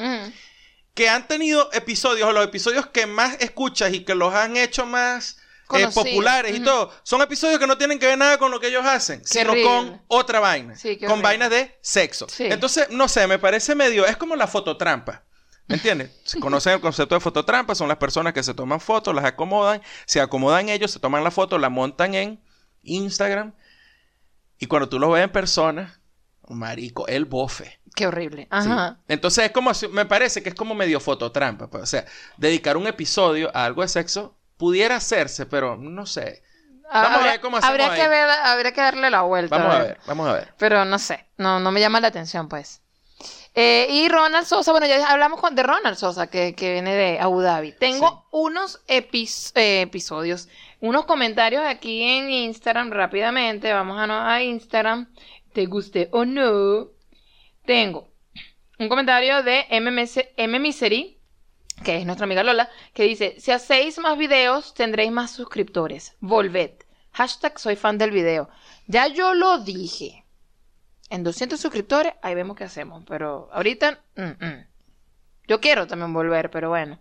que 0.93 1.09
han 1.09 1.27
tenido 1.27 1.69
episodios, 1.73 2.27
o 2.27 2.31
los 2.31 2.45
episodios 2.45 2.87
que 2.87 3.05
más 3.05 3.35
escuchas 3.41 3.93
y 3.93 4.05
que 4.05 4.15
los 4.15 4.33
han 4.33 4.55
hecho 4.55 4.85
más 4.85 5.37
eh, 5.73 5.87
populares 5.93 6.55
y 6.55 6.61
todo, 6.61 6.89
son 7.03 7.21
episodios 7.21 7.59
que 7.59 7.67
no 7.67 7.77
tienen 7.77 7.99
que 7.99 8.05
ver 8.05 8.17
nada 8.17 8.37
con 8.37 8.49
lo 8.51 8.59
que 8.61 8.67
ellos 8.67 8.85
hacen, 8.85 9.21
sino 9.25 9.51
horrible. 9.51 9.69
con 9.69 10.01
otra 10.07 10.39
vaina, 10.39 10.77
Sí, 10.77 10.95
con 10.97 11.05
horrible. 11.09 11.23
vainas 11.23 11.49
de 11.49 11.77
sexo. 11.81 12.27
Sí. 12.29 12.45
Entonces, 12.45 12.89
no 12.91 13.09
sé, 13.09 13.27
me 13.27 13.39
parece 13.39 13.75
medio, 13.75 14.05
es 14.05 14.15
como 14.15 14.35
la 14.37 14.47
fototrampa. 14.47 15.23
¿Me 15.67 15.75
entiendes? 15.75 16.11
Conocen 16.39 16.73
el 16.73 16.81
concepto 16.81 17.15
de 17.15 17.21
fototrampa, 17.21 17.73
son 17.73 17.87
las 17.87 17.97
personas 17.97 18.33
que 18.33 18.43
se 18.43 18.53
toman 18.53 18.79
fotos, 18.79 19.15
las 19.15 19.25
acomodan, 19.25 19.81
se 20.05 20.21
acomodan 20.21 20.69
ellos, 20.69 20.91
se 20.91 20.99
toman 20.99 21.23
la 21.23 21.31
foto, 21.31 21.57
la 21.57 21.69
montan 21.69 22.13
en 22.13 22.39
Instagram 22.83 23.53
y 24.59 24.67
cuando 24.67 24.87
tú 24.89 24.99
lo 24.99 25.09
ves 25.11 25.23
en 25.23 25.31
persona, 25.31 25.99
marico, 26.49 27.07
el 27.07 27.25
bofe. 27.25 27.79
Qué 27.95 28.07
horrible. 28.07 28.43
Sí. 28.43 28.47
Ajá. 28.51 28.99
Entonces 29.07 29.45
es 29.45 29.51
como, 29.51 29.71
me 29.91 30.05
parece 30.05 30.43
que 30.43 30.49
es 30.49 30.55
como 30.55 30.75
medio 30.75 30.99
fototrampa. 30.99 31.67
pues, 31.69 31.83
O 31.83 31.85
sea, 31.85 32.05
dedicar 32.37 32.77
un 32.77 32.87
episodio 32.87 33.49
a 33.55 33.65
algo 33.65 33.81
de 33.81 33.87
sexo 33.87 34.37
pudiera 34.57 34.97
hacerse, 34.97 35.45
pero 35.45 35.77
no 35.77 36.05
sé. 36.05 36.43
Vamos 36.93 37.21
a 37.21 37.23
ver 37.23 37.41
cómo 37.41 37.57
hacemos 37.57 37.71
habría 37.71 37.91
ahí. 37.91 37.99
que 37.99 38.07
ver, 38.07 38.29
habría 38.29 38.71
que 38.71 38.81
darle 38.81 39.09
la 39.09 39.21
vuelta. 39.21 39.57
Vamos 39.57 39.75
a 39.75 39.79
ver, 39.79 39.97
vamos 40.05 40.27
a 40.27 40.33
ver. 40.33 40.53
Pero 40.57 40.85
no 40.85 40.99
sé, 40.99 41.25
no, 41.37 41.59
no 41.59 41.71
me 41.71 41.79
llama 41.79 41.99
la 41.99 42.09
atención, 42.09 42.47
pues. 42.47 42.81
Eh, 43.57 43.87
y 43.89 44.09
Ronald 44.09 44.45
Sosa, 44.45 44.71
bueno, 44.71 44.85
ya 44.85 45.07
hablamos 45.09 45.39
de 45.53 45.63
Ronald 45.63 45.95
Sosa, 45.95 46.27
que, 46.27 46.53
que 46.55 46.73
viene 46.73 46.93
de 46.93 47.19
Abu 47.19 47.39
Dhabi. 47.41 47.71
Tengo 47.71 48.09
Sí. 48.09 48.15
unos 48.31 48.85
epis- 48.87 49.51
eh, 49.55 49.81
episodios, 49.81 50.49
unos 50.81 51.05
comentarios 51.05 51.63
aquí 51.65 52.03
en 52.03 52.29
Instagram 52.29 52.91
rápidamente. 52.91 53.71
Vamos 53.71 53.97
a, 53.97 54.43
Instagram, 54.43 55.09
te 55.53 55.65
guste 55.67 56.09
o 56.11 56.25
no. 56.25 56.89
Tengo 57.65 58.09
un 58.77 58.89
comentario 58.89 59.41
de 59.41 59.65
MMC 59.69 60.33
M 60.35 60.59
Misery, 60.59 61.21
que 61.85 61.95
es 61.97 62.05
nuestra 62.05 62.25
amiga 62.25 62.43
Lola, 62.43 62.69
que 62.93 63.03
dice, 63.03 63.35
si 63.39 63.51
hacéis 63.51 63.97
más 63.99 64.17
videos, 64.17 64.73
tendréis 64.73 65.11
más 65.13 65.31
suscriptores. 65.31 66.17
Volved. 66.19 66.71
Hashtag 67.13 67.57
soy 67.57 67.77
fan 67.77 67.97
del 67.97 68.11
video. 68.11 68.49
Ya 68.87 69.07
yo 69.07 69.33
lo 69.33 69.59
dije. 69.59 70.24
En 71.09 71.23
200 71.23 71.59
suscriptores, 71.59 72.13
ahí 72.21 72.35
vemos 72.35 72.57
qué 72.57 72.63
hacemos. 72.63 73.03
Pero 73.07 73.49
ahorita, 73.51 73.99
mm, 74.15 74.45
mm. 74.45 74.67
yo 75.47 75.61
quiero 75.61 75.87
también 75.87 76.13
volver, 76.13 76.49
pero 76.49 76.69
bueno. 76.69 76.99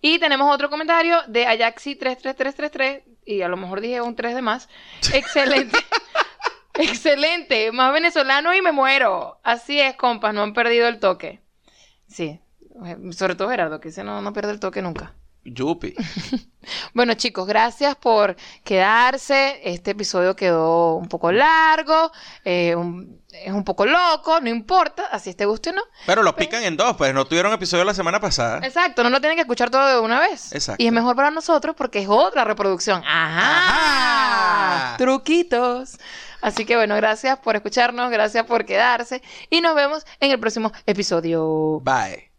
Y 0.00 0.18
tenemos 0.18 0.54
otro 0.54 0.68
comentario 0.70 1.22
de 1.26 1.46
Ajaxi33333, 1.46 3.02
y 3.24 3.42
a 3.42 3.48
lo 3.48 3.56
mejor 3.56 3.80
dije 3.80 4.00
un 4.00 4.14
3 4.14 4.34
de 4.34 4.42
más. 4.42 4.68
Excelente. 5.12 5.78
Excelente. 6.74 7.72
Más 7.72 7.92
venezolano 7.92 8.54
y 8.54 8.62
me 8.62 8.72
muero. 8.72 9.40
Así 9.42 9.80
es, 9.80 9.96
compas, 9.96 10.34
no 10.34 10.42
han 10.42 10.52
perdido 10.52 10.88
el 10.88 11.00
toque. 11.00 11.40
Sí. 12.06 12.40
Sobre 13.12 13.34
todo 13.34 13.48
Gerardo, 13.48 13.80
que 13.80 13.88
ese 13.88 14.04
no, 14.04 14.20
no 14.20 14.32
pierde 14.32 14.52
el 14.52 14.60
toque 14.60 14.82
nunca. 14.82 15.14
Yupi. 15.46 15.94
Bueno, 16.94 17.14
chicos, 17.14 17.46
gracias 17.46 17.94
por 17.94 18.34
quedarse. 18.64 19.60
Este 19.62 19.92
episodio 19.92 20.34
quedó 20.34 20.96
un 20.96 21.08
poco 21.08 21.30
largo, 21.30 22.10
eh, 22.44 22.74
un- 22.74 23.22
es 23.30 23.52
un 23.52 23.62
poco 23.62 23.86
loco, 23.86 24.40
no 24.40 24.48
importa, 24.48 25.04
así 25.12 25.32
te 25.34 25.46
guste 25.46 25.70
o 25.70 25.74
no. 25.74 25.82
Pero 26.06 26.24
lo 26.24 26.34
pican 26.34 26.64
en 26.64 26.76
dos, 26.76 26.96
pues 26.96 27.14
no 27.14 27.24
tuvieron 27.24 27.52
episodio 27.52 27.84
la 27.84 27.94
semana 27.94 28.18
pasada. 28.18 28.66
Exacto, 28.66 29.04
no 29.04 29.10
lo 29.10 29.20
tienen 29.20 29.36
que 29.36 29.42
escuchar 29.42 29.70
todo 29.70 29.86
de 29.86 30.00
una 30.00 30.18
vez. 30.18 30.52
Exacto. 30.52 30.82
Y 30.82 30.86
es 30.88 30.92
mejor 30.92 31.14
para 31.14 31.30
nosotros 31.30 31.76
porque 31.78 32.00
es 32.00 32.08
otra 32.08 32.42
reproducción. 32.44 33.00
Ajá. 33.06 34.86
Ajá. 34.88 34.96
Truquitos. 34.96 35.98
Así 36.40 36.64
que 36.64 36.74
bueno, 36.74 36.96
gracias 36.96 37.38
por 37.38 37.54
escucharnos, 37.54 38.10
gracias 38.10 38.44
por 38.44 38.64
quedarse 38.64 39.22
y 39.50 39.60
nos 39.60 39.76
vemos 39.76 40.04
en 40.18 40.32
el 40.32 40.40
próximo 40.40 40.72
episodio. 40.86 41.78
Bye. 41.84 42.35